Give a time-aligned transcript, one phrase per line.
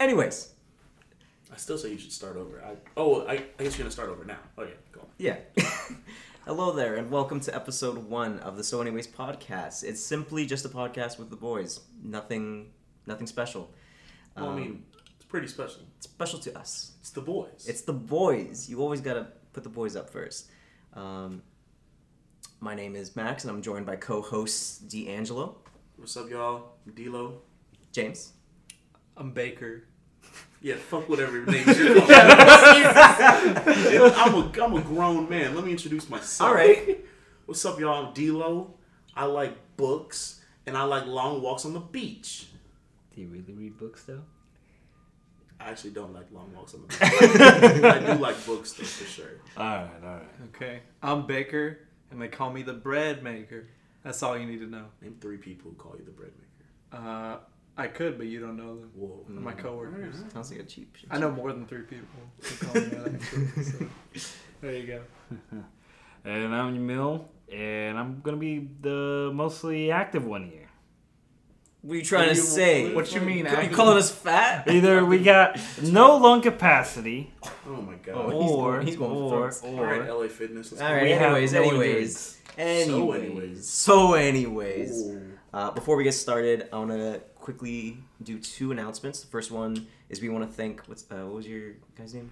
[0.00, 0.54] Anyways,
[1.52, 2.62] I still say you should start over.
[2.64, 4.38] I, oh, I, I guess you're gonna start over now.
[4.56, 5.06] Oh yeah, go on.
[5.18, 5.36] yeah.
[6.46, 9.84] Hello there, and welcome to episode one of the So Anyways podcast.
[9.84, 11.80] It's simply just a podcast with the boys.
[12.02, 12.70] Nothing,
[13.06, 13.70] nothing special.
[14.36, 14.84] Well, I Um, mean,
[15.16, 15.82] it's pretty special.
[15.98, 16.92] it's special to us.
[17.00, 17.66] It's the boys.
[17.68, 18.70] It's the boys.
[18.70, 20.48] You always gotta put the boys up first.
[20.94, 21.42] Um,
[22.58, 25.58] my name is Max, and I'm joined by co-host D'Angelo,
[25.96, 26.76] What's up, y'all?
[26.94, 27.42] D-Lo.
[27.92, 28.32] James.
[29.18, 29.84] I'm Baker.
[30.62, 31.78] Yeah, fuck whatever your name is.
[34.16, 35.54] I'm a, I'm a grown man.
[35.54, 36.48] Let me introduce myself.
[36.48, 37.02] All right.
[37.46, 38.06] What's up, y'all?
[38.06, 38.74] I'm D-Lo.
[39.16, 42.48] I like books, and I like long walks on the beach.
[43.14, 44.22] Do you really read books though?
[45.58, 46.98] I actually don't like long walks on the beach.
[47.02, 49.40] I do like books, though, for sure.
[49.58, 50.28] Alright, alright.
[50.54, 50.80] Okay.
[51.02, 51.80] I'm Baker,
[52.10, 53.66] and they call me the bread maker.
[54.02, 54.86] That's all you need to know.
[55.02, 57.04] Name three people who call you the bread maker.
[57.06, 57.36] Uh,
[57.80, 58.90] I could, but you don't know them.
[58.94, 59.24] Whoa.
[59.28, 60.16] They're my coworkers.
[60.32, 60.96] Sounds like a cheap.
[61.10, 62.06] I know more than three people
[62.42, 63.14] who call me that.
[63.14, 63.86] Actually, so.
[64.60, 65.00] There you go.
[66.22, 70.68] And I'm Emil, and I'm gonna be the mostly active one here.
[71.80, 72.94] What are you trying to You- say?
[72.94, 73.46] What you mean?
[73.46, 74.68] Are you calling us fat?
[74.76, 77.32] Either we got no lung capacity,
[77.66, 78.16] Oh my god.
[78.16, 79.62] Oh, he's or going- he's going for or throats.
[79.64, 80.72] All right, LA Fitness.
[80.72, 81.02] Let's All go.
[81.02, 82.36] we have anyways, no anyways.
[82.58, 82.58] endurance.
[82.58, 82.62] So
[82.92, 83.22] Anyways.
[83.24, 83.68] anyways.
[83.70, 85.16] So anyways.
[85.54, 89.20] Uh, before we get started, I want to quickly do two announcements.
[89.20, 92.30] The first one is we want to thank what's uh, what was your guy's name?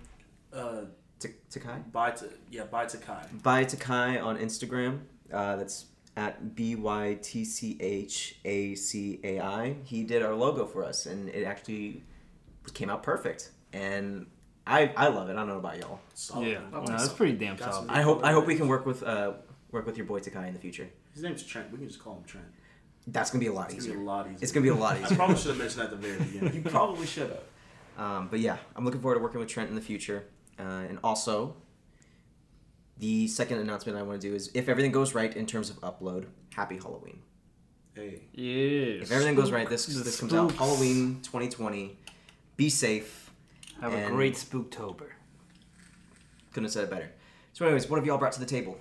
[0.52, 0.82] Uh,
[1.20, 1.78] Ta- Takai.
[1.92, 3.26] bye to yeah, bye to Kai.
[3.42, 5.00] By Takai on Instagram.
[5.32, 5.86] Uh, that's
[6.16, 9.76] at b y t c h a c a i.
[9.84, 12.02] He did our logo for us, and it actually
[12.74, 13.50] came out perfect.
[13.72, 14.26] And
[14.66, 15.32] I I love it.
[15.32, 16.00] I don't know about y'all.
[16.14, 16.48] Solid.
[16.48, 17.90] Yeah, I no, that's pretty damn Got solid.
[17.90, 19.32] I hope I hope we can work with uh
[19.72, 20.88] work with your boy Takai in the future.
[21.14, 21.70] His name's Trent.
[21.72, 22.46] We can just call him Trent.
[23.10, 24.02] That's gonna be a lot It's gonna be easier.
[24.02, 24.38] a lot easier.
[24.42, 25.12] It's gonna be a lot easier.
[25.12, 26.54] I probably should have mentioned that at the very beginning.
[26.54, 27.42] you probably should have.
[27.96, 30.24] Um, but yeah, I'm looking forward to working with Trent in the future.
[30.58, 31.56] Uh, and also,
[32.98, 35.76] the second announcement I want to do is if everything goes right in terms of
[35.80, 37.20] upload, happy Halloween.
[37.94, 39.02] Hey, Yes.
[39.04, 40.52] If everything goes right, this The this comes out.
[40.52, 41.96] Halloween 2020.
[42.56, 43.30] Be safe.
[43.80, 45.06] Have a great Spooktober.
[46.52, 47.10] Couldn't have said it better.
[47.52, 48.76] So, anyways, what have y'all brought to the table?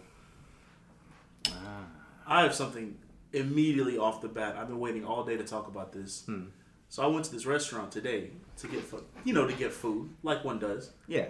[2.28, 2.98] I have something
[3.38, 4.56] immediately off the bat.
[4.58, 6.24] I've been waiting all day to talk about this.
[6.26, 6.46] Hmm.
[6.90, 10.10] So I went to this restaurant today to get, fu- you know, to get food
[10.24, 11.28] like one does, Yeah.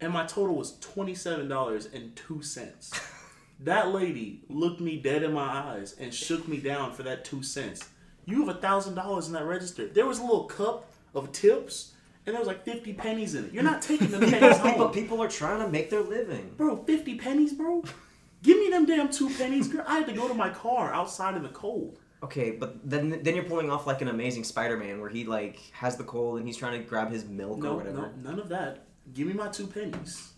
[0.00, 2.92] and my total was twenty seven dollars and two cents.
[3.60, 5.42] that lady looked me dead in my
[5.74, 7.88] eyes and shook me down for that two cents.
[8.26, 9.88] You have a thousand dollars in that register.
[9.88, 11.92] There was a little cup of tips,
[12.24, 13.52] and there was like fifty pennies in it.
[13.52, 14.92] You're not taking the pennies home.
[14.92, 16.54] people are trying to make their living.
[16.56, 17.82] Bro, 50 pennies, bro?
[18.42, 19.84] Give me them damn two pennies, girl.
[19.86, 21.98] I had to go to my car outside in the cold.
[22.24, 25.96] Okay, but then then you're pulling off like an amazing Spider-Man where he like has
[25.96, 28.12] the cold and he's trying to grab his milk or whatever.
[28.22, 28.84] no, none of that.
[29.12, 30.32] Give me my two pennies.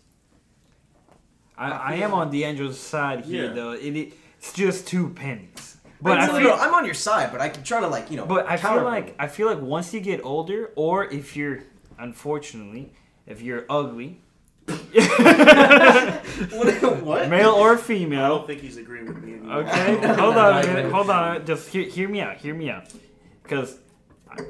[1.57, 3.53] I, I am on D'Angelo's side here Yeah.
[3.53, 3.71] though.
[3.73, 5.77] It, it's just two pennies.
[6.01, 7.79] But But I no, no, feel, no, I'm on your side, but I can try
[7.79, 8.25] to like you know.
[8.25, 11.63] But I feel counter- like I feel like once you get older, or if you're
[11.97, 12.93] unfortunately,
[13.25, 14.21] if you're ugly,
[14.67, 16.21] what?
[17.03, 17.29] what?
[17.29, 18.23] male or female?
[18.23, 19.57] I don't think he's agreeing with me anymore.
[19.63, 20.91] Okay, hold on a minute.
[20.91, 21.45] Hold on.
[21.45, 22.37] Just hear, hear me out.
[22.37, 22.85] Hear me out.
[23.43, 23.77] Because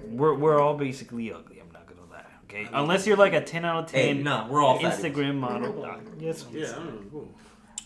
[0.07, 1.59] we're we're all basically ugly.
[1.61, 2.23] I'm not gonna lie.
[2.45, 4.99] Okay, unless you're like a 10 out of 10 Hey, nah, we're all fabulous.
[5.01, 5.85] Instagram model.
[5.85, 6.73] Uh, yes, Yeah,
[7.11, 7.27] Cool.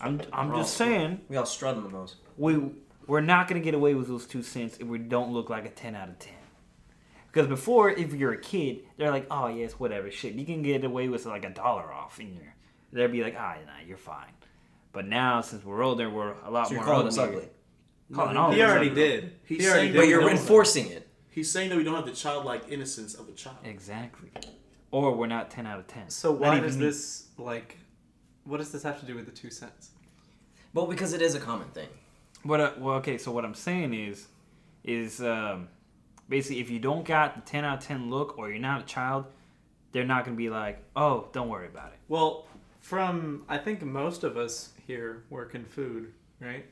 [0.00, 2.16] I'm I'm We're all- just saying We all strut on the nose.
[2.38, 2.58] we
[3.06, 5.70] we're not gonna get away with those two cents if we don't look like a
[5.70, 6.32] 10 out of 10.
[7.32, 10.82] Because before, if you're a kid, they're like, oh yes, whatever, shit, you can get
[10.84, 12.54] away with like a dollar off in your.
[12.92, 14.32] They'd be like, ah, nah, you're fine.
[14.92, 17.38] But now, since we're older, we're a lot So you're more calling us uglier.
[17.38, 17.48] ugly.
[18.12, 19.02] Calling No, all He of already ugly.
[19.08, 19.32] did.
[19.44, 19.98] He's he already saying did.
[20.00, 21.06] But you're don't- enforcing it.
[21.30, 23.58] He's saying that we don't have the childlike innocence of a child.
[23.62, 24.30] Exactly.
[24.90, 26.10] Or we're not 10 out of 10.
[26.10, 27.78] So why does this like?
[28.42, 29.90] What does this have to do with the two cents?
[30.74, 31.88] Well, because it is a common thing.
[32.42, 32.60] What?
[32.60, 33.16] Uh, well, okay.
[33.18, 34.26] So what I'm saying is,
[34.82, 35.68] is um,
[36.30, 38.86] basically if you don't got the 10 out of 10 look, or you're not a
[38.86, 39.26] child,
[39.92, 41.98] they're not gonna be like, oh, don't worry about it.
[42.08, 42.46] Well,
[42.78, 46.64] from I think most of us here work in food, right?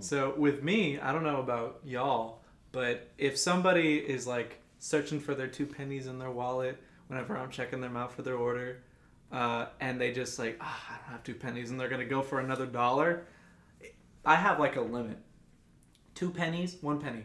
[0.00, 2.40] So with me, I don't know about y'all,
[2.72, 6.76] but if somebody is like searching for their two pennies in their wallet
[7.06, 8.82] whenever I'm checking them out for their order,
[9.30, 12.22] uh, and they just like, ah, I don't have two pennies, and they're gonna go
[12.22, 13.24] for another dollar,
[14.24, 15.18] I have like a limit.
[16.14, 17.24] Two pennies, one penny.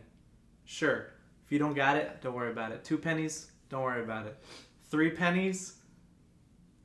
[0.66, 1.08] Sure.
[1.48, 2.84] If you don't got it, don't worry about it.
[2.84, 4.38] Two pennies, don't worry about it.
[4.92, 5.74] Three pennies,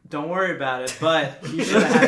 [0.09, 0.97] don't worry about it.
[1.01, 2.07] But you should have had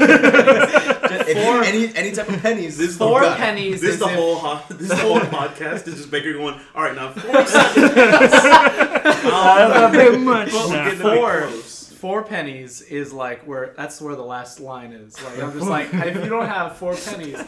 [1.08, 1.14] two.
[1.16, 2.76] If you- Four- any any type of pennies.
[2.78, 4.96] This is Four the, oh pennies This is is the if- whole ho- this the
[4.96, 5.84] whole podcast.
[5.84, 6.60] This is Baker going.
[6.74, 7.94] All right, now forty seconds.
[7.94, 10.52] That's a bit much.
[10.52, 10.84] Well, now.
[10.84, 11.40] getting a bit Four.
[11.48, 11.88] close.
[11.92, 15.20] Four pennies is like where that's where the last line is.
[15.22, 17.42] Like I'm just like if you don't have four pennies,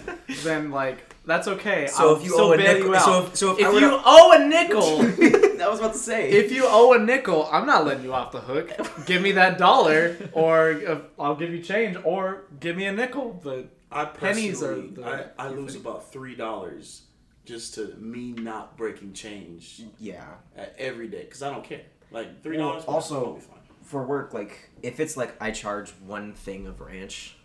[0.44, 1.87] then like that's okay.
[1.88, 3.02] So I'll if you still owe a bail nickel, you out.
[3.05, 5.93] so if, so if, if I were you to- owe a nickel, I was about
[5.94, 8.70] to say, if you owe a nickel, I'm not letting you off the hook.
[9.06, 13.40] Give me that dollar, or uh, I'll give you change, or give me a nickel.
[13.43, 17.02] But I Pennies are personally- the- I, I lose about three dollars
[17.44, 20.25] just to me not breaking change yeah,
[20.58, 21.82] uh, every day because I don't care.
[22.11, 22.84] Like three Well, dollars.
[22.84, 23.58] also- be fine.
[23.82, 27.37] for work, like if it's like I charge one thing of ranch,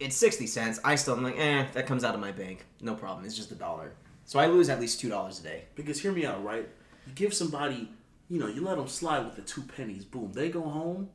[0.00, 0.80] it's sixty cents.
[0.82, 3.24] I still am like, eh, that comes out of my bank, no problem.
[3.26, 3.92] It's just a dollar,
[4.24, 5.64] so I lose at least two dollars a day.
[5.74, 6.68] Because hear me out, right?
[7.06, 7.90] You give somebody,
[8.28, 10.04] you know, you let them slide with the two pennies.
[10.04, 11.10] Boom, they go home,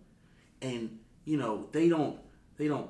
[0.61, 2.19] and you know they don't,
[2.57, 2.89] they don't,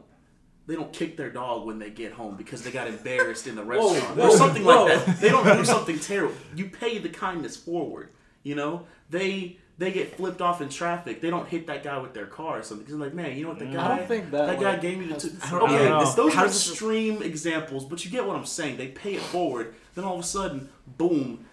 [0.68, 3.64] they don't kick their dog when they get home because they got embarrassed in the
[3.66, 4.86] restaurant whoa, or something whoa.
[4.86, 5.22] like that.
[5.22, 6.36] They don't do something terrible.
[6.56, 8.10] You pay the kindness forward.
[8.44, 11.22] You know, they they get flipped off in traffic.
[11.22, 12.86] They don't hit that guy with their car or something.
[12.86, 13.74] Because like, man, you know what the mm.
[13.74, 13.94] guy?
[13.94, 15.28] I don't think that that guy gave me the two.
[15.28, 16.00] Okay, I don't know.
[16.00, 18.78] this, those How are does this- extreme examples, but you get what I'm saying.
[18.78, 21.46] They pay it forward, then all of a sudden, boom,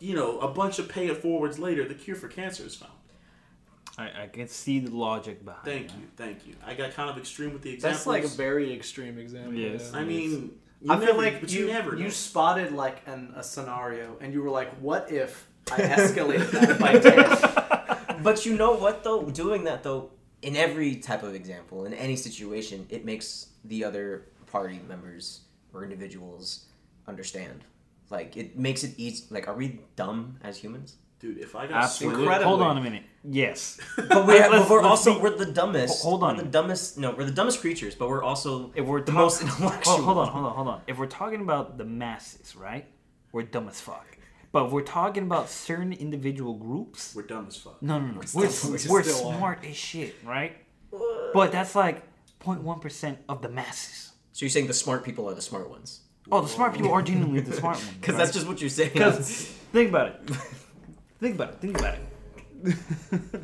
[0.00, 2.92] you know, a bunch of pay it forwards later, the cure for cancer is found.
[3.96, 5.64] I, I can see the logic behind.
[5.64, 5.94] Thank that.
[5.98, 6.54] you, thank you.
[6.64, 8.04] I got kind of extreme with the examples.
[8.04, 9.54] that's like a very extreme example.
[9.54, 9.90] Yes.
[9.92, 9.98] yeah.
[9.98, 12.02] I mean, you I feel like but you you, never know.
[12.02, 16.78] you spotted like an, a scenario, and you were like, "What if I escalate that
[16.78, 17.54] by ten?
[18.22, 19.22] But you know what though?
[19.24, 20.10] Doing that though,
[20.42, 25.42] in every type of example, in any situation, it makes the other party members
[25.72, 26.66] or individuals
[27.06, 27.62] understand.
[28.10, 29.24] Like it makes it easy.
[29.30, 30.96] Like, are we dumb as humans?
[31.20, 32.22] Dude, if I got Absolutely.
[32.22, 32.46] Incredibly.
[32.46, 33.02] Hold on a minute.
[33.24, 33.80] Yes.
[33.96, 36.02] But we have, but we're also be- we're the dumbest.
[36.02, 36.36] Hold on.
[36.36, 36.96] we're the dumbest.
[36.98, 37.94] No, we're the dumbest creatures.
[37.94, 39.94] But we're also If we're the talk- most intellectual.
[39.94, 40.80] Hold, hold on, hold on, hold on.
[40.86, 42.86] If we're talking about the masses, right?
[43.32, 44.06] We're dumb as fuck.
[44.58, 47.80] But if we're talking about certain individual groups, we're dumb as fuck.
[47.80, 48.20] no, no, no.
[48.34, 49.36] We're, we're we're still are.
[49.36, 50.56] smart as shit, right?
[51.32, 52.02] But that's like
[52.40, 54.10] 0.1% of the masses.
[54.32, 56.00] So you're saying the smart people are the smart ones?
[56.32, 57.88] Oh, the smart people are genuinely the smart ones.
[58.00, 58.18] Because right?
[58.18, 58.90] that's just what you're saying.
[58.94, 59.28] Because
[59.72, 60.30] think about it.
[61.20, 61.60] Think about it.
[61.60, 61.94] Think about
[62.64, 63.42] it.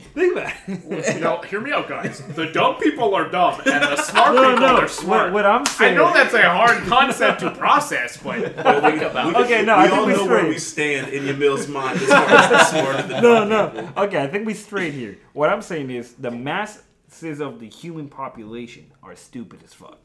[0.00, 1.20] Think about it.
[1.20, 2.22] Now, hear me out, guys.
[2.34, 4.76] The dumb people are dumb, and the smart No, people no.
[4.76, 5.32] are smart.
[5.32, 8.40] What, what I'm saying, I know that's a hard concept to process, but
[8.82, 9.36] think about it.
[9.50, 12.08] Okay, no, we I think all we know where we stand in Yamil's mind as
[12.08, 13.68] far as the smart the no, dumb no.
[13.68, 14.02] people.
[14.04, 15.18] Okay, I think we straight here.
[15.32, 19.98] What I'm saying is the masses of the human population are stupid as fuck.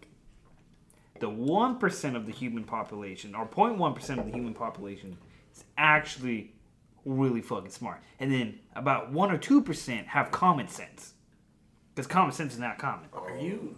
[1.19, 5.17] The one percent of the human population, or 0.1 percent of the human population,
[5.53, 6.53] is actually
[7.05, 11.13] really fucking smart, and then about one or two percent have common sense,
[11.93, 13.09] because common sense is not common.
[13.13, 13.75] Are you?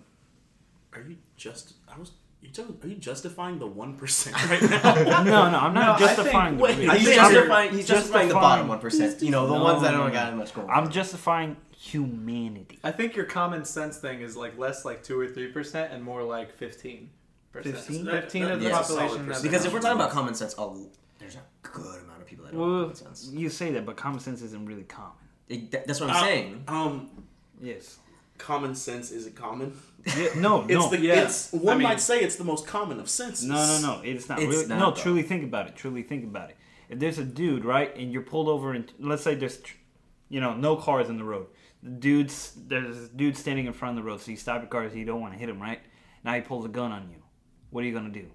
[0.93, 1.73] Are you just?
[1.93, 2.11] I was.
[2.39, 5.23] You ju- are you justifying the one percent right now?
[5.23, 6.57] No, no, I'm not No, I justifying.
[6.57, 6.91] think- the wait, rich.
[6.99, 9.21] he's think justifying, he's justifying the bottom one percent.
[9.23, 10.13] You know, the No, ones that no, don't no.
[10.13, 10.69] got much going.
[10.69, 12.79] I'm justifying humanity.
[12.83, 16.03] I think your common sense thing is like less like two or three percent, and
[16.03, 17.09] more like fifteen.
[17.53, 18.05] 15?
[18.05, 19.17] Fifteen of the That- that's a solid population.
[19.17, 19.43] has percentage.
[19.51, 20.75] because if we're talking about common common sense, a,
[21.19, 23.29] there's a good amount of people that don't have common sense.
[23.33, 25.11] you say that, but common sense isn't really common.
[25.49, 26.63] It- that- that's what I'm Uh, saying.
[26.67, 27.09] Um,
[27.61, 27.97] Yes.
[28.37, 29.73] common sense is it common.
[30.05, 30.89] Yeah, no, It's no.
[30.89, 30.99] the.
[30.99, 31.23] yeah.
[31.23, 33.45] It's one I mean- might say it's the most common of senses.
[33.45, 34.01] No, no, no.
[34.03, 34.67] It's not It's really.
[34.67, 35.01] not, no, though.
[35.01, 35.75] truly think about it.
[35.75, 36.57] Truly think about it.
[36.89, 39.59] If there's a dude, right, and you're pulled over, and let's say there's,
[40.29, 41.47] you know, no cars in the road.
[41.83, 44.69] The dude's there's a dude standing in front of the road, so you stop your
[44.69, 45.79] car because you don't want to hit him, right?
[46.23, 47.21] Now he pulls a gun on you.
[47.69, 48.27] What are you gonna do?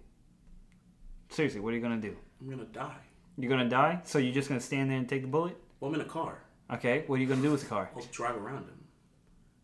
[1.31, 2.17] Seriously, what are you gonna do?
[2.43, 2.97] I'm gonna die.
[3.39, 4.01] You're gonna die?
[4.05, 5.57] So you're just gonna stand there and take the bullet?
[5.81, 6.39] Well, I'm in a car.
[6.73, 7.05] Okay.
[7.07, 7.91] What are you gonna do with the car?
[7.97, 8.79] I'll drive around him.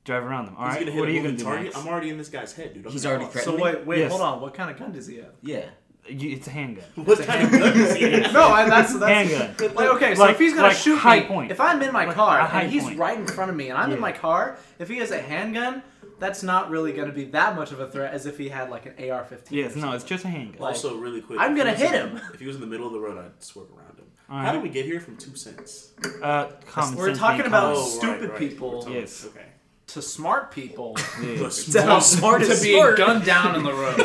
[0.05, 0.57] Drive around them.
[0.57, 0.81] All He's right.
[0.81, 1.45] gonna hit What a are you gonna do?
[1.45, 1.65] target.
[1.67, 1.77] Max?
[1.77, 2.87] I'm already in this guy's head, dude.
[2.87, 3.33] I'm He's in a already car.
[3.43, 4.11] threatening So wait, wait, Yes.
[4.11, 4.41] hold on.
[4.41, 5.33] What kind of gun does he have?
[5.43, 5.67] Yeah.
[6.09, 6.85] You, it's a handgun.
[7.05, 8.09] What kind of gun is he?
[8.33, 9.75] No, I, that's that's Handgun.
[9.75, 11.51] Like okay, so Like- if he's gonna like shoot high me, point.
[11.51, 12.99] if I'm in my Like car a high and he's point.
[12.99, 13.97] right in front of me and I'm Yeah.
[13.97, 15.83] in my car, if he has a handgun,
[16.19, 18.87] that's not really gonna be that much of a threat as if he had like
[18.87, 19.47] an AR-15.
[19.51, 19.77] Yes.
[19.77, 20.61] No, it's just a handgun.
[20.61, 21.39] Like- Also, really quick.
[21.41, 22.21] I'm gonna he was hit in- him.
[22.35, 24.05] If he was in the middle of the road, I'd swerve around him.
[24.31, 24.53] All How right.
[24.53, 25.93] did we get here from two cents?
[26.23, 27.77] Uh, common We're sense talking being about common.
[27.79, 28.39] Oh, stupid right, right.
[28.39, 28.71] people.
[28.73, 29.25] We're talking- Yes.
[29.27, 29.47] Okay.
[29.89, 31.35] to smart people Yeah.
[31.37, 32.97] The To how smart to is being smart.
[32.99, 33.97] gunned down in the road.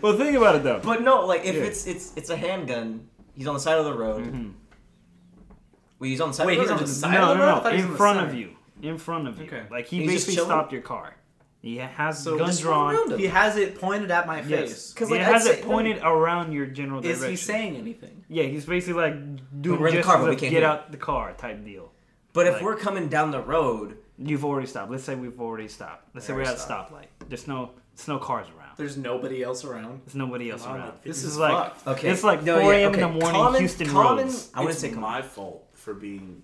[0.00, 0.80] Well, think about it though.
[0.82, 1.62] But no, like if Yeah.
[1.62, 4.24] it's it's it's a handgun, he's on the side of the road.
[4.24, 4.54] Mhm.
[6.00, 6.80] Wait, he's on the side Wait, of he's the on road.
[6.80, 7.48] the or just- side no, of the no, road?
[7.48, 8.28] I no, thought he was in the front side.
[8.28, 8.50] of you,
[8.82, 9.46] in front of you.
[9.46, 9.62] Okay.
[9.70, 10.48] Like he He's just basically chilling?
[10.50, 11.14] stopped your car.
[11.60, 12.94] He has So guns just drawn.
[12.94, 13.18] around him.
[13.20, 14.92] he has it pointed at my Yes, face.
[14.94, 17.12] 'Cause, he like, has I'd it say- pointed around your general direction.
[17.14, 17.30] Is direction.
[17.30, 18.24] he saying anything?
[18.28, 20.64] Yeah, he's basically like doing we're in the just car, but we get can't hear.
[20.64, 21.92] out the car type deal.
[22.32, 24.90] But if Like- we're coming down the road, You've already stopped.
[24.90, 26.14] Let's say we've already stopped.
[26.14, 27.06] Let's say we're Already at a stoplight.
[27.28, 28.72] There's no, there's no cars around.
[28.76, 30.02] There's nobody else around.
[30.04, 30.84] There's nobody else Wow, around.
[30.90, 31.86] like, This this is is like fucked.
[31.88, 32.08] Okay.
[32.10, 32.94] it's like No, 4 yeah, a.m.
[32.94, 33.00] in okay.
[33.00, 34.50] the morning, Common- Houston common- roads.
[34.54, 35.00] I wouldn't it's say common.
[35.00, 36.42] my fault for being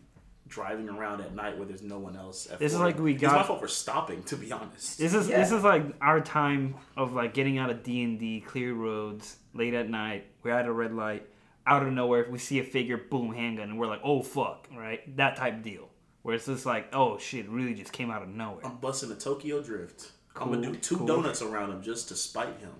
[0.49, 2.47] driving around at night where there's no one else.
[2.50, 4.99] At This is like we It's my fault for stopping, to be honest.
[4.99, 5.38] This is Yeah.
[5.38, 9.37] this is like our time of like getting out of D and D, clear roads,
[9.55, 10.26] late at night.
[10.43, 11.28] We're at a red light.
[11.67, 15.14] Out of nowhere, we see a figure, boom, handgun, and we're like, "Oh fuck!" Right?
[15.19, 15.88] That type deal.
[16.23, 18.64] Where it's just like, "Oh shit!" Really, just came out of nowhere.
[18.64, 20.12] I'm busting a Tokyo Drift.
[20.37, 21.07] I'm gonna do two cool.
[21.07, 22.73] donuts around him just to spite him.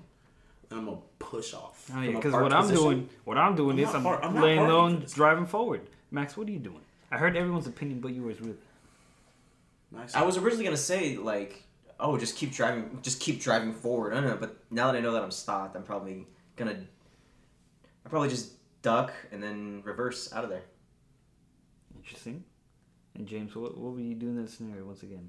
[0.71, 1.91] And I'm gonna push off.
[1.95, 2.83] Oh yeah, because what I'm position.
[2.83, 5.83] doing, what I'm doing I'm is not I'm, par- I'm laying low and driving forward.
[6.11, 6.81] Max, what are you doing?
[7.11, 8.57] I heard everyone's opinion, but yours really.
[9.91, 10.15] Nice.
[10.15, 11.63] I was originally gonna say like,
[11.99, 14.13] oh, just keep driving, just keep driving forward.
[14.13, 16.77] I don't know, but now that I know that I'm stopped, I'm probably gonna,
[18.05, 20.63] I probably just duck and then reverse out of there.
[21.97, 22.45] Interesting.
[23.15, 25.29] And James, what, what were you doing in this scenario once again?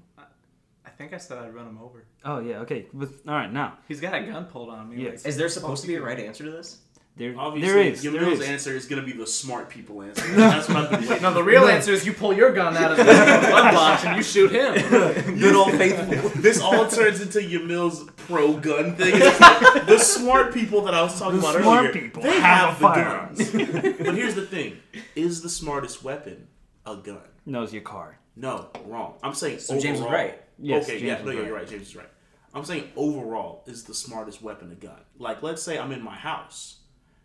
[0.86, 2.04] I think I said I'd run him over.
[2.24, 2.86] Oh yeah, okay.
[2.92, 5.02] But, all right, now He's got a gun pulled on me.
[5.04, 5.10] Yeah.
[5.10, 6.80] like- Is there supposed to be a right answer to this?
[7.20, 10.26] There, Obviously, there is, your there Mills answer is gonna be the smart people answer.
[10.34, 11.22] That's what I've been waiting.
[11.22, 14.16] No, the real answer is you pull your gun out of the glove box and
[14.16, 14.72] you shoot him.
[15.38, 16.30] Good old faithful.
[16.40, 19.20] this all turns into your Mills pro gun thing.
[19.20, 19.38] Like
[19.86, 21.92] the smart people that I was talking The about smart earlier.
[21.92, 23.96] people they have have, the guns.
[23.98, 24.78] but here's the thing:
[25.14, 26.48] is the smartest weapon
[26.86, 27.20] a gun?
[27.44, 28.18] No, it's your car.
[28.34, 29.16] No, wrong.
[29.22, 30.42] I'm saying So James was overall- right.
[30.58, 31.46] Yes, okay, James yeah, was no, yeah, right.
[31.48, 31.68] you're right.
[31.68, 32.08] James is right.
[32.54, 34.98] I'm saying overall is the smartest weapon a gun.
[35.18, 36.79] Like, let's say I'm in my house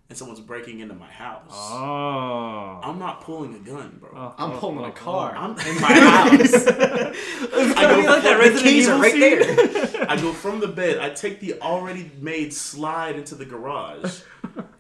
[0.08, 1.50] and someone's breaking into my house.
[1.52, 2.80] Oh.
[2.84, 4.10] I'm not pulling a gun, bro.
[4.14, 5.34] Oh, I'm oh, pulling oh, a car.
[5.36, 6.54] I'm in my house.
[6.68, 10.06] I go like that from- Resident keys are right there.
[10.10, 11.00] I go from the bed.
[11.00, 14.22] I take the already made slide into the garage,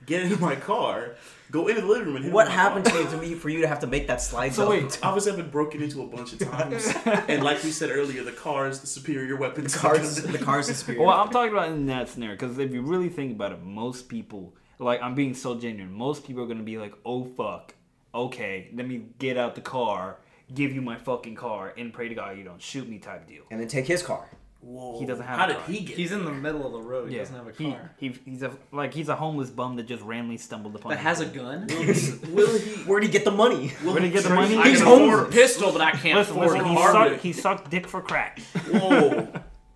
[0.06, 1.16] get into my car,
[1.50, 3.04] go into the living room, and hit What my happened car.
[3.04, 4.54] to you me for you to have to make that slide?
[4.54, 4.72] So though?
[4.72, 8.24] wait, obviously I've been broken into a bunch of times, and like we said earlier,
[8.24, 9.64] the car is the superior weapon.
[9.64, 10.32] the to cars, gun.
[10.32, 11.02] the cars is superior.
[11.02, 14.08] Well, I'm talking about in that scenario because if you really think about it, most
[14.08, 17.74] people, like I'm being so genuine, most people are gonna be like, "Oh fuck,
[18.14, 20.18] okay, let me get out the car,
[20.54, 23.44] give you my fucking car, and pray to God you don't shoot me," type deal.
[23.52, 24.30] and then take his car.
[24.62, 25.00] Whoa.
[25.00, 25.66] He doesn't have How a did car.
[25.68, 25.96] he get?
[25.96, 27.10] He's in the middle of the road.
[27.10, 27.92] He Yeah, doesn't have a he, car.
[28.00, 30.90] he he's a like he's a homeless bum that just randomly stumbled upon.
[30.90, 31.68] That the has a gun.
[31.68, 32.72] will he?
[32.88, 33.74] Where'd he get the money?
[33.84, 34.58] Will Where'd he get the trade- money?
[34.58, 35.36] I He's can afford a homeless.
[35.36, 38.40] pistol, but I can't Listen, afford listen, a he sucked, he sucked dick for crack.
[38.72, 39.28] Whoa.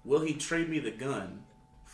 [0.06, 1.38] Will he trade me the gun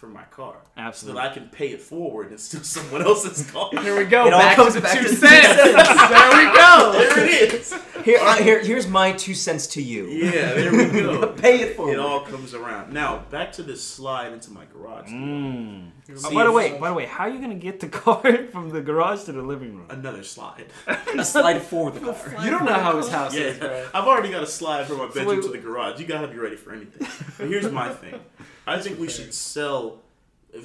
[0.05, 0.55] for my car?
[0.77, 1.19] Absolutely.
[1.19, 3.69] So that I can pay it forward and steal someone else's car.
[3.71, 4.27] Here we go.
[4.27, 5.47] It all comes to back two to the two cents.
[5.47, 6.09] cents.
[6.09, 6.91] there we go.
[7.15, 7.74] there it is.
[8.03, 10.07] Here, uh, here, here's my two cents to you.
[10.07, 11.27] Yeah, there we go.
[11.33, 11.93] Pay it forward.
[11.93, 12.93] It all comes around.
[12.93, 15.09] Now back to this slide into my garage.
[15.09, 15.89] Mm.
[16.07, 18.21] See Uh, by the way, by the way, how are you gonna get the car
[18.51, 19.88] from the garage to the living room?
[19.89, 20.65] another slide.
[21.17, 22.43] A slide for the car.
[22.45, 23.88] You don't know how his house is, bro.
[23.93, 26.00] I've already got a slide from my bedroom wait- to the garage.
[26.00, 27.07] You gotta be ready for anything.
[27.38, 28.19] But here's my thing.
[28.67, 30.01] I think we should sell,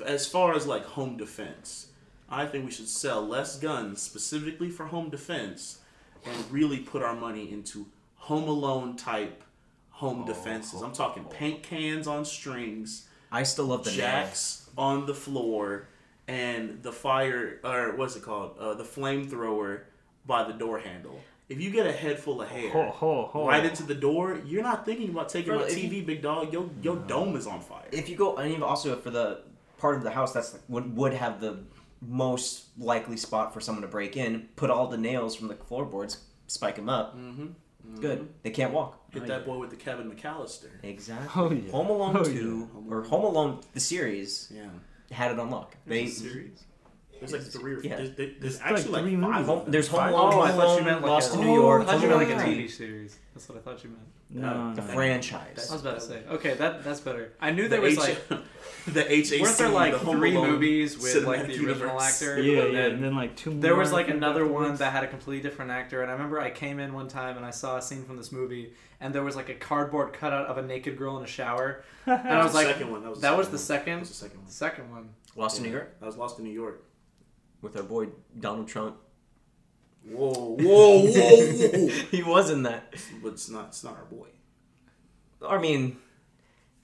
[0.05, 1.87] as far as like home defense.
[2.29, 5.79] I think we should sell less guns specifically for home defense,
[6.25, 9.43] and really put our money into Home Alone type
[9.91, 10.81] home defenses.
[10.83, 13.99] I'm talking paint cans on strings, I still love the nail.
[14.01, 15.89] jacks on the floor,
[16.29, 18.57] and the fire or what's it called?
[18.59, 19.83] Uh, the flamethrower
[20.27, 21.21] by the door handle.
[21.49, 23.49] If you get a head full of hair Ho, ho, ho.
[23.49, 26.53] right into the door, you're not thinking about taking Bro, my TV, big dog.
[26.53, 27.87] Your your dome is on fire.
[27.91, 29.43] If you go, and even also for the
[29.79, 31.59] part of the house that's would would have the
[32.01, 36.19] most likely spot for someone to break in, put all the nails from the floorboards,
[36.47, 37.17] spike them up.
[37.17, 37.49] mm-hmm.
[38.01, 38.19] Good.
[38.21, 38.31] Mm-hmm.
[38.43, 38.97] They can't walk.
[39.13, 40.71] Hit that boy with the Kevin McAllister.
[40.83, 41.29] Exactly.
[41.43, 41.71] Oh, yeah.
[41.73, 42.93] Home Alone Oh, 2 yeah.
[42.95, 44.69] or Home Alone the series Yeah.
[45.11, 45.77] had it on lock.
[45.87, 46.65] They series.
[47.21, 47.97] There's like three or Yeah.
[47.97, 49.31] there's, there's There's actually like like, three five.
[49.31, 49.47] movies.
[49.47, 51.39] Home, there's Home oh, Alone, Oh, I Home thought you Alone, meant like Lost a-
[51.39, 51.83] in New York.
[51.83, 53.19] I thought you meant like a TV series.
[53.35, 54.03] That's what I thought you meant.
[54.33, 54.87] No, uh, The no.
[54.89, 55.67] franchise.
[55.71, 56.23] I was about to say.
[56.31, 57.33] Okay, that that's better.
[57.41, 58.41] I knew The there was H- like
[58.87, 59.41] the HAC.
[59.43, 62.41] weren't there like the three movies with like cinematic the original actor?
[62.41, 63.61] Yeah, and yeah, then and then like two more.
[63.61, 64.79] There was like another one afterwards.
[64.79, 67.45] that had a completely different actor, and I remember I came in one time and
[67.45, 70.59] I saw a scene from this movie, and there was like a cardboard cutout of
[70.59, 72.93] a naked girl in a shower, and I That was the like, second.
[73.03, 73.59] That was, that second the one.
[73.59, 74.47] second, That was the second one.
[74.47, 75.09] the second one.
[75.37, 76.83] Lost in New York That was Lost in New York.
[77.63, 78.97] With our boy Donald Trump.
[80.09, 81.87] Whoa, whoa, whoa, whoa!
[82.11, 82.95] he was in that.
[83.23, 83.67] but it's not.
[83.69, 84.29] It's not our boy.
[85.47, 85.99] I mean,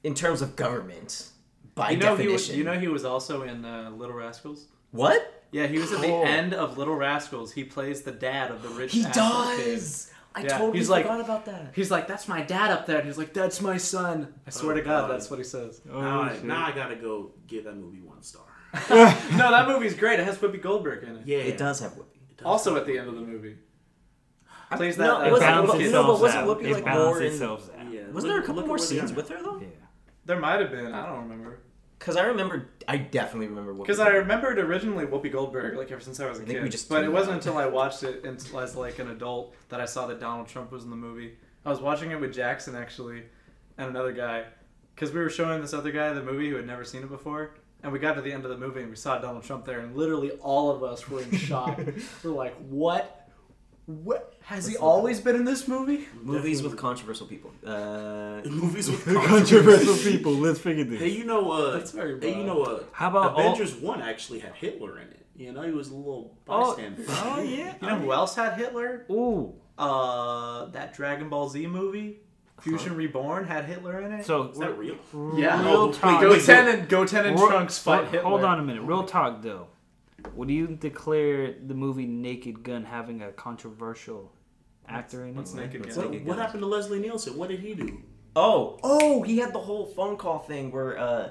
[0.05, 1.29] in terms of government,
[1.75, 2.43] by you know he was.
[2.43, 2.59] definition.
[2.59, 4.67] You know he was also in uh, Little Rascals.
[4.91, 5.33] what?
[5.53, 6.23] Yeah, he was at the Oh.
[6.25, 7.53] end of Little Rascals.
[7.53, 8.93] He plays the dad of the rich.
[8.93, 9.65] He asshole kid.
[9.65, 10.11] does.
[10.35, 11.73] I Yeah, totally he's like- forgot about that.
[11.75, 14.73] He's like, "That's my dad up there." And he's like, "That's my son." I swear
[14.73, 15.11] Oh, to God, God.
[15.13, 15.81] that's what he says.
[15.91, 18.43] Oh, now, I, now I gotta go give that movie one star.
[18.91, 20.21] no, that movie's great.
[20.21, 21.23] It has Whoopi Goldberg in it.
[21.27, 22.17] Yeah, It does have Whoopi.
[22.31, 22.47] It does.
[22.47, 23.57] Also at the end of the movie.
[24.73, 25.05] Plays that.
[25.07, 25.93] No, uh, it It wasn't- balances but- kid.
[25.93, 26.47] no, but wasn't.
[26.47, 27.93] Whoopi, It like, more in- itself out.
[27.93, 28.01] Yeah.
[28.13, 29.59] Wasn't there a couple more scenes with her though?
[29.61, 29.69] Yeah.
[30.25, 30.93] There might have been.
[30.93, 31.61] I don't remember.
[31.99, 33.73] Because I remember, I definitely remember.
[33.73, 34.23] Because I Goldberg.
[34.25, 36.71] remember originally Whoopi Goldberg, like ever since I was a I kid.
[36.71, 37.47] just but it wasn't out.
[37.47, 40.73] until I watched it until as like an adult that I saw that Donald Trump
[40.73, 41.37] was in the movie.
[41.65, 43.23] I was watching it with Jackson actually,
[43.79, 44.45] and another guy,
[44.95, 47.55] because we were showing this other guy the movie who had never seen it before,
[47.87, 49.81] and we got to the end of the movie and we saw Donald Trump there,
[49.81, 51.81] and literally all of us were in shock.
[52.25, 53.23] we're like, what?
[53.87, 56.09] What has he always been in this movie?
[56.21, 57.53] movies with controversial people.
[57.65, 60.33] Uh, Movies with Controversial people.
[60.33, 60.99] Let's figure this.
[60.99, 62.47] Hey, you know, uh, That's very hey, you broad.
[62.47, 65.25] know, uh, How about all- Avengers One actually had Hitler in it.
[65.37, 67.05] You know, he was a little Oh, bystander.
[67.09, 67.75] oh yeah.
[67.81, 69.07] You know who else had Hitler?
[69.09, 69.55] Ooh.
[69.79, 72.21] Uh, that Dragon Ball Z movie,
[72.61, 74.25] Fusion Reborn, had Hitler in it.
[74.27, 74.97] So Is that real?
[75.37, 75.63] Yeah.
[75.65, 76.21] real talk.
[76.23, 78.29] wait, Goten and Goten and Real- Trunks fight hold- Hitler.
[78.31, 78.83] Hold on a minute.
[78.83, 79.69] Real talk though.
[80.35, 84.33] Would you declare the movie Naked Gun having a controversial
[84.89, 85.37] actor in it?
[85.37, 86.11] What's Naked Gun?
[86.13, 87.37] What, what happened to Leslie Nielsen?
[87.37, 88.03] What did he do?
[88.35, 91.31] oh, oh, he had the whole phone call thing where uh,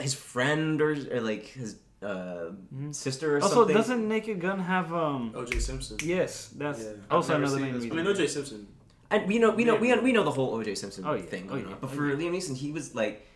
[0.00, 2.50] his friend or, or like his uh,
[2.90, 3.76] sister or Also, something.
[3.76, 5.32] Also, doesn't Naked Gun have um?
[5.34, 5.58] O.J.
[5.60, 5.96] Simpson.
[6.02, 6.90] Yes, that's Yeah.
[7.10, 7.74] also another seen name.
[7.80, 8.26] this I mean, O.J.
[8.26, 8.66] Simpson.
[9.14, 10.74] And we know, we know, we know, we know the whole O.J.
[10.74, 11.22] Simpson Oh, yeah.
[11.22, 11.64] thing Oh, yeah.
[11.66, 11.76] on.
[11.80, 12.16] But Oh, for yeah.
[12.16, 13.26] Liam Neeson, he was like,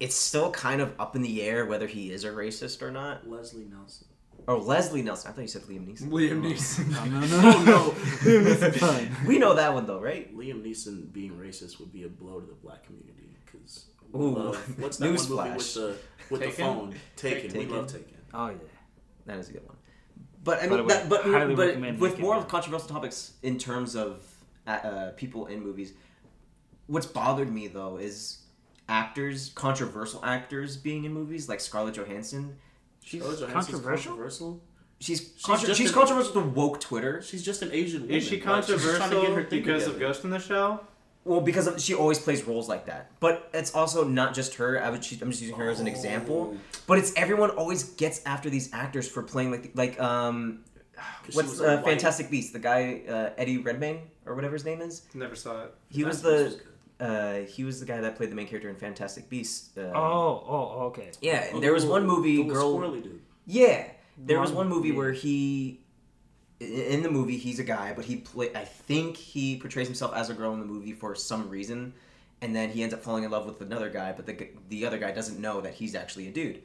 [0.00, 3.28] it's still kind of up in the air whether he is a racist or not.
[3.28, 4.06] Leslie Nielsen.
[4.46, 5.30] Or Leslie Nielsen.
[5.30, 6.10] I thought you said Liam Neeson.
[6.10, 6.48] Liam oh.
[6.48, 6.90] Neeson.
[6.90, 9.08] No, no, no.
[9.10, 9.16] no.
[9.26, 10.36] We know that one though, right?
[10.36, 14.98] Liam Neeson being racist would be a blow to the black community because Ooh, what's
[14.98, 15.56] that one movie newsflash.
[15.56, 15.96] with the
[16.30, 16.94] with the phone?
[17.16, 17.50] Taken.
[17.50, 17.58] Taken.
[17.58, 18.16] We love Taken.
[18.34, 18.56] Oh yeah.
[19.26, 19.76] That is a good one.
[20.44, 23.96] But I mean, the that, but highly but with more of controversial topics in terms
[23.96, 24.22] of
[24.66, 25.92] uh, people in movies,
[26.86, 28.38] what's bothered me though is
[28.88, 32.56] actors, controversial actors being in movies like Scarlett Johansson.
[33.02, 34.10] She's Scarlett controversial?
[34.12, 34.60] controversial?
[35.00, 37.20] she's She's contra- she's an- controversial to woke Twitter.
[37.22, 38.16] She's just an Asian woman.
[38.16, 39.98] Is she Like, she's just trying to controversial get her thing because of.
[40.00, 40.84] Ghost in the Shell?
[41.24, 43.10] Well, because of, she always plays roles like that.
[43.18, 44.80] But it's also not just her.
[44.80, 46.54] I would, she, I'm just using her as an example.
[46.54, 46.60] Oh.
[46.86, 50.75] But it's everyone always gets after these actors for playing like like um, 'Cause she
[51.32, 52.52] what's was uh, Fantastic Beast?
[52.52, 55.02] The guy uh, Eddie Redmayne or whatever his name is.
[55.14, 55.74] Never saw it.
[55.88, 56.62] He was Fantastic Beasts
[56.98, 59.76] the uh, he was the guy that played the main character in Fantastic Beast.
[59.76, 61.10] Uh, Oh, oh, okay.
[61.20, 61.44] yeah.
[61.46, 61.54] good.
[61.54, 62.74] And there was Oh, one movie, little girl.
[62.78, 63.20] Squirrely dude.
[63.46, 64.96] Yeah, there was One- one movie yeah.
[64.96, 65.80] where he,
[66.60, 68.50] in the movie, he's a guy, but he play.
[68.54, 71.92] I think he portrays himself as a girl in the movie for some reason,
[72.40, 74.96] and then he ends up falling in love with another guy, but the the other
[74.98, 76.62] guy doesn't know that he's actually a dude,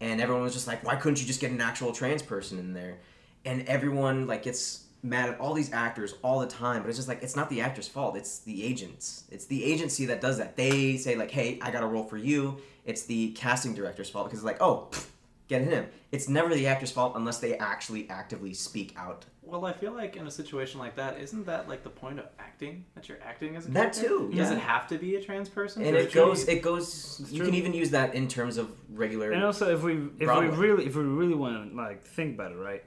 [0.00, 2.72] and everyone was just like, why couldn't you just get an actual trans person in
[2.72, 2.98] there?
[3.44, 7.08] And everyone like gets mad at all these actors all the time, but it's just
[7.08, 8.16] like it's not the actor's fault.
[8.16, 9.24] It's the agents.
[9.30, 10.56] It's the agency that does that.
[10.56, 12.58] They say like, hey, I got a role for you.
[12.84, 14.88] It's the casting director's fault because it's like, oh.
[14.90, 15.06] pfft,
[15.52, 15.86] Get him.
[16.12, 19.26] It's never the actor's fault unless they actually actively speak out.
[19.42, 22.26] Well, I feel like in a situation like that, isn't that like the point of
[22.38, 22.86] acting?
[22.94, 24.08] That you're acting as a That character?
[24.08, 24.56] too, Does yeah.
[24.56, 25.82] it have to be a trans person?
[25.82, 26.48] And for it goes.
[26.48, 27.26] It goes.
[27.28, 27.46] You true.
[27.48, 29.32] can even use that in terms of regular.
[29.32, 30.48] And also, if we if Broadway.
[30.48, 32.82] we really if we really want to like think about it, right?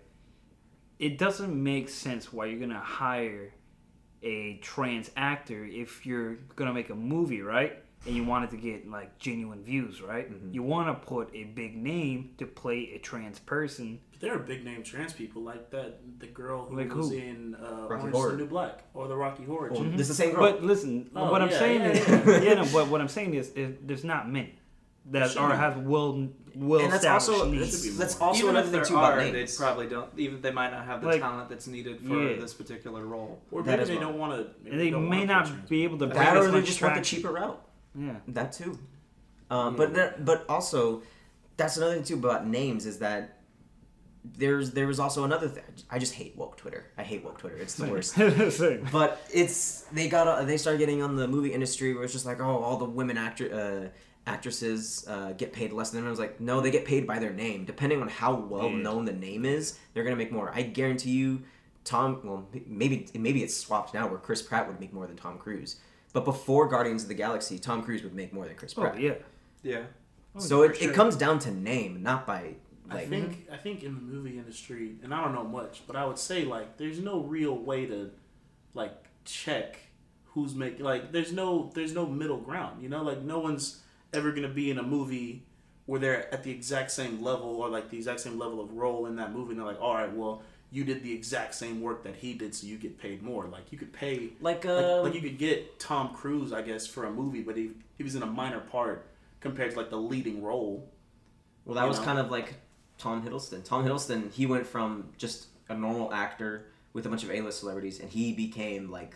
[0.99, 3.53] It doesn't make sense why you're gonna hire
[4.23, 7.77] a trans actor if you're gonna make a movie, right?
[8.07, 10.31] And you want it to get like genuine views, right?
[10.31, 10.53] Mm-hmm.
[10.53, 13.99] You want to put a big name to play a trans person.
[14.11, 15.99] But there are big name trans people like that.
[16.19, 17.15] The girl who Like was who?
[17.17, 18.31] in uh, Rocky Orange is Horror.
[18.31, 19.71] the New Black or the Rocky Horror.
[19.71, 19.91] Well, chick.
[19.93, 20.41] This is the same girl.
[20.51, 22.41] But listen, Oh, what I'm saying yeah, is, yeah.
[22.43, 24.53] yeah, no, but what I'm saying is, is there's not many
[25.11, 25.57] that Should are be.
[25.57, 27.71] have will will and that's also needs.
[27.71, 30.09] should be that's, that's also even another if thing too are, about they probably don't.
[30.17, 32.39] Even they might not have the Like- talent that's needed for Yeah.
[32.39, 33.41] this particular role.
[33.51, 34.09] or that maybe they well.
[34.09, 34.69] don't want to.
[34.77, 37.31] they may not be able to bring That or they much just want the cheaper
[37.31, 37.61] route.
[37.97, 38.15] Yeah.
[38.29, 38.79] That too.
[39.51, 41.03] Um, But that, but also,
[41.57, 43.39] that's another thing too about names is that
[44.37, 45.63] there's there was also another thing.
[45.89, 46.85] I just hate woke Twitter.
[46.97, 47.57] I hate woke Twitter.
[47.57, 48.13] It's the worst.
[48.51, 48.87] Same.
[48.91, 52.25] But it's they got uh, they started getting on the movie industry where it's just
[52.25, 53.89] like oh all the women actor uh,
[54.27, 56.07] actresses uh, get paid less than them.
[56.07, 58.77] I was like no they get paid by their name depending on how well Yeah.
[58.77, 60.51] known the name is they're gonna make more.
[60.53, 61.43] I guarantee you
[61.83, 65.37] Tom well maybe maybe it's swapped now where Chris Pratt would make more than Tom
[65.37, 65.77] Cruise.
[66.13, 68.87] But before Guardians of the Galaxy, Tom Cruise would make more than Chris Pratt.
[68.87, 69.01] Oh Pratt.
[69.01, 69.13] yeah.
[69.63, 69.83] Yeah.
[70.37, 70.89] So it, sure.
[70.91, 72.55] it comes down to name, not by
[72.89, 73.09] I like.
[73.09, 76.17] think I think in the movie industry, and I don't know much, but I would
[76.19, 78.11] say like there's no real way to
[78.73, 79.77] like check
[80.25, 82.81] who's making like there's no there's no middle ground.
[82.83, 83.81] You know, like no one's
[84.13, 85.43] ever gonna be in a movie
[85.85, 89.05] where they're at the exact same level or like the exact same level of role
[89.05, 89.51] in that movie.
[89.51, 90.41] And they're like, all right, well,
[90.71, 93.45] you did the exact same work that he did, so you get paid more.
[93.47, 96.87] Like you could pay Like, like, um, like you could get Tom Cruise, I guess,
[96.87, 99.05] for a movie, but he he was in a minor part
[99.41, 100.89] compared to like the leading role.
[101.65, 102.05] Well, that was know?
[102.05, 102.55] kind of like
[102.97, 103.63] Tom Hiddleston.
[103.63, 107.99] Tom Hiddleston, he went from just a normal actor with a bunch of A-list celebrities,
[107.99, 109.15] and he became like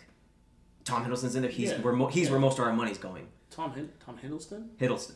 [0.85, 1.51] Tom Hiddleston's in there.
[1.51, 1.81] He's Yeah.
[1.81, 2.31] where mo- he's Yeah.
[2.31, 3.27] where most of our money's going.
[3.51, 4.69] Tom Hin- Tom Hiddleston.
[4.79, 5.15] Hiddleston.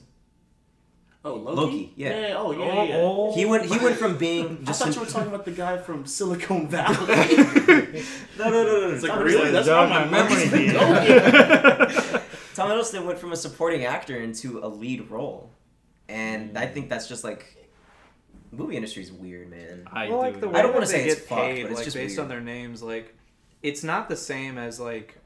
[1.26, 1.56] Oh, Loki.
[1.62, 2.34] Loki, yeah.
[2.36, 2.84] Oh, yeah, yeah.
[2.84, 2.96] yeah.
[2.98, 3.65] Oh, He went.
[3.65, 4.80] He went from being I just.
[4.80, 6.98] thought an- you were talking about the guy from Silicon Valley.
[8.38, 8.89] no, no, no, no.
[8.89, 9.52] it's like really?
[9.52, 11.06] That's jog not my my memory memory.
[11.06, 11.22] here.
[12.56, 15.50] Tom Hiddleston went from a supporting actor into a lead role,
[16.10, 16.58] and mm.
[16.58, 17.69] I think that's just like
[18.52, 19.88] movie industry's weird, man.
[19.91, 20.41] I well, like do.
[20.41, 21.96] the I way don't wanna they say it's get fucked, paid, but it's like just
[21.98, 22.24] based weird.
[22.26, 23.15] on their names, like
[23.62, 25.17] it's not the same as like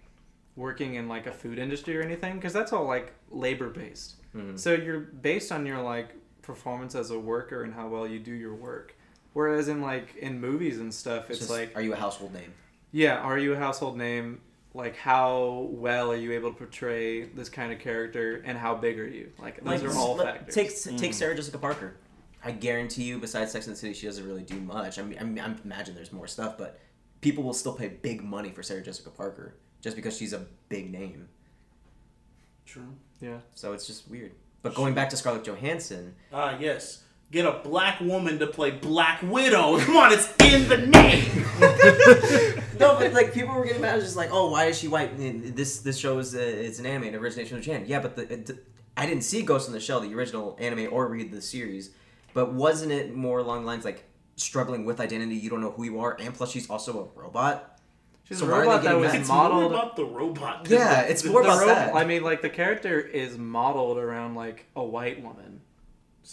[0.57, 4.15] working in like a food industry or anything, because that's all like labor based.
[4.35, 4.59] Mhm.
[4.59, 6.09] So you're based on your like
[6.41, 8.95] performance as a worker and how well you do your work.
[9.33, 12.53] Whereas in like in movies and stuff, it's just, like are you a household name?
[12.91, 14.41] yeah, are you a household name?
[14.73, 18.99] Like how well are you able to portray this kind of character, and how big
[18.99, 19.31] are you?
[19.39, 20.83] Like those Like, are all let- factors.
[20.83, 21.95] Take take Sarah Jessica Parker.
[22.43, 24.99] I guarantee you, besides Sex and the City, she doesn't really do much.
[24.99, 26.79] I mean, I, mean, I imagine there's more stuff, but
[27.19, 30.91] people will still pay big money for Sarah Jessica Parker just because she's a big
[30.91, 31.27] name.
[32.65, 32.93] True.
[33.21, 33.37] yeah.
[33.53, 34.31] So it's just weird.
[34.61, 37.03] But going back to Scarlett Johansson, Ah, yes.
[37.29, 39.77] Get a black woman to play Black Widow.
[39.81, 41.25] Come on, it's in the name.
[42.79, 43.97] no, but like people were getting mad.
[43.97, 45.11] It's just like, oh, why is she white?
[45.11, 47.83] And This this show is uh, it's an anime, an origination of Japan.
[47.85, 51.07] Yeah, but the, it, I didn't see Ghost in the Shell, the original anime, or
[51.07, 51.91] read the series.
[52.33, 54.05] But wasn't it more along the lines like
[54.37, 55.35] struggling with identity?
[55.35, 57.76] You don't know who you are, and plus she's also a robot.
[58.27, 59.13] She's So a why are they robot that was?
[59.13, 59.63] It's modeled.
[59.71, 60.65] more about the robot.
[60.65, 61.75] than Yeah, the- it's the- more the about robot.
[61.75, 61.95] that.
[61.95, 65.61] I mean, like the character is modeled around like a white woman.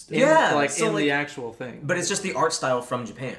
[0.08, 1.80] In, Yeah, like so, in the actual thing.
[1.84, 3.36] But it's just the art style from Japan.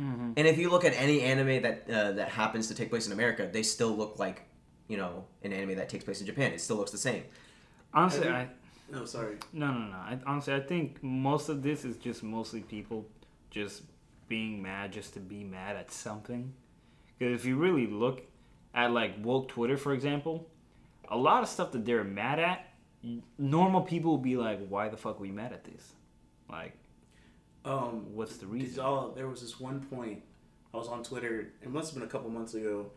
[0.00, 0.34] Mhm.
[0.36, 3.12] And if you look at any anime that uh, that happens to take place in
[3.12, 4.42] America, they still look like
[4.86, 6.52] you know an anime that takes place in Japan.
[6.52, 7.24] It still looks the same.
[7.92, 8.48] Honestly, I I,
[8.92, 9.38] No, sorry.
[9.52, 9.96] no, no, no.
[9.96, 13.08] I, honestly, I think most of this is just mostly people
[13.50, 13.82] just
[14.28, 16.52] being mad just to be mad at something.
[17.18, 18.22] Because if you really look
[18.74, 20.46] at like woke Twitter, for example,
[21.08, 22.66] a lot of stuff that they're mad at,
[23.38, 25.92] normal people will be like, "Why the fuck are we mad at this?
[26.50, 26.76] Like,
[27.64, 30.22] Um, what's the reason?" y'all, there was this one point
[30.74, 31.52] I was on Twitter.
[31.62, 32.90] It must have been a couple months ago,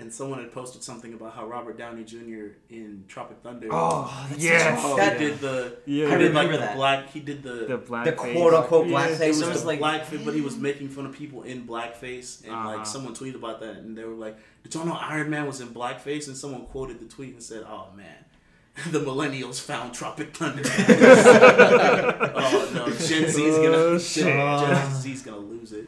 [0.00, 2.56] and someone had posted something about how Robert Downey Jr.
[2.70, 3.68] in Tropic Thunder.
[3.70, 5.76] Oh, that's yes, Oh, That- he did the.
[5.86, 6.08] Yeah.
[6.08, 6.76] he I did like remember the that.
[6.76, 7.10] black.
[7.10, 7.66] He did the.
[7.68, 8.36] the black the face.
[8.36, 9.06] quote unquote Yeah.
[9.06, 9.20] blackface.
[9.20, 11.66] it was I was the like, blackface, but he was making fun of people in
[11.66, 12.76] blackface, and Uh-huh.
[12.76, 15.60] like someone tweeted about that, and they were like, "Did y'all know Iron Man was
[15.60, 18.24] in blackface?" And someone quoted the tweet and said, "Oh man,
[18.90, 24.76] the millennials found Tropic Thunder." oh no, Gen Z is gonna Oh, Gen.
[24.76, 25.86] Gen Z's gonna lose it.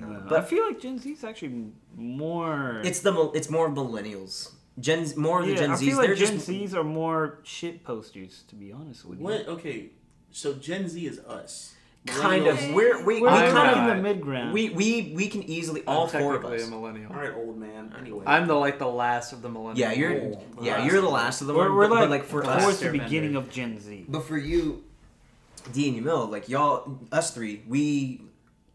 [0.00, 2.80] No, But- I feel like Gen Z is actually more.
[2.84, 4.52] it's the mil- it's more millennials.
[4.80, 5.78] Gen Z- more of the yeah, Gen I Zs.
[5.80, 9.24] feel like they're Gen just Zs are more shit posters, to be honest with you.
[9.24, 9.46] What?
[9.46, 9.90] Okay,
[10.30, 11.74] so Gen Z is us.
[12.06, 14.52] kind of we're we, we We're I'm kind like of in the mid ground.
[14.52, 16.68] we, we we can easily all I'm four of technically us.
[16.68, 17.12] a millennial.
[17.12, 17.94] All right, old man.
[17.96, 19.76] Anyway, I'm the like the last of the millennials.
[19.76, 22.02] Yeah, you're Oh, yeah last you're the last of the we're, one, we're but, like,
[22.04, 23.04] but like for us, towards the airbender.
[23.04, 24.06] beginning of Gen Z.
[24.08, 24.82] but for you,
[25.72, 28.22] D and Emil, like y'all, us three, we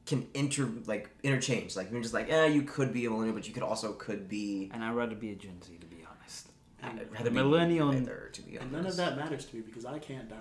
[0.08, 1.76] can inter like interchange.
[1.76, 4.28] Like you're just like, eh, you could be a millennial, but you could also could
[4.28, 4.72] be.
[4.74, 6.48] And I'd rather be a Gen Z, to be honest.
[6.82, 8.64] I'd rather be Millennial- either, to be honest.
[8.64, 10.36] and none of that matters to me because I can't die.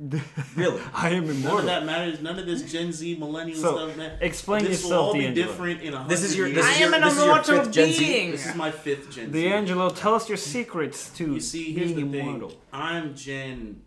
[0.54, 0.80] really.
[0.94, 2.20] I am None of that matters.
[2.20, 4.16] None of this Gen Z millennial So, stuff, man.
[4.20, 5.46] Explain this will yourself, all be D'Angelo.
[5.48, 6.74] different in a This is your hundred this years.
[6.76, 8.30] is your, this is your fifth Gen Z.
[8.30, 9.42] This is my fifth Gen Z.
[9.48, 12.50] D'Angelo, tell us your secrets to You see, here's being the immortal.
[12.50, 12.58] thing.
[12.72, 13.80] I'm Gen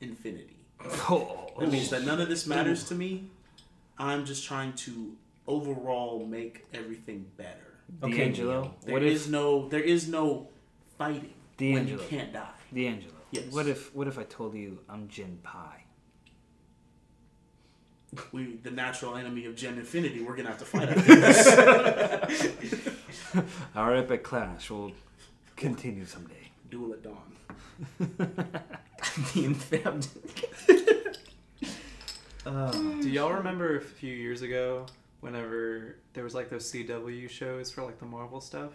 [0.00, 0.56] Infinity.
[0.82, 3.24] Oh, That means that none of this matters to me.
[4.00, 5.14] I'm just trying to
[5.46, 7.66] overall make everything better.
[8.02, 10.48] Okay, D'Angelo, There what is if no there is no
[10.98, 12.48] fighting when you can't die.
[12.74, 13.14] D'Angelo?
[13.32, 13.52] Yes.
[13.52, 15.84] What if what if I told you I'm Gen Pi?
[18.32, 20.20] We the natural enemy of Gen Infinity.
[20.22, 21.14] We're gonna have to fight after
[22.48, 22.88] this.
[23.76, 24.92] Our epic clash will
[25.56, 26.50] continue someday.
[26.70, 27.36] Duel at dawn.
[29.32, 30.06] The infam-
[32.46, 34.86] Uh, Do y'all remember a few years ago
[35.20, 38.70] whenever there was like those CW shows for like the Marvel stuff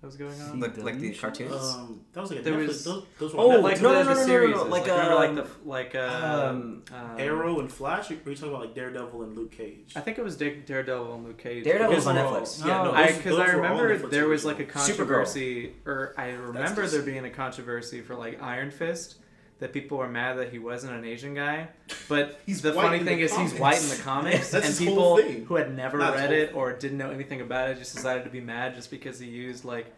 [0.00, 0.60] that was going on?
[0.60, 1.52] like, like the cartoons.
[1.54, 2.66] Um, that was like a There Netflix.
[2.68, 3.62] was- those, those were Oh, Netflix.
[3.62, 5.34] like no, the, no, no, the no, no, series, no, like like, remember like um,
[5.36, 8.10] the like um, uh, um, Arrow and Flash.
[8.10, 9.92] Or are you talking about like Daredevil and Luke Cage?
[9.96, 11.64] I think it was Dare- Daredevil and Luke Cage.
[11.64, 12.60] Daredevil's was on were Netflix.
[12.66, 12.94] Yeah, no, Oh.
[12.94, 14.86] I because those I were remember there was like a originals.
[14.88, 19.16] controversy, or I remember there being a controversy for like Iron Fist
[19.60, 21.68] that people were mad that he wasn't an Asian guy.
[22.08, 25.20] But He's the funny thing the is he's white in the comics, That's and people
[25.20, 26.56] who had never Not read it thing.
[26.56, 29.64] or didn't know anything about it just decided to be mad just because he used
[29.64, 29.92] like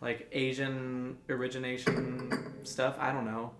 [0.00, 2.96] like Asian origination stuff.
[3.00, 3.52] I don't know.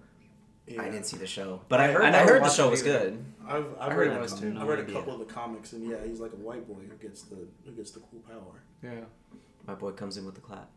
[0.67, 0.83] Yeah.
[0.83, 2.99] I didn't see the show, but I heard I I, heard the show was either.
[2.99, 3.25] good.
[3.47, 4.57] I've, I've I heard read, it was too.
[4.59, 6.97] I read a couple of the comics, and yeah, he's like a white boy who
[6.97, 8.63] gets the who gets the cool power.
[8.83, 9.05] Yeah.
[9.67, 10.69] My boy comes in with the clap.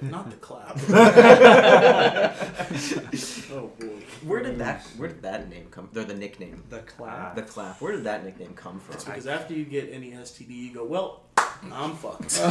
[0.00, 0.78] Not the clap.
[3.52, 3.86] oh boy.
[4.24, 5.88] Where did that Where did that name come?
[5.94, 7.34] Or the nickname, The clap.
[7.34, 7.80] the clap.
[7.80, 9.12] Where did that nickname come It's from?
[9.12, 11.24] because after you get any STD, you go, well,
[11.70, 12.40] I'm fucked.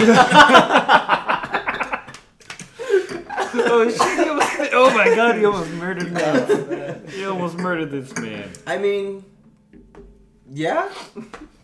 [3.57, 4.19] oh shit!
[4.19, 5.35] He almost, oh my god!
[5.37, 7.11] He almost murdered me.
[7.11, 8.49] He almost murdered this man.
[8.67, 9.23] I mean,
[10.51, 10.89] yeah.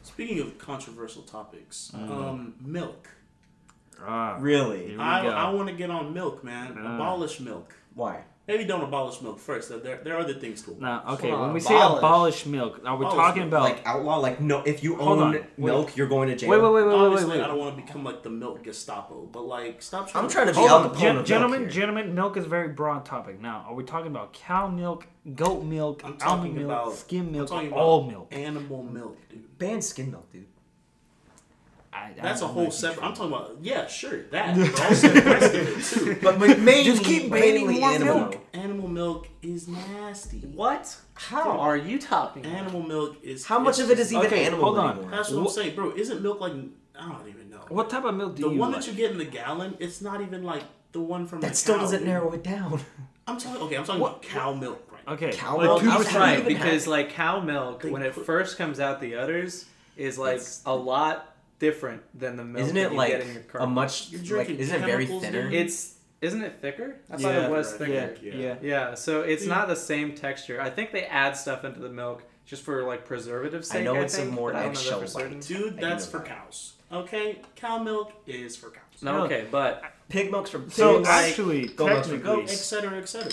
[0.04, 3.08] Speaking of controversial topics, um, milk.
[4.06, 4.96] Ah, Really?
[4.98, 5.28] I.
[5.28, 6.76] I want to get on milk, man.
[6.80, 6.96] Ah.
[6.96, 7.74] Abolish milk.
[7.94, 8.24] Why?
[8.48, 9.70] Maybe don't abolish milk first.
[9.70, 10.82] There, there are other things to abolish.
[10.82, 11.30] now, okay.
[11.30, 11.98] Hold on, When we say abolish.
[12.00, 13.64] abolish milk, are we Abolish talking milk, about?
[13.64, 14.18] Like outlaw?
[14.18, 14.64] Like no?
[14.66, 15.58] If you Hold own on, wait.
[15.60, 16.50] milk, you're going to jail.
[16.50, 18.64] wait, wait, wait, wait, wait, Obviously, wait, I don't want to become like the milk
[18.64, 20.24] Gestapo, but like, stop trying.
[20.26, 21.70] I'm trying to be Hold Al on, Capone gen- of gentlemen, here.
[21.70, 23.40] gentlemen, milk is a very broad topic.
[23.40, 27.68] Now, are we talking about cow milk, goat milk, almond milk, about skim milk, talking
[27.70, 28.28] or about all milk?
[28.34, 29.58] Animal milk, dude.
[29.60, 30.48] Ban skin milk, dude.
[31.94, 33.04] I, That's a I'm whole separate.
[33.06, 34.56] I'm talking about yeah, sure that.
[34.72, 36.20] But also the rest of it too.
[36.24, 38.38] But, but mainly, Just keep banning mainly more animal milk.
[38.54, 40.40] Animal milk is nasty.
[40.40, 41.60] What How?
[41.60, 42.46] are you talking?
[42.46, 43.46] Animal milk is.
[43.46, 44.92] How much of it is even Okay, animal hold on.
[44.92, 45.12] anymore?
[45.12, 45.92] That's what I'm saying, bro.
[45.96, 46.54] Isn't milk like
[46.98, 47.58] I don't even know.
[47.68, 48.82] What type of milk do the you The one like?
[48.82, 51.42] that you get in the gallon, it's not even like the one from.
[51.42, 52.08] That the still cow, doesn't dude.
[52.08, 52.80] narrow it down.
[53.28, 53.62] I'm talking.
[53.64, 55.08] Okay, I'm talking What- about cow milk, right?
[55.16, 55.82] Okay, Cow like milk?
[55.82, 56.46] two How That's does that percent.
[56.46, 59.66] right, because like cow milk, when it first comes out the udders,
[59.98, 61.31] is like a lot
[61.62, 63.62] different than the milk Isn't that it you like get in your car.
[63.62, 64.10] a much?
[64.10, 65.44] You're Like, isn't it very chemicals, thinner?
[65.44, 65.54] dude?
[65.54, 66.98] It's isn't it thicker?
[67.10, 67.80] I thought it was right.
[67.80, 67.92] thicker.
[68.22, 68.36] Yeah, Yeah.
[68.42, 68.56] yeah.
[68.62, 70.60] Yeah, so it's not the same texture.
[70.62, 73.82] I think they add stuff into the milk just for like preservative sake.
[73.82, 75.34] I know it's a more but I don't know that for eggshell certain.
[75.38, 75.48] white.
[75.48, 76.28] Dude, that's for that.
[76.28, 76.74] cows.
[76.92, 79.02] Okay, cow milk is for cows.
[79.02, 79.24] No, No.
[79.26, 80.76] okay, but Pig milk's for pigs.
[80.76, 82.54] So actually, goat milk's for technically, goats.
[82.54, 82.98] Etc.
[82.98, 83.32] Etc.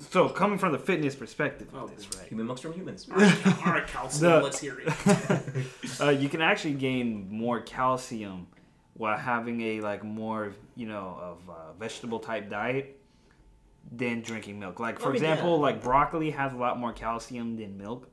[0.00, 2.26] so coming from the fitness perspective Oh, of this, right?
[2.28, 3.06] Human milk's from humans.
[3.10, 4.32] All right, calcium.
[4.32, 5.66] The- Let's hear it.
[6.00, 8.46] uh, you can actually gain more calcium
[8.94, 13.00] while having a like more you know of uh, vegetable type diet
[13.92, 14.78] than drinking milk.
[14.80, 15.62] Like for I mean, example, yeah.
[15.62, 18.08] like broccoli has a lot more calcium than milk.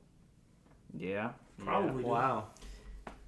[0.98, 1.32] Yeah.
[1.64, 2.04] Probably.
[2.04, 2.10] do.
[2.10, 2.46] wow.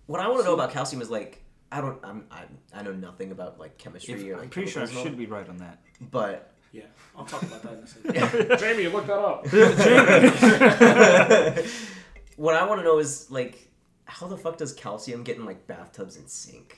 [0.05, 1.41] What I want to know about calcium is like
[1.71, 2.43] I don't I'm, I
[2.73, 5.47] I know nothing about like chemistry If- or I'm pretty sure I should be right
[5.47, 5.79] on that.
[6.11, 6.83] but Yeah,
[7.17, 8.59] I'll talk about that in a second.
[8.59, 9.47] Jamie, look that up.
[12.35, 13.67] what I want to know is like
[14.05, 16.77] how the fuck does calcium get in like bathtubs and sink?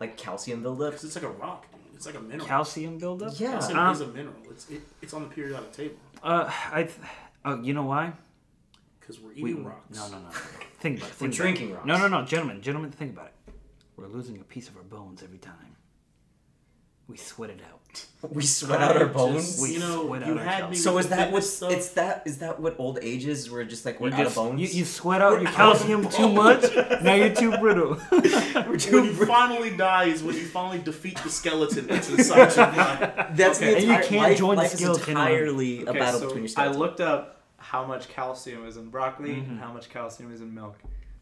[0.00, 0.90] Like calcium buildup?
[0.92, 1.80] Because it's like a rock, dude.
[1.94, 2.46] It's like a mineral.
[2.46, 3.38] Calcium buildup.
[3.38, 3.52] Yeah.
[3.52, 4.34] Calcium Um, is a mineral.
[4.50, 5.94] It's it, it's on the periodic table.
[6.22, 6.82] Uh, I.
[6.84, 6.96] Th-
[7.44, 8.12] oh, you know why?
[9.00, 9.96] Because we're We- eating rocks.
[9.96, 10.28] No, no, no.
[10.80, 11.20] Think about it.
[11.20, 11.74] We're about drinking it.
[11.74, 11.86] rocks.
[11.86, 13.34] No, no, no, gentlemen, gentlemen, think about it.
[13.96, 15.76] We're losing a piece of our bones every time.
[17.06, 17.80] We sweat it out.
[18.30, 19.46] We sweat out our bones.
[19.46, 20.76] just- We you know, sweat you out had me.
[20.76, 21.72] so is that fitness what's stuff.
[21.72, 23.50] it's that is that what old age is?
[23.50, 24.60] We're just like we're You out just of bones.
[24.60, 26.62] you, you sweat out your We're out calcium too much.
[27.02, 27.98] Now you're too brittle.
[28.12, 32.56] we're too when you finally die is when you finally defeat the skeleton that's inside
[32.56, 33.34] your body.
[33.34, 33.70] That's Okay.
[33.72, 36.26] the And you can't life, join the life is skeleton entirely a Okay, battle so
[36.28, 39.50] between your I looked up how much calcium is in broccoli Mm-hmm.
[39.52, 40.76] and how much calcium is in milk.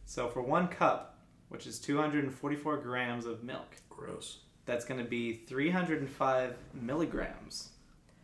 [0.05, 1.17] So for one cup,
[1.49, 4.39] which is 244 grams of milk, Gross.
[4.65, 7.69] That's going to be 305 milligrams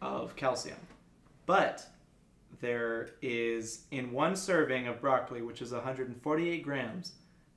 [0.02, 0.78] of calcium.
[1.46, 1.86] But
[2.62, 7.14] there is, in one serving of broccoli, which is 148 grams,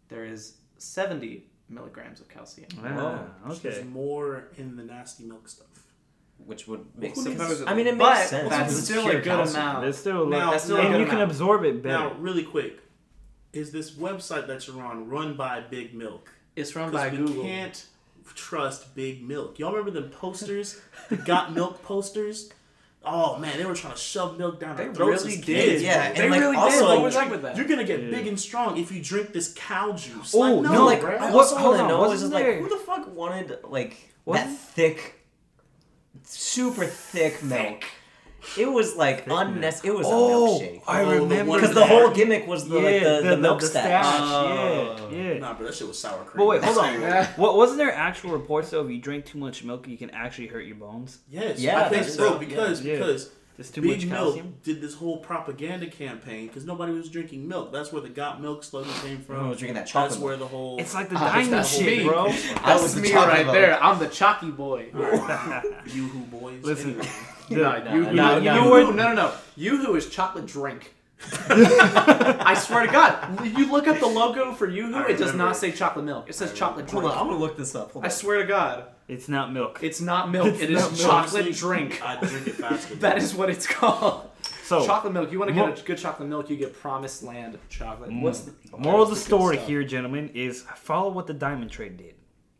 [0.09, 2.69] there is 70 milligrams of calcium.
[2.83, 3.83] There's okay.
[3.85, 5.67] more in the nasty milk stuff.
[6.45, 7.39] which would make Who sense.
[7.39, 7.63] knows?
[7.69, 8.51] I mean, it But makes sense.
[8.51, 9.61] that's because it's still a good calcium.
[9.63, 9.83] amount.
[9.83, 11.83] There's still a Now- lot, That's still a now- good and you can absorb it
[11.85, 11.99] better.
[11.99, 12.81] Now, really quick,
[13.53, 16.33] is this website that you're on run by Big Milk?
[16.57, 17.45] It's run by we Google.
[17.45, 17.87] can't
[18.35, 19.59] trust Big Milk.
[19.59, 22.51] Y'all remember the posters, the Got Milk posters?
[23.05, 25.45] Oh man, they were trying to shove milk down They our throats really did.
[25.47, 25.83] kids.
[25.83, 26.23] Yeah, bro.
[26.23, 26.85] and, like, really also, did.
[26.87, 27.57] like, What was up with that?
[27.57, 28.11] You're gonna get Yeah.
[28.11, 30.33] big and strong if you drink this cow juice.
[30.33, 31.17] Oh, like, no, no, like, bro.
[31.17, 34.57] I What- hold on, know wasn't is like who the fuck wanted like Wasn't- that
[34.57, 35.15] thick,
[36.25, 37.83] super thick milk?
[38.59, 39.41] It was like milk.
[39.47, 39.95] unnecessary.
[39.95, 40.83] It was a oh, milkshake.
[40.87, 43.61] I Oh, remember Because that- the whole gimmick was the yeah, like the, the, milk
[43.61, 44.05] the stash.
[44.05, 44.21] stash.
[44.21, 45.09] Oh.
[45.13, 45.39] Yeah, yeah.
[45.39, 46.39] Nah, bro, that shit was sour cream.
[46.39, 47.25] But wait, hold on.
[47.37, 48.85] What wasn't there actual reports though?
[48.85, 51.19] If you drink too much milk, you can actually hurt your bones.
[51.31, 52.95] Yes, Yeah, I think so so, because yeah.
[52.97, 53.31] because
[53.63, 57.71] There's too Big much Milk did this whole propaganda campaign because nobody was drinking milk.
[57.73, 59.35] That's where the Got Milk slogan came from.
[59.37, 60.27] Everyone was drinking that chocolate That's milk.
[60.29, 62.27] where the whole It's like the Ah, diamond that's shit, bro.
[62.27, 62.33] I
[62.67, 63.55] That's was me right milk.
[63.55, 63.81] there.
[63.81, 64.87] I'm the chalky boy.
[65.87, 66.65] Yoo-hoo boys.
[66.65, 67.09] Listen, Anyway.
[67.49, 68.91] The- no, no, no, you, no.
[68.91, 69.33] No, no, no.
[69.57, 70.95] Yoo-hoo is chocolate drink.
[71.51, 75.71] I swear to God, you look up the logo for Yoo-hoo, it does not say
[75.71, 76.29] chocolate milk.
[76.29, 77.93] It says chocolate Hold on, I'm gonna look this up.
[77.93, 78.13] Hold I on.
[78.13, 79.81] swear to God, it's not milk.
[79.83, 80.49] it's not milk.
[80.49, 81.01] It's it is not milk.
[81.01, 82.03] chocolate Honestly, drink.
[82.03, 82.95] I drink it faster.
[83.03, 84.29] That is what it's called.
[84.65, 85.31] So, chocolate milk.
[85.33, 88.13] You want to Mo- get a good chocolate milk, you get Promised Land chocolate.
[88.13, 88.71] What's mm.
[88.71, 91.71] the moral of the That's the good story here, gentlemen, is follow what the diamond
[91.71, 92.15] trade did.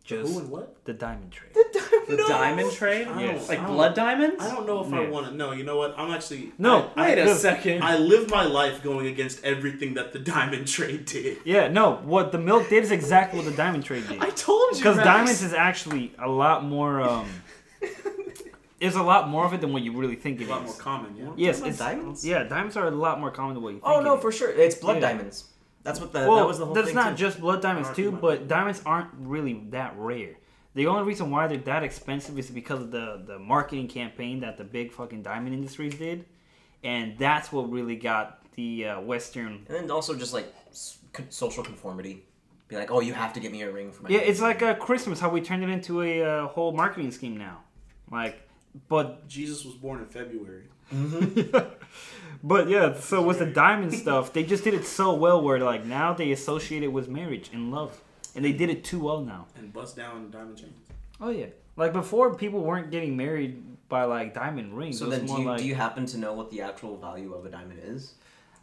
[0.05, 0.85] Just Who and what?
[0.85, 1.53] the diamond trade.
[1.55, 2.29] The The No.
[2.29, 3.07] diamond trade?
[3.07, 3.49] I Yes.
[3.49, 4.43] Like blood diamonds?
[4.43, 5.35] I don't know if I want to.
[5.35, 5.95] No, you know what?
[5.97, 7.85] I'm actually No, I, Wait I, a Because- second.
[7.85, 11.39] I live my life going against everything that the diamond trade did.
[11.45, 12.01] Yeah, no.
[12.03, 14.21] What the milk did is exactly what the diamond trade did.
[14.21, 14.79] I told you.
[14.79, 17.01] Because diamonds is actually a lot more.
[17.01, 17.29] um
[18.81, 20.49] There's a lot more of it than what you really think it is.
[20.49, 21.29] A it lot more common, yeah.
[21.37, 22.27] Yes, Talking it's diamonds?
[22.27, 23.85] Yeah, diamonds are a lot more common than what you think.
[23.87, 24.21] Oh it no, is.
[24.23, 24.51] for sure.
[24.51, 25.09] It's blood Yeah.
[25.09, 25.45] diamonds.
[25.83, 26.95] That's what the well, that was the whole that's thing.
[26.95, 27.25] not too.
[27.25, 30.37] just blood diamonds too, come but diamonds aren't really that rare.
[30.75, 34.57] The only reason why they're that expensive is because of the the marketing campaign that
[34.59, 36.25] the big fucking diamond industries did,
[36.85, 39.65] and that's what really got the uh, Western.
[39.67, 40.53] and then also just like
[41.31, 42.25] social conformity.
[42.69, 44.09] Be like, oh, you have to get me a ring for my.
[44.09, 47.37] Yeah, it's like uh, Christmas, how we turned it into a uh, whole marketing scheme
[47.37, 47.61] now.
[48.11, 48.49] Like,
[48.89, 50.65] but Jesus was born in February.
[50.93, 51.59] Mm-hmm.
[52.45, 55.85] but yeah, so with the diamond stuff, they just did it so well where like
[55.85, 58.01] now they associate it with marriage and love,
[58.35, 59.47] and they did it too well now.
[59.57, 60.75] and bust down diamond chains.
[61.21, 64.99] Oh yeah, like before people weren't getting married by like diamond rings.
[64.99, 66.97] So it was then, do you, like do you happen to know what the actual
[66.97, 68.15] value of a diamond is?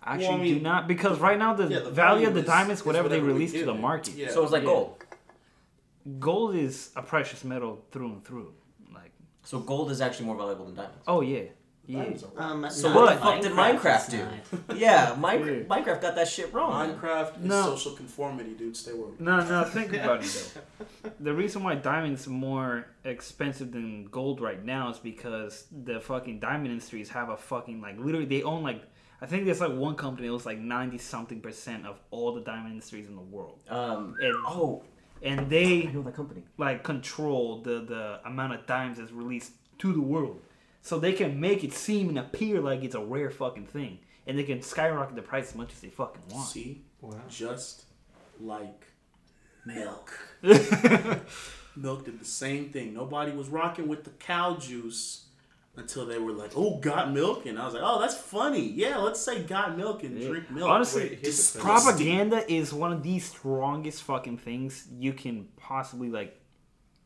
[0.04, 2.46] actually Well, I do not because right now the, Yeah, the value of the is-
[2.46, 4.30] diamonds, is whatever they release to the market, Yeah.
[4.32, 4.70] so it's like yeah.
[4.70, 5.04] gold.
[6.20, 8.54] gold is a precious metal through and through.
[8.94, 9.12] Like,
[9.44, 11.04] So gold is actually more valuable than diamonds.
[11.08, 11.44] oh yeah,
[11.90, 12.04] yeah.
[12.38, 14.28] Um, So not what the fuck did Minecraft do?
[14.76, 15.76] Yeah, Minecraft, Yeah.
[15.76, 16.72] Minecraft got that shit wrong.
[16.88, 16.98] man.
[17.00, 17.64] Minecraft is No.
[17.76, 18.78] social conformity, dude.
[18.78, 19.20] Stay woke.
[19.20, 20.54] No, no, think about it
[21.04, 21.12] though.
[21.20, 26.40] The reason why diamonds are more expensive than gold right now is because the fucking
[26.40, 28.84] diamond industries have a fucking like literally they own like
[29.22, 32.42] I think there's like one company that was like ninety something percent of all the
[32.42, 34.84] diamond industries in the world, Um, and oh,
[35.22, 36.44] and I they know that company.
[36.58, 40.40] like control the the amount of diamonds that's released to the world,
[40.82, 44.38] so they can make it seem and appear like it's a rare fucking thing, and
[44.38, 46.48] they can skyrocket the price as much as they fucking want.
[46.48, 47.16] See, Wow.
[47.30, 47.86] just
[48.40, 48.88] like
[49.66, 50.18] milk.
[51.76, 52.94] milk did the same thing.
[52.94, 55.26] Nobody was rocking with the cow juice
[55.76, 58.68] until they were like, "Oh, got milk," and I was like, "Oh, that's funny.
[58.72, 63.04] Yeah, let's say got milk and drink milk." Honestly, Wait, here's propaganda is one of
[63.04, 66.38] the strongest fucking things you can possibly like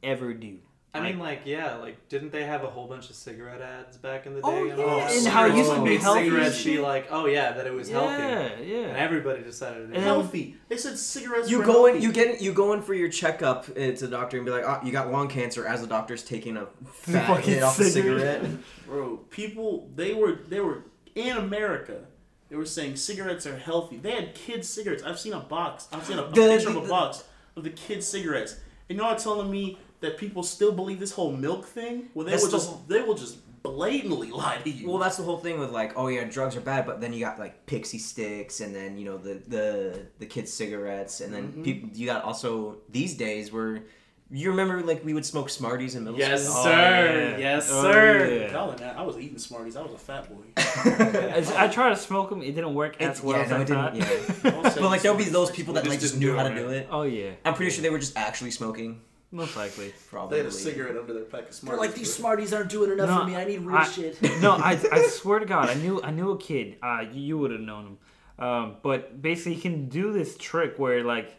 [0.01, 0.57] ever do.
[0.95, 3.97] I Like, mean, like, yeah, like, didn't they have a whole bunch of cigarette ads
[3.97, 4.47] back in the day?
[4.47, 5.11] Oh, and yeah, that?
[5.17, 7.65] and how it used to Cigarettes be healthy cigarettes and be like, oh yeah, that
[7.65, 8.77] it was healthy, yeah, and yeah.
[8.95, 9.95] everybody decided it.
[9.95, 10.55] And healthy.
[10.69, 11.49] They said cigarettes.
[11.49, 14.07] You were go in, you get, you go in for your checkup uh, to the
[14.07, 15.65] doctor and be like, oh, you got lung cancer.
[15.65, 18.41] As the doctor's taking a fat Fucking hit off a cigarette.
[18.43, 18.59] cigarette.
[18.85, 19.17] bro.
[19.31, 20.83] People, they were, they were
[21.15, 22.01] in America.
[22.49, 23.97] They were saying cigarettes are healthy.
[23.97, 25.01] They had kids' cigarettes.
[25.01, 25.87] I've seen a box.
[25.91, 27.23] I've seen a, a The- picture of a box
[27.55, 28.59] of the kids' cigarettes.
[28.89, 32.09] And you're not telling me that people still believe this whole milk thing?
[32.13, 34.87] Well, they That's will the just, whole- they will just blatantly lie to you.
[34.89, 37.19] Well, that's the whole thing with like, oh yeah, drugs are bad, but then you
[37.21, 41.51] got like pixie sticks, and then you know the the the kids' cigarettes, and then
[41.53, 41.63] Mhm.
[41.63, 41.89] people.
[41.93, 43.83] You got also these days where
[44.31, 46.57] you remember like we would smoke Smarties in middle Yes, school.
[46.57, 47.29] Oh, sir.
[47.31, 47.37] yeah.
[47.37, 48.39] Yes, Oh, sir.
[48.41, 48.47] yeah.
[48.51, 49.75] Telling that, I was eating Smarties.
[49.77, 50.43] I was a fat boy.
[50.57, 53.57] As- I tried to smoke them, it didn't work as It's, well yeah, as no,
[53.57, 53.93] I it thought.
[53.93, 54.09] didn't.
[54.43, 54.61] Yeah.
[54.75, 56.87] But like there'll be those people that like just just knew how to do it.
[56.91, 59.01] oh yeah, I'm pretty sure they were just actually smoking.
[59.33, 59.93] Most likely.
[60.09, 60.37] Probably.
[60.37, 61.79] They had a cigarette under their pack of Smarties.
[61.79, 63.35] They're like these Smarties aren't doing enough No, for me.
[63.35, 64.21] I need real I- shit.
[64.41, 66.77] no, I, I swear to God, I knew I knew a kid.
[66.81, 67.97] Uh, you, you would have known him.
[68.45, 71.35] Um, but basically, he can do this trick where like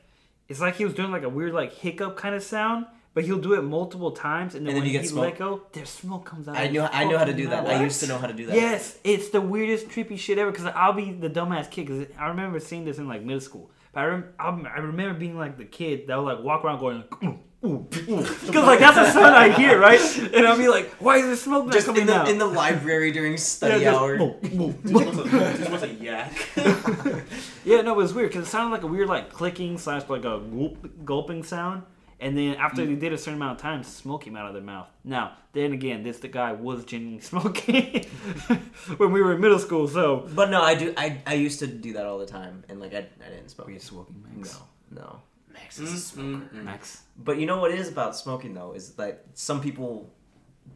[0.49, 3.39] it's like he was doing like a weird like hiccup kind of sound, but he'll
[3.41, 5.25] do it multiple times, and then And then when you get he smoke?
[5.25, 6.57] let go, there's smoke comes out.
[6.57, 7.65] I of knew his I know how to fucking do that.
[7.65, 7.73] mouth.
[7.73, 8.55] I used to know how to do that.
[8.55, 10.53] Yes, it's the weirdest trippy shit ever.
[10.53, 11.89] Cause I'll be the dumbass kid.
[11.89, 13.71] Cause I remember seeing this in like middle school.
[13.93, 16.81] But I, rem- I'm- I remember being like the kid that would like walk around
[16.81, 17.05] going,
[17.65, 18.25] like, ooh, ooh, ooh.
[18.25, 20.01] Cause like that's the sound I hear, right?
[20.35, 22.29] And I'll be like, why is there smoke not Just coming in the out?
[22.29, 24.17] in the library during study Yeah, hour.
[24.19, 26.33] boom, boom, This was a, this was a yak.
[27.65, 30.25] Yeah, no, it was weird because it sounded like a weird like clicking slash like
[30.25, 31.83] a gulp, gulping sound.
[32.21, 32.89] And then after mm.
[32.89, 34.89] they did a certain amount of time, smoke came out of their mouth.
[35.03, 38.05] Now, then again, this the guy was genuinely smoking
[38.99, 39.89] when we were in middle school.
[39.89, 40.95] So But no, I do.
[40.97, 43.67] I, I used to do that all the time, and like I, I didn't smoke.
[43.67, 44.51] Were you smoking, No,
[44.91, 45.21] no.
[45.55, 45.99] Max is a mm-hmm.
[45.99, 46.45] smoker.
[46.47, 46.65] Mm-hmm.
[46.65, 50.13] Max, But you know what it is about smoking though is that some people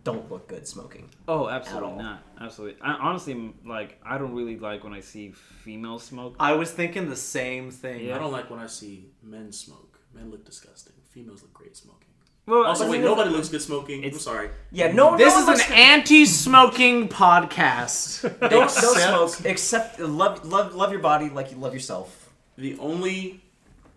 [0.04, 1.10] don't look good smoking.
[1.26, 1.96] oh, absolutely all.
[1.96, 2.80] not, absolutely.
[2.80, 6.36] I, honestly, like I don't really like when I see females smoke.
[6.38, 8.06] I was thinking the same thing.
[8.06, 8.16] Yeah.
[8.16, 9.98] I don't like when I see men smoke.
[10.14, 10.94] Men look disgusting.
[11.10, 12.08] Females look great smoking.
[12.46, 14.04] Well, Also, wait, the thing nobody looks good smoking.
[14.04, 14.48] I'm sorry.
[14.70, 15.18] Yeah, no.
[15.18, 18.22] This no is an looks- anti-smoking podcast.
[18.40, 19.44] don't, don't smoke.
[19.44, 22.30] Except love love love your body like you love yourself.
[22.56, 23.42] The only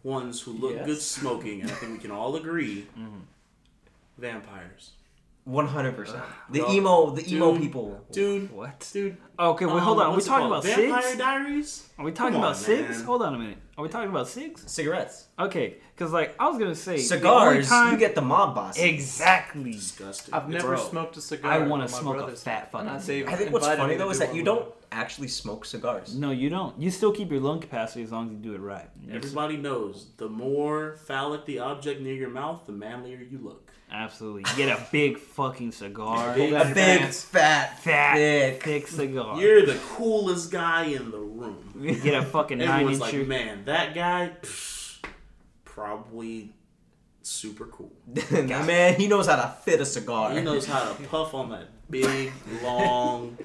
[0.03, 0.85] ones who look Yes.
[0.85, 3.19] good smoking, and I think we can all agree, mm-hmm.
[4.17, 4.91] vampires.
[5.43, 6.21] One hundred percent.
[6.51, 6.71] The no.
[6.71, 7.61] emo the emo Dude.
[7.61, 8.05] people.
[8.11, 8.87] Dude, what?
[8.93, 9.17] dude.
[9.41, 10.11] Okay, wait, um, hold on.
[10.11, 11.17] Are we talking about Vampire SIGs?
[11.17, 11.89] Diaries?
[11.97, 12.89] Are we talking Come about on, SIGs?
[12.89, 13.03] man.
[13.05, 13.57] Hold on a minute.
[13.77, 14.63] Are we talking about six?
[14.71, 15.25] Cigarettes.
[15.39, 18.53] Okay, because like I was gonna say the only Cigars, time- you get the mob
[18.53, 18.77] boss.
[18.77, 19.71] exactly.
[19.71, 20.33] Disgusting.
[20.35, 20.77] I've never Bro.
[20.89, 21.51] smoked a cigar.
[21.51, 22.87] I want but to my smoke a brothers- fat fucking.
[22.87, 23.33] And cigar.
[23.33, 24.45] I think what's invited funny to though is do that you one.
[24.45, 26.13] don't actually smoke cigars.
[26.15, 26.79] No, you don't.
[26.79, 28.89] You still keep your lung capacity as long as you do it right.
[29.11, 33.67] Everybody knows the more phallic the object near your mouth, the manlier you look.
[33.93, 34.43] Absolutely.
[34.51, 36.33] You get a big fucking cigar.
[36.33, 38.63] Big A big, fat, fat, thick.
[38.63, 38.87] thick
[39.35, 39.41] cigar.
[39.41, 41.57] You're the coolest guy in the room.
[41.81, 43.19] You get a fucking nine Everyone's incher.
[43.19, 45.03] like, man, that guy, psh,
[45.65, 46.51] probably
[47.23, 47.91] super cool.
[48.07, 48.31] that
[48.67, 50.31] man, he knows how to fit a cigar.
[50.33, 52.31] He knows how to puff on that big,
[52.63, 53.37] long,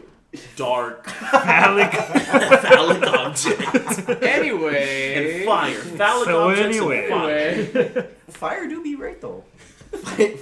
[0.57, 1.93] dark, Phallic.
[1.93, 4.23] phallic object.
[4.23, 5.39] Anyway.
[5.39, 5.75] And fire.
[5.81, 6.99] Phallic So objects anyway.
[6.99, 7.39] and fire.
[7.85, 8.09] Anyway.
[8.29, 9.45] Fire do be right though.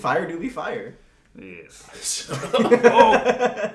[0.01, 0.97] Fire do be fire.
[1.38, 2.28] yes.
[2.55, 3.72] oh.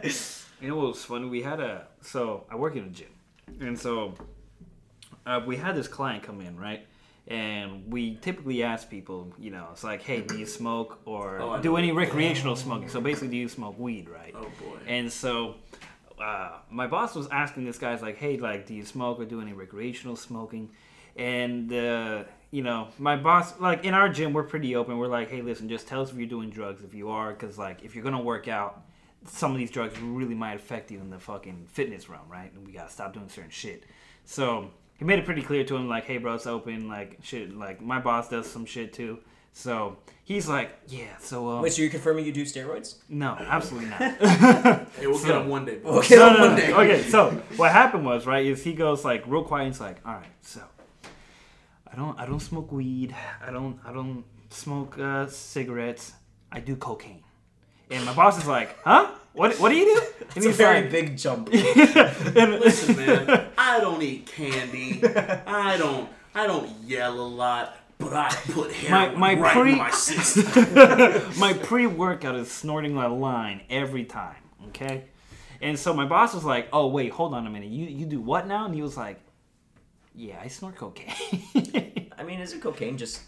[0.62, 1.28] You know what was funny?
[1.28, 3.08] We had a so I work in a gym,
[3.62, 4.14] and so
[5.26, 6.86] uh, we had this client come in, right?
[7.28, 11.62] And we typically ask people, you know, it's like, hey, do you smoke or Oh,
[11.62, 12.90] do any recreational smoking?
[12.90, 14.34] So basically, do you smoke weed, right?
[14.36, 14.78] Oh boy.
[14.88, 15.56] And so
[16.20, 19.42] uh, my boss was asking this guy's like, hey, like, do you smoke or do
[19.42, 20.72] any recreational smoking?
[21.16, 24.98] And uh, you know, my boss, like in our gym, we're pretty open.
[24.98, 26.84] We're like, hey, listen, just tell us if you're doing drugs.
[26.84, 28.82] If you are, because like if you're gonna work out,
[29.26, 32.52] some of these drugs really might affect you in the fucking fitness realm, right?
[32.54, 33.84] And we gotta stop doing certain shit.
[34.26, 36.88] So he made it pretty clear to him, like, hey, bro, it's open.
[36.88, 39.20] Like shit, like my boss does some shit too.
[39.52, 41.18] So he's like, yeah.
[41.20, 42.96] So um, Wait, so you're confirming you do steroids?
[43.10, 44.02] no, absolutely not.
[45.00, 45.80] Hey, we'll So- get him one day.
[45.84, 46.56] We'll get no, him no, one no.
[46.58, 46.74] day.
[46.74, 49.66] Okay, so what happened was right is he goes like real quiet.
[49.66, 50.62] And he's like, all right, so
[51.92, 53.16] I don't I don't smoke weed.
[53.46, 56.14] I don't I don't smoke uh, cigarettes.
[56.52, 57.24] I do cocaine.
[57.90, 59.12] And my boss is like, huh?
[59.34, 60.02] What what do you do?
[60.02, 61.50] And It's a he's very like, big jump.
[61.54, 65.02] and- Listen, man, I don't eat candy.
[65.06, 66.10] I don't.
[66.36, 70.74] I don't yell a lot, but I put heroin my right pre- in my system.
[71.40, 74.36] my pre-workout is snorting a line every time.
[74.68, 75.06] Okay,
[75.62, 77.70] and so my boss was like, "Oh wait, hold on a minute.
[77.70, 79.20] You you do what now?" And he was like,
[80.14, 83.22] "Yeah, I snort cocaine." I mean, is it cocaine just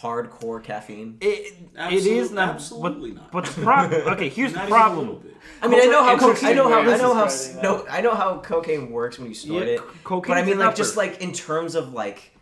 [0.00, 1.18] hardcore caffeine?
[1.20, 2.48] It, it Absolute- is not.
[2.56, 3.32] absolutely but, not.
[3.32, 4.02] But the problem.
[4.14, 4.98] Okay, here's the problem.
[5.06, 5.36] little bit.
[5.62, 7.86] I mean, I know how Interesting co- I know how I know how describing no
[7.90, 9.80] I know how cocaine works when you snort Yeah, it.
[9.80, 10.76] c- cocaine's but I mean, like upper.
[10.76, 12.32] just like in terms of like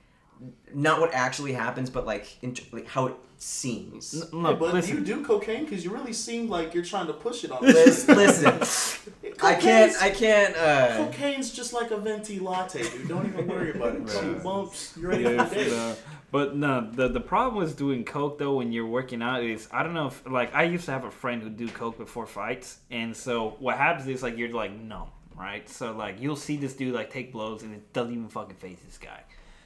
[0.75, 4.15] not what actually happens, but like, in, like how it seems.
[4.33, 4.97] N- Yeah, but listen.
[4.97, 8.17] you do cocaine because you really seem like you're trying to push it on Listen,
[8.17, 9.03] listen
[9.43, 9.93] I can't.
[10.03, 10.57] I can't.
[10.57, 13.09] Uh, Cocaine's just like a venti latte, dude.
[13.09, 14.07] Don't even worry about it.
[14.07, 14.43] Couple Right.
[14.43, 15.95] bumps, you're ready Yeah, for the day.
[16.33, 19.83] But no, the the problem with doing coke though when you're working out is I
[19.83, 22.79] don't know if like I used to have a friend who do coke before fights,
[22.91, 25.69] and so what happens is like you're like numb, right?
[25.69, 28.79] So like you'll see this dude like take blows and it doesn't even fucking face
[28.87, 29.21] this guy.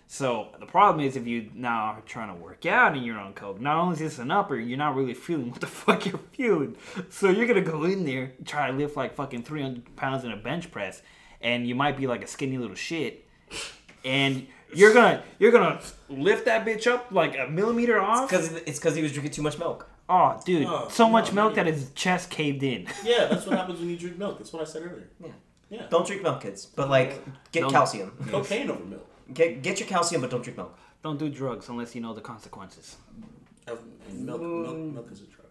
[0.08, 3.32] So the problem is if you now are trying to work out and you're on
[3.32, 6.20] coke, not only is this an upper, you're not really feeling what the fuck you're
[6.32, 6.76] feeling.
[7.10, 10.36] So you're gonna go in there try to lift like fucking 300 pounds in a
[10.36, 11.00] bench press,
[11.40, 13.24] and you might be like a skinny little shit,
[14.04, 18.28] and you're gonna you're gonna lift that bitch up like a millimeter off.
[18.28, 19.88] because it's because he was drinking too much milk.
[20.08, 21.64] Oh, dude, Oh, so no, much milk no.
[21.64, 22.86] that his chest caved in.
[23.04, 24.38] Yeah, that's what happens when you drink milk.
[24.38, 25.08] That's what I said earlier.
[25.22, 25.28] Yeah.
[25.68, 25.86] Yeah.
[25.90, 26.64] Don't drink milk, kids.
[26.66, 28.12] But like, get Don't- calcium.
[28.30, 29.06] Cocaine over milk.
[29.34, 30.78] Get get your calcium, but don't drink milk.
[31.02, 32.96] Don't do drugs unless you know the consequences.
[33.66, 33.74] Uh,
[34.12, 35.46] Milk, milk, milk is a drug.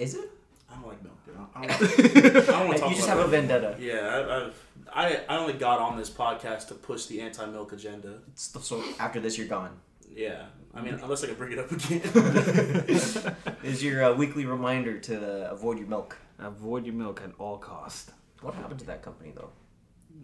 [0.00, 0.28] Is it?
[0.68, 1.36] I don't like milk, dude.
[1.54, 3.30] I don't, I don't want to talk You just about have a milk.
[3.30, 3.76] vendetta.
[3.78, 4.54] Yeah, I, I've,
[4.94, 8.18] I I only got on this podcast to push the anti-milk agenda.
[8.34, 9.78] So after this, you're gone.
[10.12, 12.00] Yeah, I mean, unless I can bring it up again.
[13.62, 16.16] Is your uh, weekly reminder to uh, avoid your milk.
[16.38, 18.10] Avoid your milk at all cost.
[18.40, 19.50] What happened to that company though?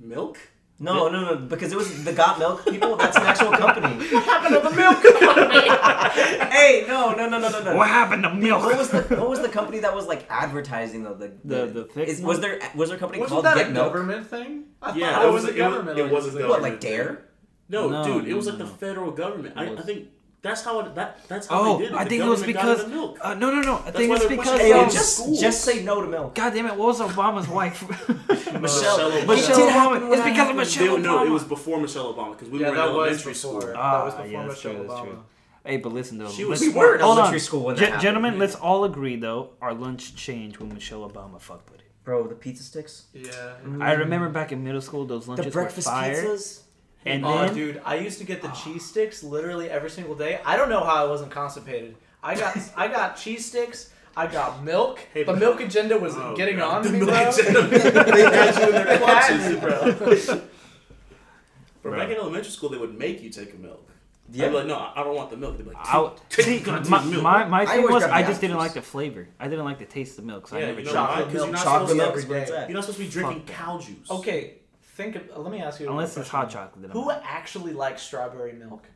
[0.01, 0.39] milk?
[0.79, 2.97] No, no, no, because it was the Got Milk people.
[2.97, 3.95] That's an actual company.
[4.13, 4.99] What happened to the milk?
[6.53, 7.77] hey, no, no, no, no, no, no.
[7.77, 8.63] What happened to milk?
[8.63, 11.15] What was the What was the company that was like advertising though?
[11.15, 12.29] The The- the thick is, one?
[12.29, 13.93] was there was there a company Wasn't called that Get a Milk?
[13.93, 14.65] government thing?
[14.83, 15.99] I Yeah, thought it it was- was a it was- government.
[15.99, 16.49] it was a organization.
[16.51, 17.23] What like Dare?
[17.69, 19.55] No, No, dude, it was no, like the federal government.
[19.57, 20.09] I, I think
[20.47, 21.97] that's how it, that that's how Oh, they did it.
[21.99, 23.19] I The think it was because into milk.
[23.21, 23.75] uh, no, no, no.
[23.85, 25.41] I think why it's because pushing Hey, it um, just schools.
[25.41, 26.35] just say no to milk.
[26.35, 26.77] God damn it!
[26.77, 27.83] What was Obama's wife?
[28.29, 28.61] Michelle.
[28.61, 29.27] Michelle It Obama.
[29.29, 30.09] Michelle did happen Obama.
[30.11, 30.57] when It's that because of happened.
[30.59, 32.97] Michelle They- no, it was before Michelle Obama because we Yeah, were in that was
[32.97, 33.61] elementary before.
[33.61, 33.73] school.
[33.77, 35.05] Ah, that was before yeah, that's Michelle true, that's Obama.
[35.05, 35.23] true.
[35.65, 36.31] Hey, but listen though.
[36.31, 38.03] She was We were in elementary school when that happened.
[38.03, 39.51] gentlemen, let's all agree though.
[39.61, 41.87] Our lunch changed when Michelle Obama fucked with it.
[42.05, 43.07] Bro, the pizza sticks.
[43.13, 43.55] Yeah.
[43.81, 46.25] I remember back in middle school, those The lunches breakfast were fire.
[46.25, 46.61] pizzas.
[47.07, 50.41] And oh, then, dude, I used to get the cheese sticks literally every single day.
[50.45, 51.97] I don't know how I wasn't constipated.
[52.23, 53.91] I got I got cheese sticks.
[54.17, 55.01] I got milk.
[55.13, 56.77] Hey, the milk agenda was Oh, getting God.
[56.79, 57.29] on to The me, milk bro.
[57.29, 57.63] agenda.
[58.13, 60.41] they had you in their clutches, me, bro.
[61.83, 63.83] Bro, back in elementary school, they would make you take a milk.
[64.33, 64.47] Yeah.
[64.47, 65.57] I'd be like, no, I don't want the milk.
[65.57, 67.23] They'd be like, I, take see, goddamn my, milk.
[67.23, 69.29] my, my thing always was I just didn't like the flavor.
[69.39, 71.03] I didn't like the taste of milk, so Yeah, I never you know tried.
[71.03, 71.09] why?
[71.09, 72.69] Chocolate 'Cause you're milk, not chocolate supposed to- milk is where it's at.
[72.69, 73.53] You're not supposed to be drinking Fuck that.
[73.55, 74.11] cow juice.
[74.11, 74.55] Okay,
[74.97, 75.17] think.
[75.17, 75.89] Of, let me ask you.
[75.91, 76.83] Unless it's hot chocolate.
[76.83, 77.23] Then I'm Who out.
[77.25, 78.87] actually likes strawberry milk?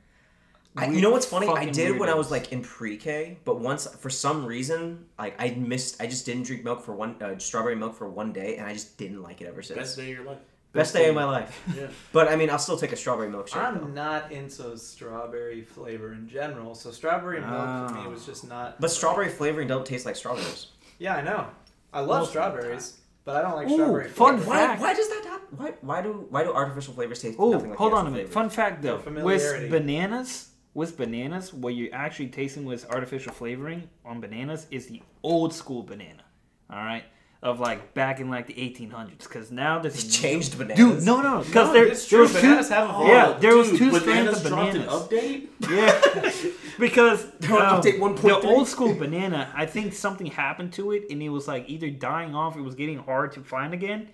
[0.77, 1.49] I, you know what's funny?
[1.49, 2.31] I fucking did when I was weirdos.
[2.31, 6.01] like in pre-K, but once for some reason, like I missed.
[6.01, 8.73] I just didn't drink milk for one uh, strawberry milk for one day, and I
[8.73, 9.77] just didn't like it ever since.
[9.79, 10.39] Best Best, day of your life.
[10.73, 11.61] Best day of my life.
[11.77, 11.89] Yeah.
[12.13, 13.55] But I mean, I'll still take a strawberry milkshake.
[13.55, 13.85] though.
[13.87, 18.09] I'm not into strawberry flavor in general, so strawberry milk for me Ah.
[18.09, 18.81] was just not.
[18.81, 20.69] But strawberry flavoring don't taste like strawberries.
[21.01, 21.49] Yeah, I know.
[21.93, 24.09] I love Most of the strawberries, but I don't like Ooh, strawberry.
[24.09, 24.51] fun flavor.
[24.51, 24.67] Why?
[24.67, 24.81] fact.
[24.83, 25.59] Why does that happen?
[25.59, 25.75] Why?
[25.81, 26.27] Why do?
[26.31, 28.27] Why do artificial flavors taste Oh, nothing like hold on a minute.
[28.29, 28.33] flavor?
[28.33, 34.21] Fun fact though, with bananas, with bananas, what you're actually tasting with artificial flavoring on
[34.21, 36.25] bananas is the old school banana.
[36.71, 37.05] All right,
[37.43, 39.19] of like back in like the 1800s.
[39.21, 40.77] Because now there's They changed bananas.
[40.77, 42.21] Dude, no, no, because No, there, there true.
[42.21, 42.41] was two.
[42.43, 45.09] Bananas have Oh, Yeah, there was two bananas strands of dropped an bananas.
[45.09, 45.47] update.
[45.71, 50.93] Yeah, because They're on um, update the old school banana, I think something happened to
[50.93, 54.09] it, and it was like either dying off, it was getting hard to find again,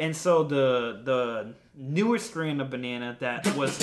[0.00, 3.78] and so the the newer strain of banana that was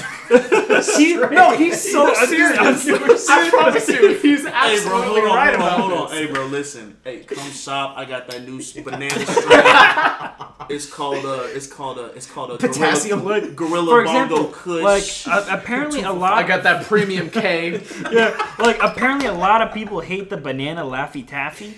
[0.98, 3.30] he, no, he's so I'm serious.
[3.30, 6.10] I promise you, he's Hey, bro, absolutely hold on, right hold on, about hold on.
[6.12, 6.20] this.
[6.20, 6.98] Hey, bro, listen.
[7.04, 7.98] Hey, come shop.
[7.98, 10.68] I got that new banana strain.
[10.70, 11.44] it's called a.
[11.56, 12.06] It's called a.
[12.08, 13.22] It's called a Potassium.
[13.24, 15.28] Gorilla, gorilla For Bongo Kush.
[15.28, 16.34] like uh, apparently a lot.
[16.34, 17.82] I got that premium K.
[18.12, 21.76] yeah, like apparently a lot of people hate the banana Laffy Taffy,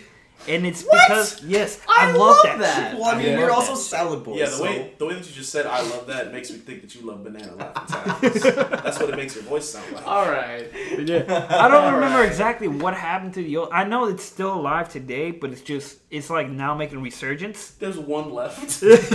[0.48, 2.92] and it's because yes, I, love, that.
[2.92, 3.00] shit.
[3.00, 3.40] Well, I mean, Yeah.
[3.40, 4.40] you're love also salad boys.
[4.40, 6.58] yeah, the so- way the way that you just said "I love that" makes me
[6.58, 8.40] think that you love banana laughing taffy.
[8.84, 10.08] That's what it makes your voice sound like.
[10.08, 10.68] All right.
[11.00, 11.48] Yeah.
[11.50, 13.70] I don't remember exactly what happened to the old.
[13.72, 17.72] I know it's still alive today, but it's just it's like now making resurgence.
[17.72, 18.82] There's one left.
[18.84, 19.12] it's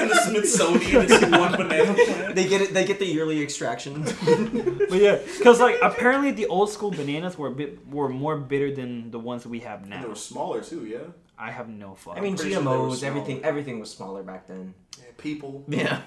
[0.00, 1.02] in the Smithsonian.
[1.10, 2.34] It's one banana plant.
[2.34, 2.72] They get it.
[2.74, 4.04] They get the yearly extraction.
[4.90, 8.74] But yeah, because like apparently the old school bananas were a bit were more bitter
[8.74, 10.08] than the ones that we have And they now.
[10.08, 10.86] were smaller too.
[10.86, 10.98] Yeah.
[11.38, 12.18] I have no fuck.
[12.18, 13.06] I mean, pretty sure they were GMOs, smaller.
[13.10, 14.74] everything, everything was smaller back then.
[14.98, 15.64] yeah people.
[15.68, 16.00] Yeah.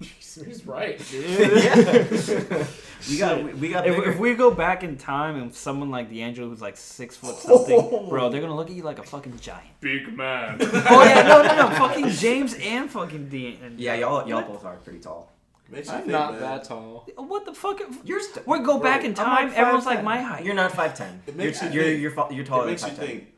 [0.00, 0.98] He's right.
[1.10, 1.26] dude.
[3.08, 3.86] we got, we, we got.
[3.86, 4.10] if, bigger.
[4.12, 8.08] if we go back in time and someone like D'Angelo who's like six foot something,
[8.08, 9.68] bro, they're gonna look at you like a fucking giant.
[9.80, 10.58] Big man.
[10.60, 13.58] Oh yeah, no, no, no, fucking James and fucking D.
[13.62, 15.30] And yeah, y'all, y'all both are pretty tall.
[15.70, 16.40] Makes you I'm think, not man.
[16.42, 17.08] that tall.
[17.16, 17.80] What the fuck?
[18.04, 18.20] You're.
[18.20, 19.48] St- We go back in I'm time.
[19.48, 19.86] like everyone's 5'10".
[19.86, 20.44] like my height.
[20.44, 21.22] You're not five ten.
[21.26, 23.06] It You're makes you you're think- you're, fa- you're taller It makes than you five
[23.06, 23.16] ten.
[23.18, 23.31] think.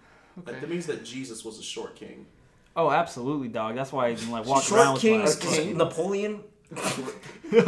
[0.45, 2.26] That, that means that Jesus was a short king.
[2.76, 3.76] Oh, absolutely, dog.
[3.76, 5.57] That's why I can like walk Short around kings, with my.
[5.57, 5.76] king.
[5.78, 6.41] Napoleon.
[7.51, 7.62] Dude, you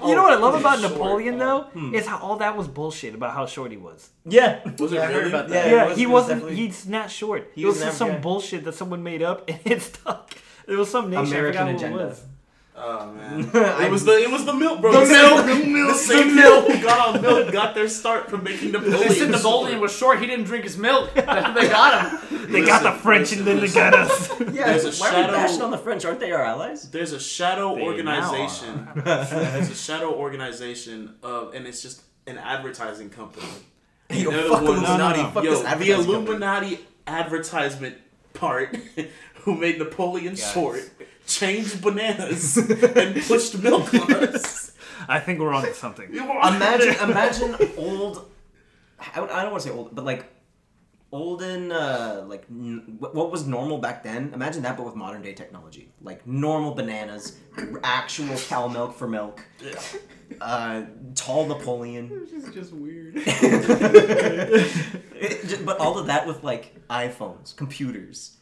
[0.00, 0.92] Oh, know what I love about short.
[0.92, 1.94] Napoleon though Hmm.
[1.94, 4.08] is how all that was bullshit about how short he was.
[4.24, 4.60] Yeah.
[4.78, 5.28] Was it yeah, I heard really?
[5.30, 5.72] about Yeah, that.
[5.84, 6.40] it was- he was wasn't.
[6.42, 7.50] definitely He's not short.
[7.54, 10.32] He it was was just some African- bullshit that someone made up and it stuck.
[10.66, 11.26] It was some nation.
[11.26, 12.16] American I forgot agenda.
[12.82, 13.54] Oh, who it was.
[13.54, 14.92] Oh man, it was the it was the milk, bro.
[14.92, 17.88] The the milk, the milk, the same the milk who got on milk got their
[17.88, 19.08] start from making Napoleon.
[19.08, 19.82] They said Napoleon short.
[19.82, 20.20] was short.
[20.20, 21.12] He didn't drink his milk.
[21.14, 22.52] they got him.
[22.52, 24.40] They got the Listen, French and then they got us.
[24.40, 26.04] Yeah, There's a why are we shadow- bashing on the French?
[26.04, 26.90] Aren't they our allies?
[26.90, 28.88] There's a shadow They organization.
[28.96, 33.46] There's a shadow organization of, and it's just an advertising company.
[34.10, 34.98] Yo, the fuck Illuminati.
[34.98, 35.30] No, no, no.
[35.30, 36.16] Fuck Yo, this the advertising company.
[36.26, 37.96] Illuminati advertisement
[38.32, 38.76] part,
[39.44, 40.52] who made Napoleon Guys.
[40.52, 40.90] short,
[41.26, 44.72] changed bananas and pushed milk on us.
[45.08, 46.08] I think we're on to something.
[46.14, 48.30] Imagine, imagine old.
[48.98, 50.26] I, I don't want to say old, but like
[51.12, 54.30] olden, uh, like n- what what was normal back then.
[54.34, 57.36] Imagine that, but with modern day technology, like normal bananas,
[57.82, 59.40] actual cow milk for milk,
[60.40, 60.82] uh,
[61.14, 62.08] tall Napoleon.
[62.30, 63.14] this is just weird.
[65.22, 68.36] It just- but all of that with like iPhones, computers.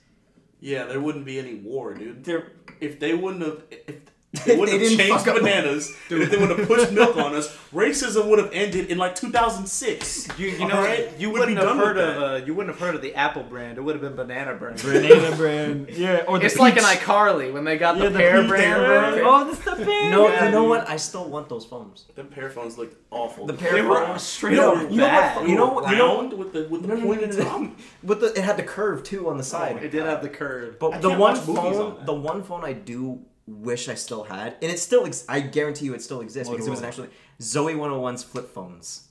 [0.60, 2.24] Yeah, there wouldn't be any war, dude.
[2.24, 4.00] They're If they wouldn't have, if
[4.30, 7.16] If they they wouldn't have changed fuck up- bananas, if they would have pushed milk
[7.16, 10.28] on us, racism would have ended in like 2006.
[10.38, 11.18] You, you know, Alright?
[11.18, 13.42] you We'd wouldn't have done heard of uh, you wouldn't have heard of the Apple
[13.42, 13.78] brand.
[13.78, 14.82] It would have been Banana brand.
[14.82, 15.88] Banana brand.
[15.90, 18.48] Yeah, or the It's like an iCarly when they got Yeah, the, the pear peach
[18.48, 18.84] brand.
[18.86, 19.20] brand.
[19.24, 20.10] Oh, this the pear.
[20.10, 20.88] no, Yeah, you know what?
[20.88, 22.04] I still want those phones.
[22.14, 23.46] The pear phones looked awful.
[23.46, 24.22] The They pear were phones.
[24.22, 25.48] straight You know- up you know what- bad.
[25.48, 27.44] You know, you know, round with the with the No, no, no, no, no.
[27.44, 27.70] top.
[28.02, 29.82] with the it had the curve too on the side.
[29.82, 30.78] It did have the curve.
[30.78, 34.56] But I the one phone, on the one phone I do wish I still had,
[34.62, 36.84] and it still, ex- I guarantee you, it still exists because it was Motorola.
[36.86, 37.08] actually
[37.40, 39.08] Zoe 101's flip phones.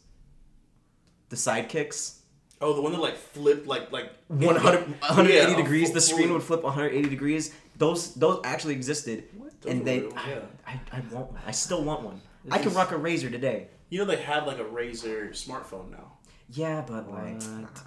[1.29, 2.13] The sidekicks,
[2.59, 5.88] Oh, the one that like flipped like like 100, 180 Yeah, degrees.
[5.89, 7.53] full- The screen would flip 180 degrees.
[7.77, 9.25] Those, those actually existed,
[9.61, 10.39] Those and they, real, yeah.
[10.65, 11.41] I, I, I want one.
[11.45, 12.19] I still want one.
[12.49, 13.67] I can is- rock a Razr today.
[13.89, 16.06] You know they have like a Razr smartphone now.
[16.49, 17.41] Yeah, but like,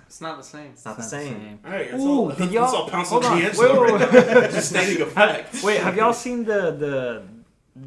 [0.06, 0.70] It's not the same.
[0.72, 1.60] it's not the same.
[1.64, 2.28] All right, that's Ooh, all.
[2.30, 3.40] did y'all- all pouncing hold on.
[3.40, 4.50] D'Angelo Wait, right wait.
[4.50, 5.62] Just stating a fact.
[5.62, 7.22] Wait, have y'all seen the the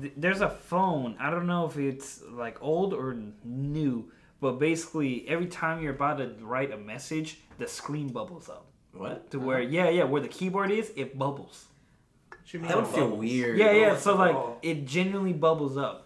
[0.01, 1.15] th- there's a phone.
[1.19, 4.11] I don't know if it's like old or new,
[4.41, 9.29] but basically every time you're about to write a message, the screen bubbles up What?
[9.31, 9.67] to where uh-huh.
[9.69, 11.65] yeah yeah where the keyboard is, it bubbles.
[12.51, 13.19] What That would feel bubbles?
[13.19, 13.57] weird.
[13.59, 13.95] Yeah yeah.
[13.95, 16.02] So like it genuinely bubbles up.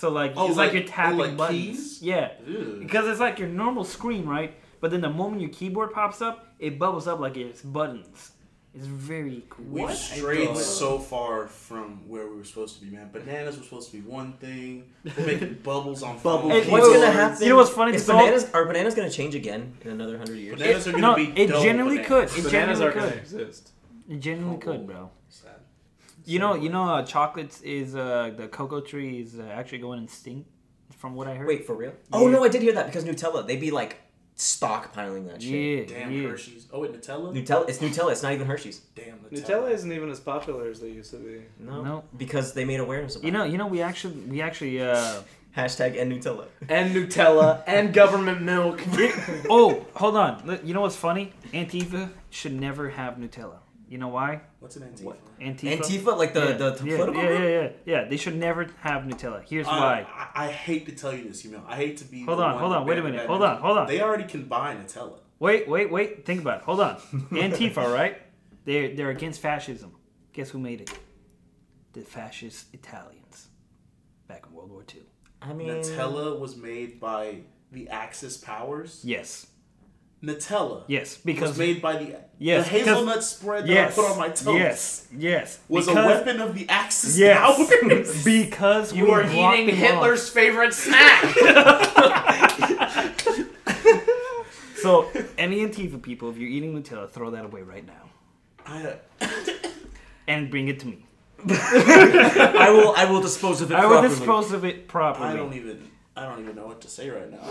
[0.00, 1.58] So like Oh, it's like, like- you're tapping oh, like buttons.
[1.76, 2.02] keys?
[2.02, 2.30] Yeah.
[2.46, 2.78] Ew.
[2.80, 4.54] Because it's like your normal screen, right?
[4.80, 8.32] But then the moment your keyboard pops up, it bubbles up like it's buttons.
[8.74, 9.66] It's very cool.
[9.68, 9.96] We've What?
[9.96, 13.10] strayed so far from where we were supposed to be, man.
[13.12, 14.84] Bananas were supposed to be one thing.
[15.04, 16.64] We're making bubbles on Bubble phones.
[16.64, 17.42] Hey, What's Wait, gonna happen?
[17.42, 17.94] You know what's funny?
[17.94, 20.58] Is It's all- bananas are bananas gonna change again in another hundred years?
[20.58, 22.32] Bananas are gonna no, be it dull genuinely bananas.
[22.32, 22.38] could.
[22.38, 23.20] It Bananas genuinely are gonna could.
[23.20, 23.70] exist.
[24.08, 24.60] It genuinely Oh.
[24.60, 25.10] could, bro.
[25.28, 25.50] Sad.
[26.30, 30.04] You know, you know, uh, chocolates is uh, the cocoa tree is uh, actually going
[30.04, 30.48] extinct,
[30.96, 31.48] from what I heard.
[31.48, 31.92] Wait, for real?
[32.12, 33.44] Oh no, I did hear that because Nutella.
[33.44, 33.96] They'd be like
[34.36, 35.90] stockpiling that shit.
[35.90, 36.28] yeah, Damn yeah.
[36.28, 36.68] Hershey's.
[36.72, 37.34] Oh wait, Nutella.
[37.34, 37.68] Nutella.
[37.68, 38.12] It's Nutella.
[38.12, 38.78] It's not even Hershey's.
[38.94, 39.44] Damn Nutella.
[39.44, 41.42] Nutella isn't even as popular as they used to be.
[41.58, 41.82] No.
[41.82, 42.04] No.
[42.16, 45.24] Because they made awareness about You know, you know, we actually, we actually, uh, it.
[45.56, 46.46] Hashtag and Nutella.
[46.68, 48.80] And Nutella and government milk.
[49.50, 50.46] oh, hold on.
[50.46, 51.32] Look, You know what's funny?
[51.52, 53.56] Antifa should never have Nutella.
[53.90, 54.42] You know why?
[54.60, 55.02] What's an Antifa?
[55.02, 55.18] What?
[55.40, 55.78] Antifa.
[55.78, 56.52] Antifa, like the yeah.
[56.52, 57.40] the, the yeah, political yeah, group?
[57.40, 58.08] yeah, yeah, yeah.
[58.08, 59.42] They should never have Nutella.
[59.44, 60.06] Here's I, why.
[60.08, 61.64] I, I hate to tell you this, you know.
[61.66, 62.22] I hate to be.
[62.22, 63.88] Hold on, hold on, wait a minute, hold on, hold on.
[63.88, 65.18] They already can buy Nutella.
[65.40, 66.24] Wait, wait, wait.
[66.24, 66.64] Think about it.
[66.66, 66.96] Hold on.
[67.32, 68.22] Antifa, right?
[68.64, 69.96] They're they're against fascism.
[70.34, 70.96] Guess who made it?
[71.92, 73.48] The fascist Italians,
[74.28, 75.02] back in World War II.
[75.42, 77.40] I mean, Nutella was made by
[77.72, 79.00] the Axis powers.
[79.02, 79.48] Yes,
[80.22, 84.10] Nutella yes, was because made by the Yes, the hazelnut spread that yes, I put
[84.12, 84.46] on my toast.
[84.58, 88.24] yes, yes, Was a weapon of the Axis Yes, powers.
[88.24, 89.80] because You we are eating them off.
[90.04, 91.36] Hitler's favorite snack.
[94.82, 98.08] So, any Antifa people, if you're eating Nutella, throw that away right now
[98.64, 98.94] I,
[100.26, 101.04] and bring it to me.
[101.50, 104.14] I will I will dispose of it I will properly.
[104.14, 105.28] dispose of it properly.
[105.28, 107.46] I don't even I don't even know what to say right now.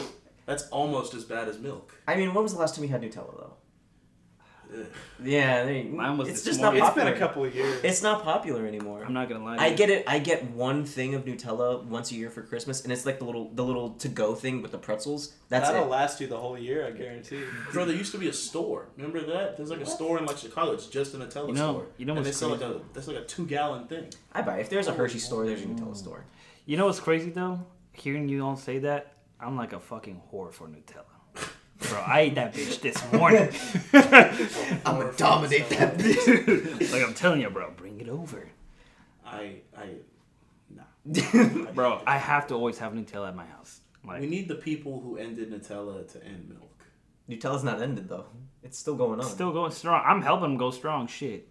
[0.50, 1.94] That's almost as bad as milk.
[2.08, 3.54] I mean, when was the last time you had Nutella though?
[4.72, 4.86] Ugh.
[5.24, 7.08] Yeah, there you, Mine was it's this just not It's popular.
[7.10, 7.84] been a couple of years.
[7.84, 9.04] It's not popular anymore.
[9.04, 9.56] I'm not gonna lie.
[9.58, 9.78] To I you.
[9.78, 10.04] get it.
[10.08, 13.26] I get one thing of Nutella once a year for Christmas, and it's like the
[13.26, 15.34] little the little to go thing with the pretzels.
[15.50, 15.90] That's That'll it.
[15.90, 17.42] last you the whole year, I guarantee.
[17.72, 18.90] Bro, there used to be a store.
[18.96, 19.58] Remember that?
[19.58, 20.74] There's like a store in like Chicago.
[20.74, 21.86] It's just a Nutella You know- store.
[21.98, 22.76] you know and they what's sell like crazy?
[22.76, 24.06] a that's like a two gallon thing.
[24.34, 24.60] I buy.
[24.60, 26.26] If there's a Hershey store, there's a Nutella store.
[26.68, 27.66] You know what's crazy though?
[27.94, 31.06] Hearing you all say that, I'm like a fucking whore for Nutella.
[31.90, 33.50] Bro, I ate that bitch this morning.
[34.86, 36.92] I'm gonna dominate that bitch.
[36.92, 38.50] like I'm telling you, bro, bring it over.
[39.26, 39.88] I I
[40.70, 41.72] nah.
[41.74, 43.80] Bro, I have to always have Nutella at my house.
[44.06, 46.84] We need the people who ended Nutella to end milk.
[47.30, 48.26] Nutella's not ended though.
[48.64, 49.26] It's still going on.
[49.26, 50.04] still going strong.
[50.06, 51.08] I'm helping them go strong.
[51.08, 51.48] Shit.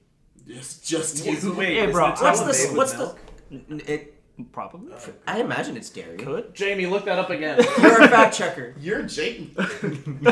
[0.46, 1.52] Just just Wait, you.
[1.54, 3.18] wait, Hey, bro, Nutella what's the what's milk?
[3.50, 3.92] the?
[3.92, 4.14] It.
[4.52, 4.92] Probably.
[5.26, 6.16] I imagine it's dairy.
[6.16, 6.54] Could.
[6.54, 7.58] Jamie, look that up again.
[7.82, 8.74] You're a fact checker.
[8.80, 9.52] You're Jamie.
[9.82, 10.30] Your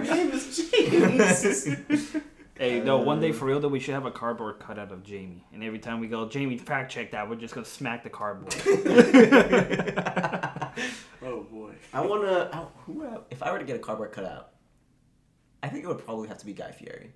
[0.00, 2.16] name is James.
[2.58, 5.44] Hey, no, one day for real though, we should have a cardboard cutout of Jamie.
[5.52, 8.54] And every time we go, Jamie, fact check that, we're just gonna smack the cardboard.
[11.22, 11.72] oh boy.
[11.92, 12.50] I wanna.
[12.52, 13.04] I, who?
[13.06, 14.50] uh, If I were to get a cardboard cutout,
[15.62, 17.12] I think it would probably have to be Guy Fieri.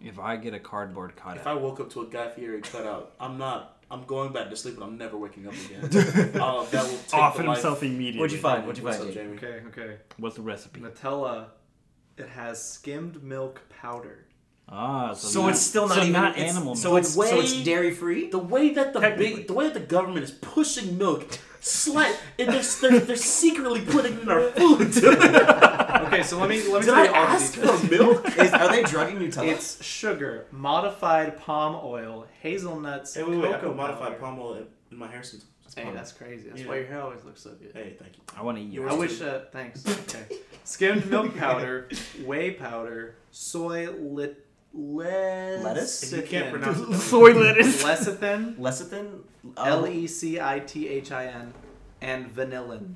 [0.00, 1.46] if I get a cardboard cutout, If.
[1.46, 3.83] I woke up to a Guy Fieri cutout, I'm not.
[3.94, 5.84] I'm going back to sleep, and I'm never waking up again.
[6.40, 8.20] uh, that will take Off the life- himself immediately.
[8.20, 8.66] What'd you find?
[8.66, 9.38] What'd you What's find, up, Jamie?
[9.38, 9.52] Jamie?
[9.68, 9.96] Okay, okay.
[10.18, 10.80] What's the recipe?
[10.80, 11.46] Nutella,
[12.16, 14.26] it has skimmed milk powder.
[14.68, 16.74] Ah, so, So not, it's still not so even not it's- animal.
[16.74, 17.00] So milk.
[17.00, 18.28] it's so it's way- dairy free.
[18.30, 19.36] The way that the Technically.
[19.36, 23.82] big, the way that the government is pushing milk, slight, and they're, they're, they're secretly
[23.82, 24.92] putting it in our food.
[25.94, 27.80] Okay, so let me let me Did tell I you all the ask details.
[27.84, 28.38] for milk?
[28.38, 29.48] Is, are they drugging Nutella?
[29.48, 34.18] It's sugar, modified palm oil, hazelnuts, Hey, wait, wait, I cocoa put modified powder.
[34.20, 35.44] palm oil in, in my hair since.
[35.76, 36.48] Hey, that's crazy.
[36.48, 36.68] That's Yeah.
[36.68, 37.72] why your hair always looks so good.
[37.74, 38.22] Hey, thank you.
[38.36, 39.20] I want to eat Yours I wish.
[39.20, 39.84] Uh, thanks.
[40.14, 40.24] Okay.
[40.62, 41.88] Skimmed milk powder,
[42.24, 44.40] whey powder, soy lit.
[44.76, 46.12] Lettuce?
[46.12, 47.82] If you can't pronounce it, Soy lettuce.
[47.84, 49.20] Lecithin, Lecithin.
[49.56, 51.54] L E C I T H I N,
[52.00, 52.94] and vanillin.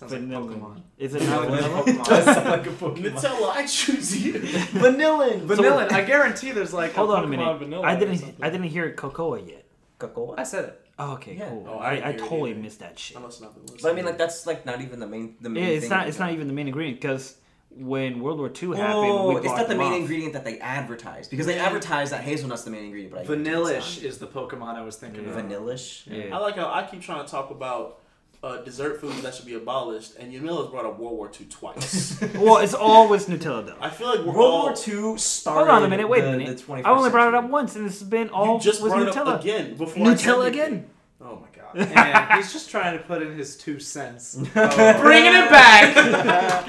[0.00, 0.40] Sounds Vanilla.
[0.46, 0.82] like Pokemon.
[0.96, 1.82] Is it not vanilla?
[2.64, 4.32] Nutella, I choose you.
[4.82, 5.46] Vanillin.
[5.46, 5.92] Vanillin.
[5.92, 7.58] I guarantee there's like Hold a on a minute.
[7.58, 8.34] Vanilla I or didn't.
[8.40, 9.64] I didn't hear cocoa yet.
[9.98, 10.34] Cocoa.
[10.38, 10.86] I said it.
[10.98, 11.48] Oh, okay, Yeah.
[11.50, 11.66] cool.
[11.68, 12.60] Oh, I, I I, didn't hear it totally either.
[12.60, 13.16] missed that shit.
[13.16, 13.80] I must not be listening.
[13.82, 15.64] But I mean, like that's like not even the main the main.
[15.64, 16.02] Yeah, it's thing not.
[16.04, 17.36] of It's not even the main ingredient because
[17.70, 19.98] when World War II happened, Oh, we it's blocked not the main off.
[20.00, 23.12] ingredient that they advertised because they advertised that hazelnut's the main ingredient.
[23.14, 25.30] But I Vanillish is the Pokemon I was thinking Yeah.
[25.30, 25.36] of.
[25.44, 26.06] Vanillish.
[26.06, 26.34] Yeah.
[26.34, 27.99] I like how I keep trying to talk about
[28.42, 32.18] uh, dessert foods that should be abolished, and Yamila's brought up World War II twice.
[32.36, 33.76] Well, it's always Nutella though.
[33.80, 34.62] I feel like we're World all.
[34.66, 34.74] War
[35.12, 35.58] II started.
[35.58, 36.08] Hold on a minute.
[36.08, 36.64] Wait the, a minute.
[36.68, 39.08] I only brought it up once, and this has been all you just with brought
[39.08, 39.26] it Nutella.
[39.34, 40.88] up again before Nutella again.
[41.20, 41.76] Oh my god.
[41.76, 44.34] and he's just trying to put in his two cents.
[44.54, 46.66] Bringing it back.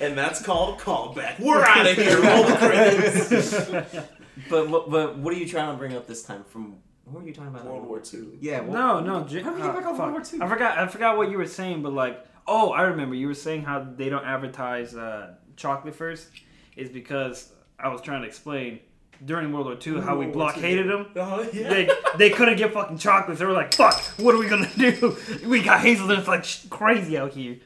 [0.00, 1.38] and that's called a callback.
[1.38, 2.20] We're out of here.
[2.20, 4.06] Roll the credits.
[4.48, 6.44] But what- but what are you trying to bring up this time?
[6.44, 6.76] From
[7.10, 7.64] what were you talking about?
[7.66, 8.28] World War II.
[8.40, 8.60] Yeah.
[8.60, 9.24] What, No, no.
[9.24, 9.98] J- How did we get uh, back on.
[9.98, 10.40] World War II?
[10.42, 10.78] I forgot.
[10.78, 13.14] I forgot what you were saying, but like, oh, I remember.
[13.14, 16.28] You were saying how they don't advertise uh, chocolate first,
[16.76, 18.80] is because I was trying to explain
[19.24, 20.52] during World War II how we World War II.
[20.54, 21.06] blockaded them.
[21.16, 21.68] Oh, yeah.
[21.70, 23.40] They, they couldn't get fucking chocolates.
[23.40, 25.16] They were like, "Fuck, what are we gonna do?
[25.46, 27.58] We got hazelnuts like sh- crazy out here.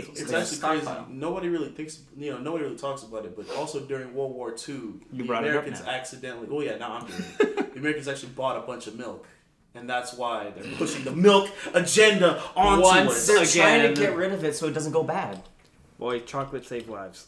[0.00, 1.00] Fuck it, hazelnuts." It's actually crazy.
[1.10, 3.36] Nobody really thinks, you know, nobody really talks about it.
[3.36, 6.48] But also during World War II, You the brought it up Americans accidentally.
[6.50, 7.72] Oh yeah, now I'm doing it.
[7.74, 9.26] the Americans actually bought a bunch of milk,
[9.74, 13.26] and that's why they're pushing the milk agenda onto Once us.
[13.26, 15.42] They're trying to get rid of it so it doesn't go bad.
[15.98, 17.26] Boy, chocolate save lives.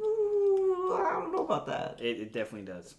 [0.00, 1.98] Ooh, I don't know about that.
[2.00, 2.94] It, it definitely does.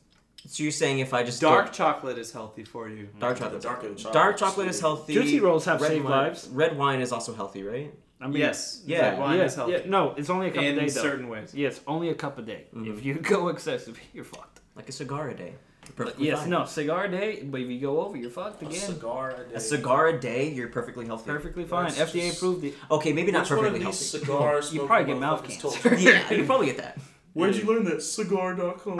[0.48, 3.10] So you're saying if I just Dark get- chocolate is healthy for you.
[3.20, 4.14] dark chocolate, Darker chocolate.
[4.14, 5.16] dark chocolate is healthy.
[5.16, 6.48] Tootsie Rolls have red saved wine, lives.
[6.50, 7.92] Red wine is also healthy, right?
[8.22, 8.82] I mean, Yes.
[8.86, 9.74] Yeah, red wine yeah, is healthy.
[9.74, 11.02] yeah, no, it's only a cup a day though.
[11.02, 11.54] certain ways.
[11.54, 12.66] Yes, only a cup a day.
[12.74, 12.98] Mhm.
[12.98, 14.62] If you go excessive, you're fucked.
[14.76, 15.54] Like a cigar a day.
[15.96, 16.50] Perfectly yes, fine.
[16.50, 18.80] no, cigar a day, but if you go over, you're fucked A again.
[18.80, 19.54] cigar a day.
[19.56, 21.30] A cigar a day, you're perfectly healthy.
[21.30, 21.90] Perfectly fine.
[21.94, 22.74] That's FDA just- approved it.
[22.90, 24.26] Okay, maybe not Which one of perfectly these healthy.
[24.26, 26.02] cigar You probably get mouth motherfuckers told cancer.
[26.02, 26.10] you?
[26.10, 26.98] yeah, you probably get that.
[27.34, 28.02] Where'd you learn that?
[28.02, 28.98] Cigar.com.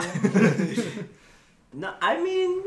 [1.72, 2.62] No, I mean,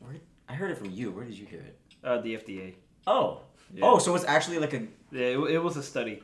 [0.00, 0.14] where,
[0.48, 1.10] I heard it from you.
[1.10, 1.78] Where did you hear it?
[2.02, 2.74] Uh, the FDA.
[3.06, 3.42] Oh,
[3.72, 3.84] Yeah.
[3.84, 4.86] oh, so it's actually like a.
[5.12, 6.22] Yeah, it, it was a study.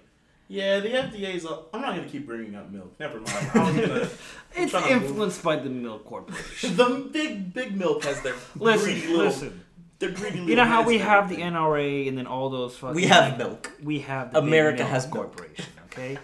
[0.48, 1.44] yeah, the FDA's.
[1.44, 2.94] A, I'm not gonna keep bringing up milk.
[3.00, 3.50] Never mind.
[3.54, 4.08] I was gonna.
[4.56, 6.76] It's trying to move- influenced by the milk corporation.
[6.76, 9.24] the big big milk has their listen, greedy little.
[9.26, 9.64] listen.
[10.00, 10.50] Their greedy little.
[10.50, 11.36] You know how we have the.
[11.36, 12.94] NRA and then all those fucking.
[12.96, 13.70] We have milk.
[13.82, 15.14] We have the big America milk has milk.
[15.16, 15.64] corporation.
[15.86, 16.18] Okay.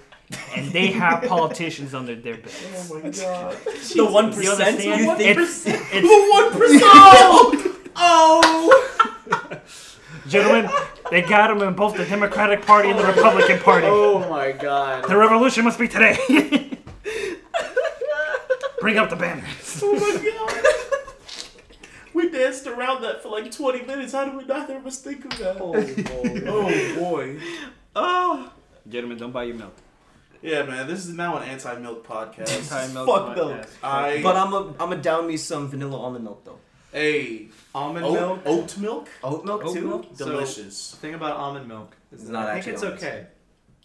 [0.54, 2.90] and they have politicians under their belts.
[2.90, 3.56] Oh my god.
[3.96, 4.84] The one You percent.
[4.84, 5.38] You think?
[5.38, 6.82] It's, The it's, one percent.
[6.84, 7.76] Oh!
[7.96, 9.60] oh.
[10.28, 10.70] gentlemen,
[11.10, 13.86] they got him in both the Democratic Party and the Republican Party.
[13.88, 15.04] Oh my god.
[15.08, 16.16] The revolution must be today.
[18.80, 19.80] Bring up the banners.
[19.82, 20.64] Oh my god.
[22.12, 24.12] We danced around that for like 20 minutes.
[24.12, 25.58] How did we neither of us think of that?
[25.60, 26.44] Oh boy.
[26.46, 27.38] Oh boy.
[27.94, 28.52] Oh.
[28.88, 29.74] Gentlemen, don't buy your milk.
[30.42, 30.86] Yeah, man.
[30.88, 32.50] This is now an anti-milk podcast.
[32.50, 33.52] Anti-milk Fuck milk.
[33.60, 33.68] podcast.
[33.82, 34.22] I.
[34.22, 36.58] But I'm a I'm a down me some vanilla almond milk though.
[36.94, 38.40] A Almond oat, milk.
[38.46, 39.08] oat milk.
[39.22, 39.86] Oat milk Oat too.
[39.88, 40.06] milk?
[40.14, 40.90] So- Delicious.
[40.92, 43.04] The thing about almond milk is It's that not I think actually it's almonds.
[43.04, 43.26] okay,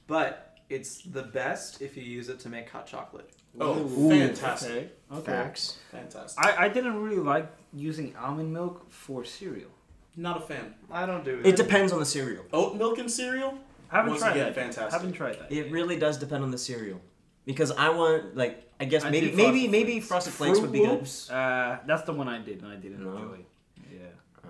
[0.08, 3.30] but it's the best if you use it to make hot chocolate.
[3.60, 4.10] Oh, Ooh.
[4.10, 4.72] fantastic.
[5.12, 5.20] Okay.
[5.20, 5.32] Okay.
[5.32, 5.78] Facts.
[5.92, 6.44] Fantastic.
[6.44, 9.70] I, I didn't really like using almond milk for cereal.
[10.18, 10.74] Not a fan.
[10.92, 11.46] I don't do it.
[11.46, 12.44] It depends on the cereal.
[12.54, 13.58] Oat milk and cereal?
[13.92, 14.56] I haven't Once tried again, that.
[14.56, 14.92] fantastic.
[14.92, 15.52] Haven't tried that.
[15.52, 17.00] It really does depend on the cereal,
[17.46, 20.08] because I want like I guess I maybe maybe Frosted maybe Flakes.
[20.08, 20.90] frosted flakes would be good.
[20.90, 21.30] Loops?
[21.30, 23.12] Uh, that's the one I did and I didn't No.
[23.18, 23.46] enjoy.
[23.92, 24.00] Yeah.
[24.44, 24.48] Uh,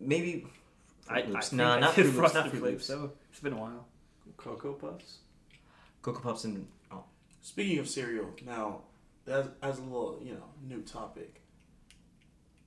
[0.00, 0.46] maybe.
[1.08, 1.48] I, Fruit I Loops.
[1.48, 3.02] think Nah, I not did Fruit Loops, Frosted not Fruit Flakes, Loops.
[3.04, 3.86] so it's been a while.
[4.36, 5.18] Cocoa Puffs.
[6.02, 7.04] Cocoa Puffs and oh,
[7.42, 8.80] Speaking of cereal, now,
[9.26, 11.41] as, as a little, you know, new topic.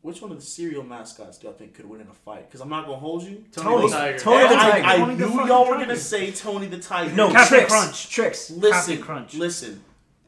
[0.05, 2.47] Which one of the cereal mascots do y'all think could win in a fight?
[2.47, 3.43] Because I'm not going to hold you.
[3.51, 3.87] Tony.
[3.87, 4.19] the Tiger.
[4.19, 4.85] Tony the I, Tiger.
[4.85, 5.85] I Tony the knew fucking y'all were Tiger.
[5.85, 7.15] going to say Tony the Tiger.
[7.15, 7.71] no Captain Trix.
[7.73, 8.09] Crunch.
[8.11, 8.49] Trix.
[8.51, 9.33] Listen, Captain Crunch.
[9.33, 9.83] listen.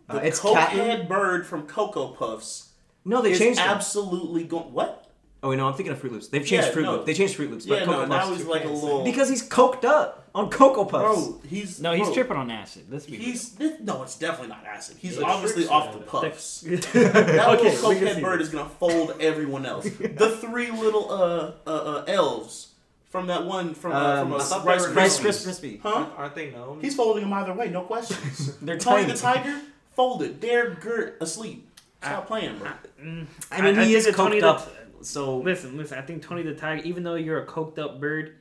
[0.09, 2.69] Uh, The it's cokehead Captain- bird from Cocoa Puffs
[3.05, 3.67] No, they is changed them.
[3.69, 4.73] absolutely going.
[4.73, 5.06] What?
[5.47, 6.27] Oh wait, no, I'm thinking of Fruit Loops.
[6.27, 6.91] They've changed Yeah, Fruit no.
[6.93, 7.05] Loops.
[7.05, 9.03] They changed Fruit Loops, but Yeah, Cocoa no, now he's like a little.
[9.05, 11.27] Because he's coked up on Cocoa Puffs.
[11.29, 12.83] bro, he's No, he's bro, tripping on acid.
[12.89, 14.97] Let's be He's this, no, it's definitely not acid.
[14.99, 16.07] He's The obviously tricks off the it.
[16.07, 16.63] puffs.
[16.67, 16.79] real.
[16.93, 19.85] That Okay, little we can cokehead bird is gonna fold everyone else.
[19.85, 22.73] The three little uh, uh, uh elves
[23.09, 25.47] from that one from uh, Um, from I a thought Rice they were Rice Krispies.
[25.61, 25.79] Krispie.
[25.81, 25.89] Huh?
[25.89, 26.81] Aren't, aren't they known?
[26.81, 28.57] He's folding them either way, no questions.
[28.57, 29.13] They're Tony tiny.
[29.13, 29.61] the Tiger
[29.95, 30.41] folded.
[30.41, 31.63] They're girt asleep.
[32.03, 32.69] Stop playing, bro.
[33.01, 34.73] Mm, I mean, he think is that Tony coked the- up.
[35.01, 35.97] So Listen, listen.
[35.97, 36.81] I think Tony the Tiger.
[36.83, 38.35] Even though you're a coked up bird,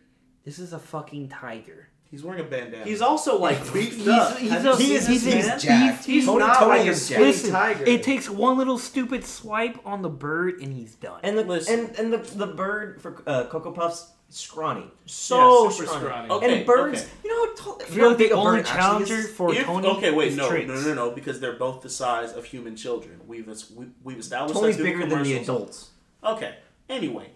[0.45, 1.89] this is a fucking tiger.
[2.09, 2.85] He's wearing a bandana.
[2.85, 4.39] He's also like beefed He's- up.
[4.39, 6.05] he's Have a- you he is this he's, he's jacked.
[6.05, 7.37] He's Tony, not Tony like a is skinny jacked.
[7.37, 7.85] Listen, tiger.
[7.85, 11.19] it takes one little stupid swipe on the bird and he's done.
[11.25, 11.87] And the Listen.
[11.87, 16.05] and and the the bird for uh, Cocoa Puffs scrawny, so Yeah, super scrawny.
[16.07, 16.31] scrawny.
[16.31, 17.11] Okay, and birds, okay.
[17.25, 19.31] you know, how tall, I you feel know like the a only challenger is?
[19.33, 22.33] for If- Tony okay, wait, is no, no, no, no, because they're both the size
[22.33, 23.21] of human children.
[23.27, 23.47] We've
[23.77, 25.91] we've, we've established Tony's that bigger than the adults,
[26.27, 26.55] Okay.
[26.89, 27.29] Anyway,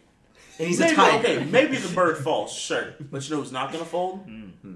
[0.59, 1.18] and he's maybe, a tiger.
[1.28, 4.20] okay, maybe the bird falls, sure, but you know who's not gonna fold?
[4.20, 4.74] Hmm.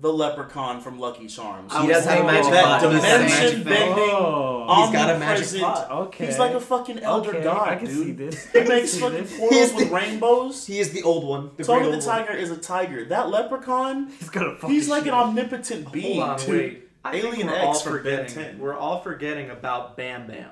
[0.00, 1.76] The leprechaun from Lucky Charms.
[1.76, 2.82] He does have a magic that pot.
[2.82, 4.08] He does have a dimension bending.
[4.12, 5.90] Oh, He's got a magic pot.
[5.90, 6.26] okay.
[6.26, 8.06] He's like a fucking elder okay, god, I can dude.
[8.06, 8.46] see this.
[8.46, 9.36] I He can makes see fucking this.
[9.38, 10.66] portals with the- rainbows.
[10.68, 11.50] He is the old one.
[11.56, 12.26] The Tony great the old one.
[12.26, 13.06] Tiger is a tiger.
[13.06, 15.08] That leprechaun, He's gonna fucking he's like shoot.
[15.08, 16.20] an omnipotent being.
[16.20, 16.48] Hold on, dude.
[16.50, 16.88] wait.
[17.04, 18.34] I Alien we're X all Ben forgetting.
[18.34, 18.58] 10.
[18.60, 20.50] We're all forgetting about Bam Bam.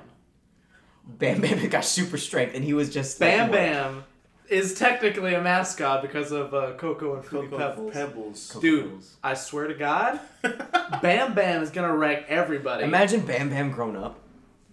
[1.07, 4.05] Bam Bam got super strength, and he was just Bam like, Bam
[4.49, 7.93] is technically a mascot because of uh, Coco and Fruity Cocoa Pebbles.
[7.93, 8.49] Pebbles.
[8.61, 10.21] Dude, I swear to God,
[11.03, 12.85] Bam Bam is gonna wreck everybody.
[12.85, 14.21] Imagine Bam Bam grown up,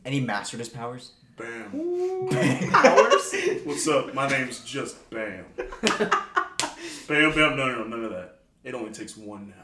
[0.05, 1.11] and he mastered his powers.
[1.37, 2.27] Bam.
[2.29, 2.69] Bam.
[2.71, 3.35] powers.
[3.63, 4.13] What's up?
[4.13, 5.45] My name's just Bam.
[7.07, 7.35] Bam, bam.
[7.35, 8.39] No, no, no, none of that.
[8.63, 9.63] It only takes one now.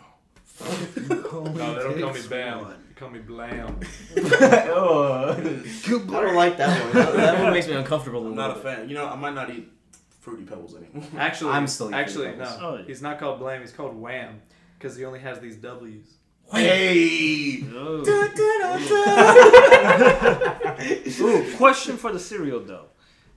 [0.62, 2.66] No, they don't call me Bam.
[2.66, 3.80] They call me Blam.
[4.18, 6.94] oh, I don't like that one.
[6.94, 8.28] That, that one makes me uncomfortable.
[8.28, 8.90] I'm not a fan.
[8.90, 9.72] You know, I might not eat
[10.20, 11.04] Fruity Pebbles anymore.
[11.18, 12.60] Actually, I'm still eating actually Pebbles.
[12.60, 12.62] no.
[12.62, 12.84] Oh, yeah.
[12.86, 13.62] He's not called Blam.
[13.62, 14.42] He's called Wham
[14.78, 16.16] because he only has these W's.
[16.52, 17.64] Hey!
[17.74, 18.02] Oh.
[21.22, 22.88] Ooh, question for the cereal though.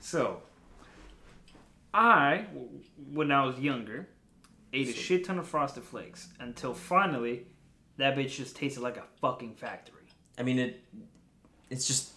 [0.00, 0.40] So,
[1.92, 2.68] I, w-
[3.12, 4.08] when I was younger,
[4.72, 7.46] ate a shit ton of Frosted Flakes until finally,
[7.98, 10.02] that bitch just tasted like a fucking factory.
[10.38, 10.82] I mean it.
[11.70, 12.10] It's just.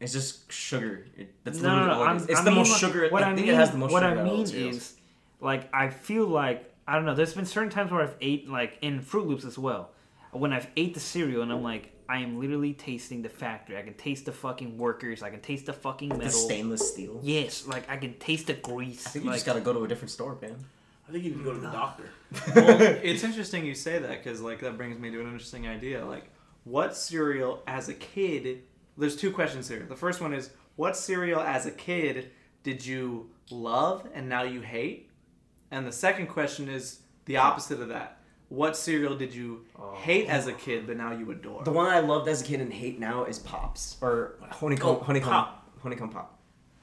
[0.00, 1.06] It's just sugar.
[1.16, 2.08] It, that's No, literally no, no.
[2.10, 3.08] all it It's I the mean, most sugar.
[3.08, 4.06] What I, I, think mean, it has the most what sugar.
[4.16, 4.94] I out of all mean is,
[5.40, 7.14] like, I feel like I don't know.
[7.14, 9.90] There's been certain times where I've ate like in Fruit Loops as well.
[10.30, 13.76] When I've ate the cereal and I'm like, I am literally tasting the factory.
[13.76, 15.22] I can taste the fucking workers.
[15.22, 16.24] I can taste the fucking metal.
[16.24, 17.18] the stainless steel.
[17.22, 19.06] Yes, like I can taste the grease.
[19.06, 20.56] I think you like, just gotta go to a different store, man.
[21.08, 22.10] I think you need to go to the doctor.
[22.54, 26.04] well, it's interesting you say that because like that brings me to an interesting idea.
[26.04, 26.30] Like,
[26.64, 28.62] what cereal as a kid?
[28.98, 29.86] There's two questions here.
[29.88, 32.30] The first one is, what cereal as a kid
[32.62, 35.10] did you love and now you hate?
[35.70, 38.18] And the second question is the opposite of that.
[38.48, 39.94] What cereal did you oh.
[39.94, 41.64] hate as a kid but now you adore?
[41.64, 44.96] The one I loved as a kid and hate now is Pops or honeycomb.
[44.96, 45.30] Oh, honeycomb.
[45.30, 45.70] Pop.
[45.82, 46.38] Honeycomb Pop.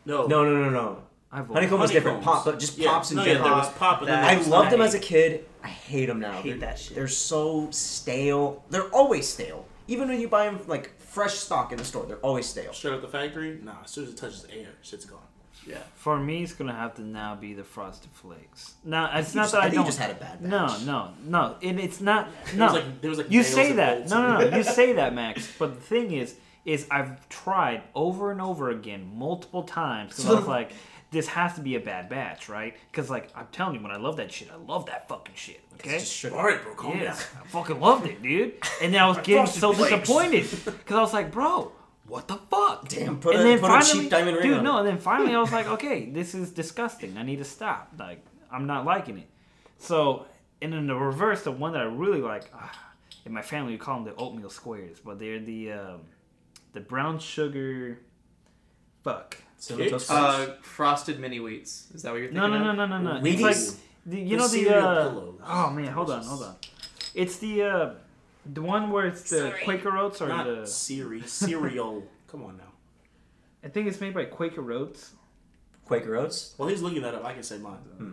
[0.06, 0.28] No.
[0.28, 1.04] No, no, no, no.
[1.32, 2.22] I've Honeycomb was different.
[2.22, 3.50] Pop, but just Yeah, Pops in no, yeah, general.
[3.50, 5.46] there was Pop, and then there I was loved them as a kid.
[5.64, 6.34] I hate them now.
[6.34, 6.96] hate they're, that shit.
[6.96, 8.64] They're so stale.
[8.70, 9.66] They're always stale.
[9.88, 12.72] Even when you buy them like fresh stock in the store, they're always stale.
[12.74, 13.60] Straight out the factory?
[13.64, 15.20] Nah, as soon as it touches air, shit's gone.
[15.68, 15.78] yeah.
[15.96, 18.76] For me, it's gonna have to now be the Frosted Flakes.
[18.84, 19.86] Now, it's You not just- that I, I think you don't.
[19.88, 20.82] just had a bad no, batch.
[20.84, 21.56] no, no.
[21.62, 22.30] And it's not.
[22.46, 23.98] There No, was like, there was like you nails say and that.
[23.98, 24.58] bolts No, no, no.
[24.58, 25.52] You say that, Max.
[25.60, 30.12] But the thing is, is I've tried over and over again, multiple times.
[30.16, 30.72] Because I was like,
[31.16, 32.76] this has to be a bad batch, right?
[32.92, 35.62] Because like I'm telling you, when I love that shit, I love that fucking shit.
[35.76, 35.96] Okay.
[35.96, 36.36] It's just sugar.
[36.36, 37.42] All right, bro, calm Yes, down.
[37.44, 38.54] I fucking loved it, dude.
[38.82, 39.92] And then I was getting so Flakes.
[40.08, 41.72] disappointed because I was like, bro,
[42.08, 42.88] what the fuck?
[42.90, 44.78] Damn, put and a- then put a finally, cheap diamond ring dude, no.
[44.80, 47.18] And then finally, I was like, okay, this is disgusting.
[47.18, 47.92] I need to stop.
[47.98, 49.30] Like, I'm not liking it.
[49.80, 50.26] So,
[50.62, 52.72] and then the reverse, the one that I really like, ah,
[53.26, 56.02] in my family we call them the oatmeal squares, but they're the um,
[56.74, 58.00] the brown sugar.
[59.04, 59.38] Fuck.
[59.68, 60.50] Cinnamon Toast Crunch.
[60.50, 61.88] uh, frosted mini wheats.
[61.94, 62.42] Is that what you're thinking?
[62.42, 62.76] No, no, of?
[62.78, 63.22] no, no, no, no.
[63.22, 63.34] Wheaties?
[63.50, 65.40] It's like the, you The know the uh, pillows.
[65.46, 66.56] oh man, hold on, hold on.
[67.14, 67.94] It's the uh,
[68.46, 69.64] the one where it's the Sorry.
[69.64, 72.04] Quaker Oats or Not the Siri, cereal.
[72.28, 72.64] Come on now.
[73.64, 75.14] I think it's made by Quaker Oats.
[75.86, 76.54] Quaker Oats.
[76.58, 77.24] Well, he's looking that up.
[77.26, 77.78] I can say mine.
[77.98, 78.12] Hmm.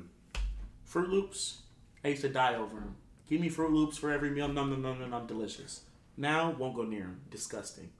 [0.84, 1.62] Fruit Loops.
[2.04, 2.96] I used to die over them.
[3.28, 4.48] Give me Fruit Loops for every meal.
[4.48, 5.26] Num num num num num.
[5.26, 5.82] Delicious.
[6.16, 7.20] Now won't go near them.
[7.30, 7.90] Disgusting.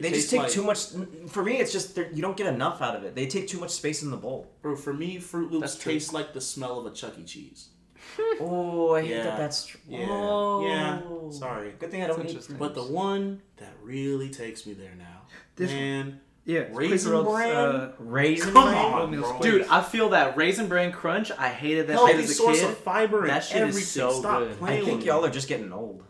[0.00, 0.86] They just take like- too much.
[1.28, 3.14] For me, it's just you don't get enough out of it.
[3.14, 4.50] They take too much space in the bowl.
[4.62, 7.24] Bro, for me, Fruit Loops That's taste like the smell of a Chuck E.
[7.24, 7.68] Cheese.
[8.40, 9.22] Oh, I hate Yeah.
[9.24, 9.38] that.
[9.38, 10.06] That's tr- Yeah.
[10.08, 10.64] Oh.
[10.66, 11.00] Yeah.
[11.30, 11.74] Sorry.
[11.78, 12.28] Good thing I don't eat.
[12.28, 12.56] interesting.
[12.56, 15.22] But the one that really takes me there now,
[15.56, 17.56] This- man, Yeah, Raisin Quaker Oats, Bran?
[17.56, 18.84] uh, Raisin Come Bran?
[18.92, 19.38] on, bro.
[19.40, 21.30] Dude, I feel that raisin bran crunch.
[21.32, 22.70] I hated that healthy shit as a source kid.
[22.70, 24.56] of fiber That shit is so Stop good.
[24.62, 26.02] I think y'all are just getting old.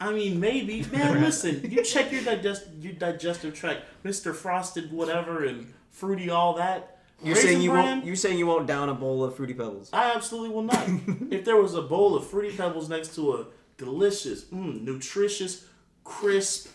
[0.00, 1.20] I mean, maybe, man.
[1.22, 6.98] listen, you check your digest your digestive tract, Mister Frosted, whatever, and fruity, all that.
[7.22, 7.84] You're Raisin saying you Bran?
[7.84, 8.04] won't.
[8.04, 9.90] You're saying you won't down a bowl of fruity pebbles.
[9.92, 10.84] I absolutely will not.
[11.30, 13.46] if there was a bowl of fruity pebbles next to a
[13.78, 15.66] delicious, mm, nutritious,
[16.02, 16.68] crisp,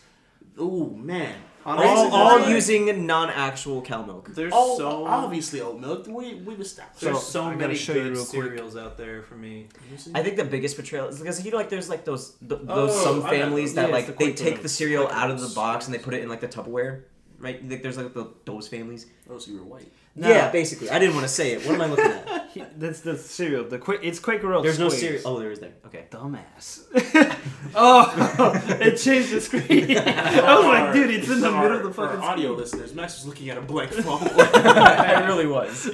[0.57, 2.51] oh man, On All, Raisin all Bran?
[2.51, 4.29] using non-actual cow milk.
[4.33, 6.07] There's oh, so obviously oat milk.
[6.07, 7.01] We we've established.
[7.01, 8.43] there's So, so I gotta many show good real quick.
[8.43, 9.67] cereals out there for me.
[10.15, 12.91] I think the biggest betrayal is because you know, like there's like those th- those
[12.95, 15.49] Oh, some families that Yeah, like the they Quaker take the cereal out of the
[15.49, 17.03] box and they put it in like the Tupperware,
[17.39, 17.67] right?
[17.69, 19.07] Like, there's like the, those families.
[19.29, 19.91] oh, so you were white.
[20.15, 20.27] No.
[20.27, 20.89] Yeah, basically.
[20.89, 21.65] I didn't want to say it.
[21.65, 22.39] What am I looking at?
[22.49, 23.65] He- that's the cereal.
[23.65, 24.63] The Qua- it's Quaker Oats.
[24.63, 25.21] There's no cereal.
[25.23, 25.73] Oh, there is there.
[25.85, 26.05] Okay.
[26.09, 26.81] Dumbass.
[27.75, 28.51] oh,
[28.81, 29.95] it changed the screen.
[29.95, 32.95] I was like, dude, it's in the middle of the our- for our audio listeners.
[32.95, 34.21] Max was looking at a blank phone.
[34.23, 35.85] it really was.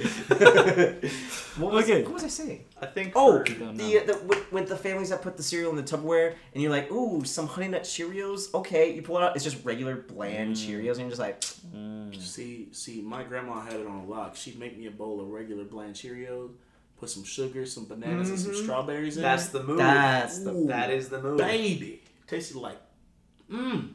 [1.58, 2.04] what was Okay.
[2.04, 2.64] What was I saying?
[2.80, 3.12] I think.
[3.14, 5.82] Oh, for- don't the, the with, with the families that put the cereal in the
[5.82, 8.54] Tupperware, and you're like, ooh, some Honey Nut Cheerios.
[8.54, 9.36] Okay, you pull it out.
[9.36, 10.58] It's just regular bland mm.
[10.58, 12.18] Cheerios, and you're just like, mm.
[12.18, 14.36] see, see, my grandma had it on lock.
[14.36, 16.50] She'd make me a bowl of regular bland Cheerios,
[16.98, 18.62] put some sugar, some bananas, and some mm-hmm.
[18.64, 19.52] strawberries in That's it.
[19.52, 19.78] the move.
[19.78, 20.52] that's the.
[20.52, 21.38] Ooh, that is the move.
[21.38, 22.02] baby.
[22.26, 22.78] Tasted like,
[23.50, 23.90] mmm.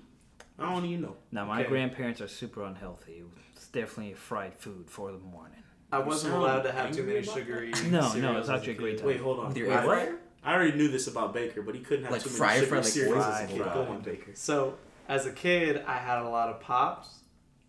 [0.59, 1.15] I don't even know.
[1.31, 1.69] Now my Okay.
[1.69, 3.23] grandparents are super unhealthy.
[3.55, 5.57] It's definitely fried food for the morning.
[5.91, 7.73] I wasn't sound allowed to have too many about sugary.
[7.89, 9.07] No, no, cereals it's as actually a great time.
[9.07, 9.47] Wait, hold on.
[9.49, 10.15] With your I, air fryer?
[10.43, 12.69] I already knew this about Baker, but he couldn't have Like too many fryer sugary
[12.69, 13.57] for like cereals as a fried, kid.
[13.61, 14.01] fried Go on.
[14.01, 14.31] baker.
[14.35, 14.75] So,
[15.09, 17.19] as a kid, I had a lot of Pops.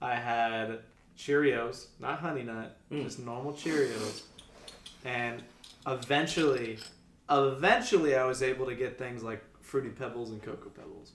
[0.01, 0.81] I had
[1.17, 3.05] Cheerios, not Honey Nut, Mm.
[3.05, 4.23] just normal Cheerios.
[5.05, 5.43] And
[5.87, 6.79] eventually,
[7.31, 11.13] eventually, I was able to get things like Fruity Pebbles and Cocoa Pebbles.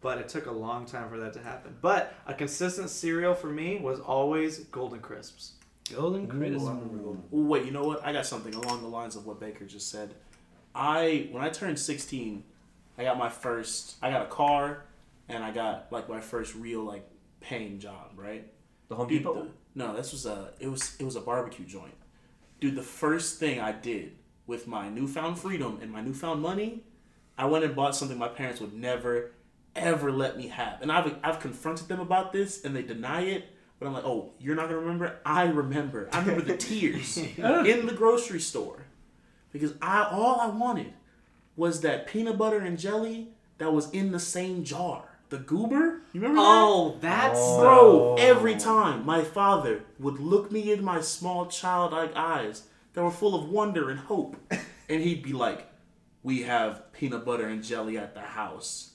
[0.00, 1.76] But it took a long time for that to happen.
[1.80, 5.54] But a consistent cereal for me was always Golden Crisps.
[5.92, 6.62] Golden Crisps.
[6.68, 8.04] Ooh, wait, you know what?
[8.06, 10.14] I got something along the lines of what Baker just said.
[10.74, 12.44] I when I turned 16,
[12.96, 13.96] I got my first.
[14.00, 14.84] I got a car,
[15.28, 17.08] and I got like my first real like
[17.40, 18.12] paying job.
[18.16, 18.46] Right?
[18.88, 19.34] The Home Dude, Depot.
[19.34, 21.94] the- no, this was a it was it was a barbecue joint.
[22.60, 24.12] Dude, the first thing I did
[24.46, 26.82] with my newfound freedom and my newfound money,
[27.36, 29.32] I went and bought something my parents would never
[29.76, 30.82] ever let me have.
[30.82, 33.44] And I've I've confronted them about this and they deny it.
[33.78, 35.20] But I'm like, oh, you're not gonna remember?
[35.24, 36.08] I remember.
[36.12, 38.86] I remember the tears in the grocery store
[39.52, 40.94] because I all I wanted
[41.54, 43.28] was that peanut butter and jelly
[43.58, 45.07] that was in the same jar.
[45.30, 46.46] The goober, you remember that?
[46.46, 47.60] Oh, that's oh.
[47.60, 48.58] Bro, every oh.
[48.58, 52.62] time my father would look me in my small childlike eyes
[52.94, 54.36] that were full of wonder and hope,
[54.88, 55.66] and he'd be like,
[56.22, 58.92] We have peanut butter and jelly at the house.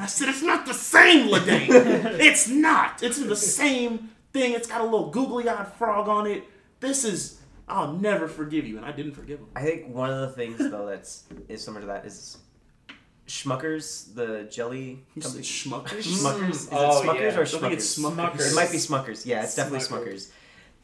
[0.00, 1.68] I said, It's not the same, Ladaine.
[2.20, 3.02] it's not.
[3.04, 4.54] It's the same thing.
[4.54, 6.44] It's got a little googly eyed frog on it.
[6.80, 8.76] This is, I'll never forgive you.
[8.76, 9.46] And I didn't forgive him.
[9.54, 12.38] I think one of the things though that's is similar to that is
[13.26, 15.44] Schmuckers, the jelly You said company.
[15.44, 16.02] Schmuckers?
[16.20, 16.50] Schmuckers.
[16.50, 17.38] Is Oh, it Smuckers yeah.
[17.38, 18.52] or I think it's Smuckers.
[18.52, 19.26] It might be Smuckers.
[19.26, 20.28] Yeah, it's definitely Smuckers.
[20.28, 20.30] Smuckers.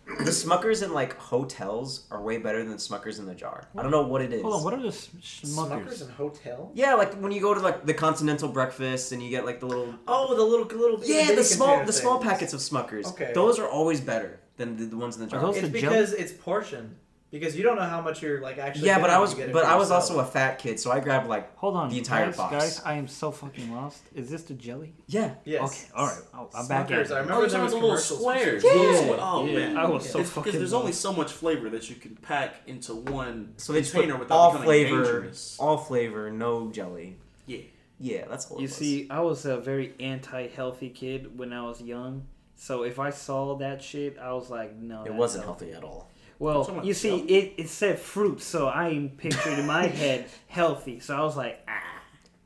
[0.04, 3.68] The Smuckers in like hotels are way better than Smuckers in the jar.
[3.78, 4.42] I don't know what it is.
[4.42, 6.02] Hold on, what are the Smuckers Smuckers?
[6.02, 6.72] and Hotel.
[6.74, 9.66] Yeah, like when you go to like the continental breakfast and you get like the
[9.66, 11.00] little Oh, the little little.
[11.04, 13.06] yeah the small container the small packets of Smuckers.
[13.06, 13.30] Okay.
[13.32, 15.40] those are always better than the, the ones in the Are jar.
[15.52, 15.94] those It's the jelly?
[15.96, 16.96] because it's portion.
[17.32, 18.86] Because you don't know how much you're like actually.
[18.86, 21.26] yeah, but I was you but I was also a fat kid, so I grabbed
[21.28, 22.52] like Hold on, The entire guys, box.
[22.52, 24.02] guys, I am so fucking lost.
[24.14, 24.92] Is this the jelly?
[25.06, 25.34] yeah.
[25.44, 25.62] Yes.
[25.62, 27.12] Okay, all right, oh, I'm back Smuckers, in.
[27.12, 28.20] I remember Oh, there was talking little commercials.
[28.20, 28.62] squares.
[28.64, 28.70] Yeah.
[28.72, 31.70] Little Oh Yeah, man, I was so it's fucking because there's only so much flavor
[31.70, 35.02] that you can pack into one So they just put container without all becoming flavor,
[35.02, 35.56] dangerous.
[35.58, 37.16] all flavor, no jelly.
[37.46, 37.60] Yeah.
[37.98, 38.58] Yeah, that's all.
[38.58, 38.76] it You was.
[38.76, 42.26] see, I was a very anti-healthy kid when I was young.
[42.56, 45.04] So if I saw that shit, I was like, no.
[45.04, 45.70] it wasn't healthy.
[45.70, 46.10] healthy at all.
[46.38, 50.98] Well, Talking you see, it, it said fruit, so I pictured in my head healthy.
[51.00, 51.80] So I was like, ah.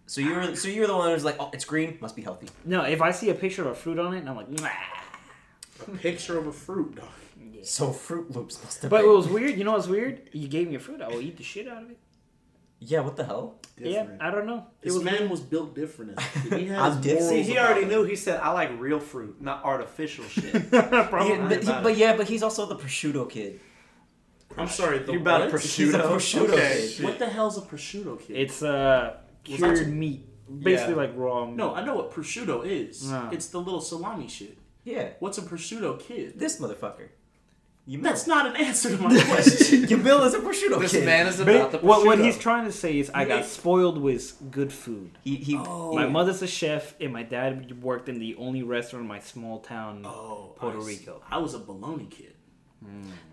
[0.06, 2.22] So you were so you were the one who's like, oh, it's green, must be
[2.22, 2.48] healthy.
[2.64, 4.68] No, if I see a picture of a fruit on it, and I'm like, nah.
[5.86, 7.06] A picture of a fruit, dog.
[7.62, 8.90] So Froot Loops must have.
[8.90, 9.56] But it was weird.
[9.58, 10.28] You know what's weird?
[10.32, 11.98] You gave me a fruit, I will eat the shit out of it.
[12.78, 13.56] yeah, what the hell?
[13.76, 14.20] Different.
[14.20, 14.58] Yeah, I don't know.
[14.80, 16.12] It This was man was built different.
[16.16, 16.58] As a.
[16.58, 17.20] He I'm has different.
[17.26, 17.88] morals See, he already him.
[17.88, 18.04] knew.
[18.04, 21.30] He said, "I like real fruit, not artificial shit." probably.
[21.30, 23.58] Yeah, but, he- but yeah, but he's also the prosciutto kid.
[24.58, 24.98] I'm sorry.
[25.00, 25.50] The You about what?
[25.50, 25.84] prosciutto?
[25.84, 26.90] He's a prosciutto Okay.
[26.96, 27.04] kid.
[27.04, 28.36] What the hell's a prosciutto kid?
[28.36, 30.26] It's uh cured that- meat,
[30.62, 31.00] basically Yeah.
[31.00, 31.46] like raw.
[31.46, 31.56] meat.
[31.56, 33.10] no, I know what prosciutto is.
[33.10, 33.28] No.
[33.32, 34.58] It's the little salami shit.
[34.84, 36.38] Yeah, What's a prosciutto kid?
[36.38, 37.08] this motherfucker.
[37.88, 39.82] You That's not an answer to my question.
[39.84, 41.00] Yamil is a prosciutto this kid.
[41.00, 41.82] This man is Ba- about the prosciutto.
[41.84, 45.12] what, what he's trying to say is, I got spoiled with good food.
[45.22, 45.92] he, he, Oh.
[45.94, 49.60] My mother's a chef, and my dad worked in the only restaurant in my small
[49.60, 50.04] town.
[50.04, 50.86] Oh, Puerto I see.
[50.88, 51.22] Rico.
[51.30, 52.32] I was a bologna kid.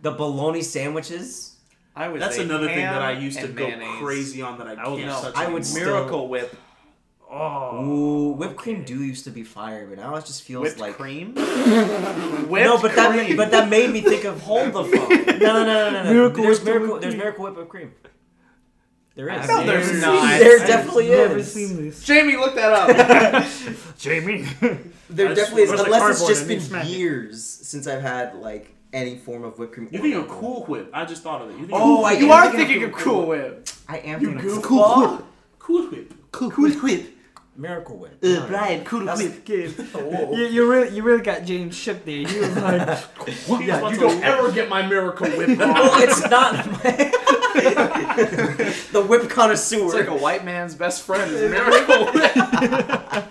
[0.01, 1.55] The bologna sandwiches.
[1.95, 3.99] I was That's another thing that I used to go mayonnaise.
[3.99, 5.63] crazy on that I I can't No, touch I would anymore.
[5.63, 6.55] still- Miracle Whip,
[7.35, 10.79] Oh, Ooh, whipped cream do used to be fire, but now it just feels whipped
[10.79, 11.33] like cream.
[11.35, 15.23] no, but that made, but that made me think of hold the phone.
[15.39, 16.03] No, no, no, no, no.
[16.03, 16.13] no.
[16.13, 16.99] Miracle there's Whip miracle.
[16.99, 17.91] There's miracle whip of cream.
[19.15, 19.47] There is.
[19.47, 20.29] No, never there's not.
[20.29, 20.39] this.
[20.39, 21.51] There I've definitely never is.
[21.53, 22.03] seen this.
[22.03, 23.47] Jamie, look that up.
[23.97, 24.45] Jamie.
[25.09, 26.89] There I definitely is, unless it's just been and smack it?
[26.89, 29.89] years since I've had like any form of whipped cream.
[29.91, 30.39] You or think of macaroni.
[30.41, 30.89] Cool Whip?
[30.93, 31.53] I just thought of it.
[31.53, 33.67] You think Oh, I you am are thinking thinking of of Cool Whip.
[33.89, 35.23] I am thinking of goofball.
[35.59, 36.13] Cool Whip.
[36.31, 36.73] Cool, whip.
[36.73, 37.09] cool whip.
[37.55, 38.17] Miracle Whip.
[38.23, 39.45] Uh, No, Brian, cool That's- whip.
[39.45, 39.71] Kid.
[39.71, 40.31] Whoa.
[40.35, 42.25] You, you really, you really got James shook there.
[42.27, 46.01] He was like, He Yeah, you about don't to- ever get my Miracle Whip Well,
[46.01, 46.65] it's not
[48.91, 49.85] the whip connoisseur.
[49.85, 53.29] It's like a white man's best friend is Miracle Whip.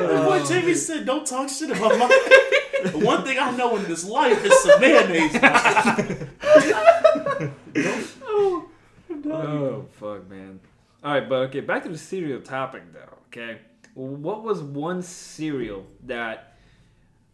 [0.00, 2.08] Boy, oh, Jamie said, "Don't talk shit about my."
[2.92, 5.36] One thing I know in this life is some mayonnaise.
[9.30, 10.60] oh fuck, man.
[11.02, 13.18] All right, but okay, back to the cereal topic though.
[13.28, 13.58] Okay,
[13.94, 16.56] what was one cereal that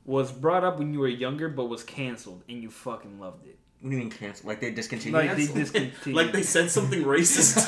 [0.04, 3.59] was brought up when you were younger but was canceled and you fucking loved it?
[3.80, 4.48] What do you mean cancel?
[4.48, 5.14] Like they discontinued?
[5.14, 6.14] Like they discontinued.
[6.16, 7.64] like they said something racist.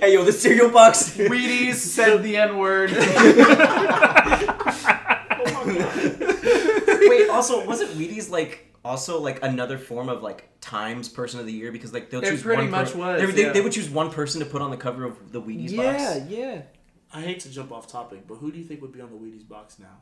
[0.00, 1.14] hey yo, the cereal box.
[1.16, 2.90] Wheaties said the N word.
[7.08, 11.52] Wait, also wasn't Wheaties like also like another form of like Times Person of the
[11.52, 13.52] Year because like they'll It choose pretty one much per- was, They, they, yeah.
[13.52, 16.02] they would choose one person to put on the cover of the Wheaties Yeah, box.
[16.30, 16.62] Yeah, yeah.
[17.12, 19.16] I hate to jump off topic, but who do you think would be on the
[19.16, 19.96] Wheaties box now?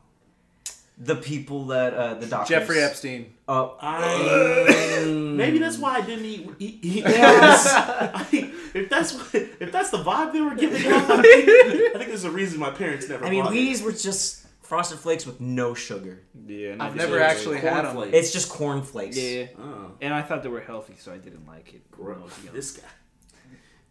[0.99, 2.49] The people that uh, the doctors.
[2.49, 3.33] Jeffrey Epstein.
[3.47, 6.49] Oh, I maybe that's why I didn't eat.
[6.57, 8.27] eat, eat I,
[8.73, 9.27] if that's what,
[9.59, 11.49] if that's the vibe they were giving off, I think,
[11.95, 13.25] I think there's a reason my parents never.
[13.25, 13.57] I mean, bought it.
[13.57, 16.23] Wheaties were just frosted flakes with no sugar.
[16.47, 16.75] Yeah.
[16.79, 17.93] I've Okay, never so actually had 'em.
[17.93, 18.17] cornflakes.
[18.17, 19.17] It's just corn flakes.
[19.17, 19.45] Yeah.
[19.59, 21.89] Oh, And I thought they were healthy, so I didn't like it.
[21.91, 22.31] gross.
[22.51, 22.83] This guy.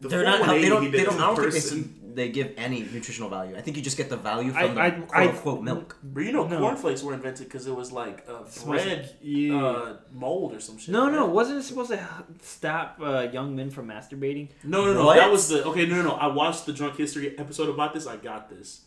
[0.01, 0.39] The They're not.
[0.41, 0.83] 418 They don't.
[0.83, 1.15] he They did don't.
[1.17, 1.79] in I don't think they, person.
[1.81, 3.57] s- they give any nutritional value.
[3.57, 5.97] I think you just get the value I- from the I- quote I- unquote milk.
[6.03, 6.59] But you know, No.
[6.59, 9.57] cornflakes were invented because it was like a supposed to- bread yeah.
[9.59, 10.93] uh, mold or some shit.
[10.93, 11.29] No, no, right?
[11.31, 14.49] wasn't it supposed to h- stop uh, young men from masturbating?
[14.65, 15.07] No, no, no.
[15.07, 15.17] What?
[15.17, 15.87] That was the okay.
[15.87, 16.15] No, no, no.
[16.15, 18.07] I watched the drunk history episode about this.
[18.07, 18.83] I got this.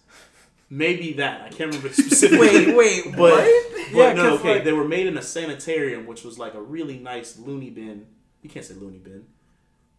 [0.69, 1.41] Maybe that.
[1.41, 2.67] I can't remember specifically.
[2.67, 3.63] Wait, wait, But, what?
[3.91, 4.53] but Yeah, no, 'cause, okay.
[4.55, 8.05] like- they were made in a sanitarium, which was like a really nice loony bin.
[8.43, 9.25] You can't say loony bin.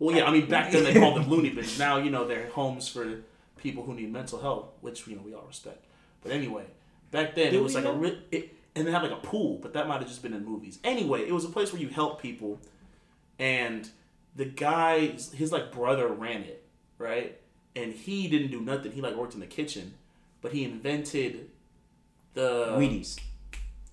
[0.00, 0.24] Well, yeah.
[0.24, 1.78] I mean, back then they called them loony bins.
[1.78, 3.20] Now you know they're homes for
[3.58, 5.84] people who need mental help, which you know we all respect.
[6.22, 6.64] But anyway,
[7.12, 7.94] back then Do it was like a know?
[7.94, 10.44] re- it, and they had like a pool, but that might have just been in
[10.44, 10.78] movies.
[10.82, 12.58] Anyway, it was a place where you help people,
[13.38, 13.88] and
[14.34, 16.64] the guy, his like brother ran it,
[16.98, 17.38] right?
[17.76, 18.92] And he didn't do nothing.
[18.92, 19.94] He like worked in the kitchen,
[20.40, 21.50] but he invented
[22.34, 23.18] the Wheaties.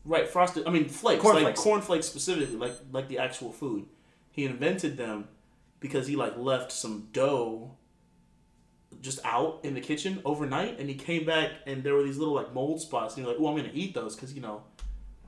[0.06, 0.66] Right, frosted.
[0.66, 3.86] I mean, flakes, Corn like cornflakes specifically, like like the actual food.
[4.32, 5.28] He invented them
[5.80, 7.72] because he like left some dough
[9.02, 12.34] just out in the kitchen overnight, and he came back and there were these little
[12.34, 14.64] like mold spots, and you're like, "Oh, I'm gonna eat those because you know,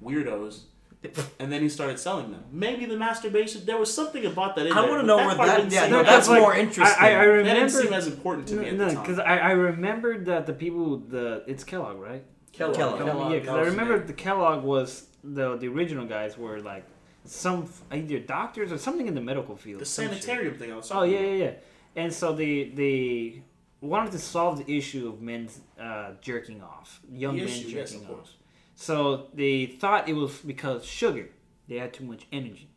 [0.04, 0.62] weirdos."
[1.40, 2.44] And then he started selling them.
[2.52, 3.66] Maybe the masturbation.
[3.66, 4.66] There was something about that.
[4.66, 5.72] In I there, want to know where that.
[5.72, 7.02] Yeah, no, that's like- more interesting.
[7.02, 7.70] I, I, I that didn't remember.
[7.70, 10.98] seem as important to me at the No, because I, I remembered that the people
[10.98, 12.26] the it's Kellogg, right?
[12.52, 12.76] Kellogg.
[12.76, 13.32] Kellogg.
[13.32, 16.84] yeah, because I remember the the Kellogg was the the original guys were like
[17.26, 19.82] some either doctors or something in the medical field.
[19.82, 20.24] the some shit.
[20.24, 20.72] sanitarium thing.
[20.72, 21.30] I was Oh yeah, about.
[21.30, 21.52] yeah, yeah.
[21.96, 23.42] And so they they
[23.82, 25.50] wanted to solve the issue of men
[25.80, 28.16] uh, jerking off, young The men issue, yes, jerking of off.
[28.18, 28.36] course.
[28.76, 31.30] So they thought it was because sugar.
[31.68, 32.68] They had too much energy.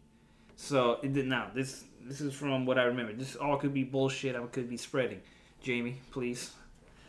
[0.56, 1.50] So it did now.
[1.54, 3.12] This this is from what I remember.
[3.12, 4.34] This all could be bullshit.
[4.36, 5.20] I could be spreading.
[5.62, 6.50] Jamie, please.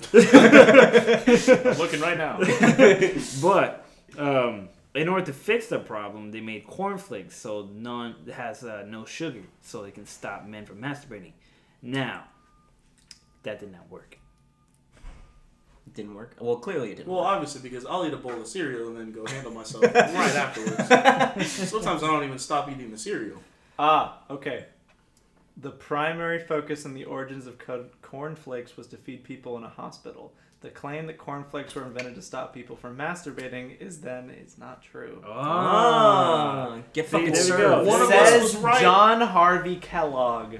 [0.14, 2.40] I'm looking right now.
[3.42, 3.86] But
[4.18, 9.06] um, in order to fix the problem, they made cornflakes so none has uh, no
[9.06, 11.34] sugar, so they can stop men from masturbating.
[11.82, 12.26] Now,
[13.44, 14.18] that did not work.
[15.86, 16.36] It didn't work.
[16.40, 17.10] Well, clearly it didn't.
[17.10, 17.28] Well, work.
[17.28, 20.88] obviously, because I'll eat a bowl of cereal and then go handle myself right afterwards.
[21.70, 23.38] Sometimes I don't even stop eating the cereal.
[23.78, 24.68] Ah, okay.
[25.58, 29.70] The primary focus in the origins of co- cornflakes was to feed people in a
[29.70, 30.34] hospital.
[30.64, 34.82] The claim that cornflakes were invented to stop people from masturbating is then is not
[34.82, 35.22] true.
[35.28, 37.60] Ah, get See, fucking there we served.
[37.60, 37.84] go.
[37.84, 38.80] One of us Says was right.
[38.82, 40.56] John Harvey Kellogg.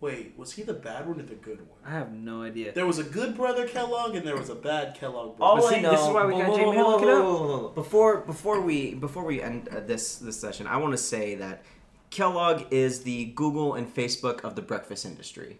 [0.00, 1.78] Wait, was he the bad one or the good one?
[1.84, 2.70] I have no idea.
[2.72, 5.44] There was a good brother Kellogg and there was a bad Kellogg brother.
[5.44, 5.90] All But I see, know.
[5.90, 7.24] this is why we got Whoa, whoa, Jamie to whoa, look it whoa, up.
[7.24, 7.68] whoa, whoa, whoa.
[7.70, 11.64] Before before we before we end uh, this this session, I want to say that
[12.10, 15.58] Kellogg is the Google and Facebook of the breakfast industry.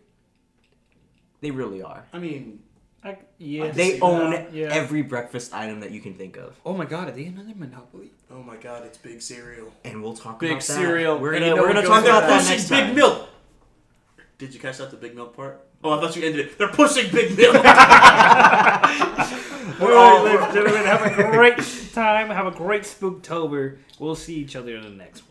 [1.41, 2.07] They really are.
[2.13, 2.61] I mean,
[3.03, 3.71] I, yeah.
[3.71, 4.69] They own that, yeah.
[4.71, 8.11] every breakfast item that you can think of, oh my god, are they another monopoly?
[8.31, 9.73] oh my god, it's big cereal.
[9.85, 10.73] and we'll talk Big about that.
[10.75, 11.19] cereal.
[11.19, 12.45] We're gonna you know we're gonna goes talk about that?
[12.45, 13.29] that pushing big milk.
[14.39, 15.67] Did you catch out the big milk part?
[15.83, 16.59] Oh, I thought you ended it.
[16.59, 17.55] They're pushing big milk.
[19.81, 21.59] All right, ladies and gentlemen, have a great
[21.93, 22.29] time.
[22.29, 23.79] Have a great Spooktober.
[23.99, 25.30] We'll see each other in the next one.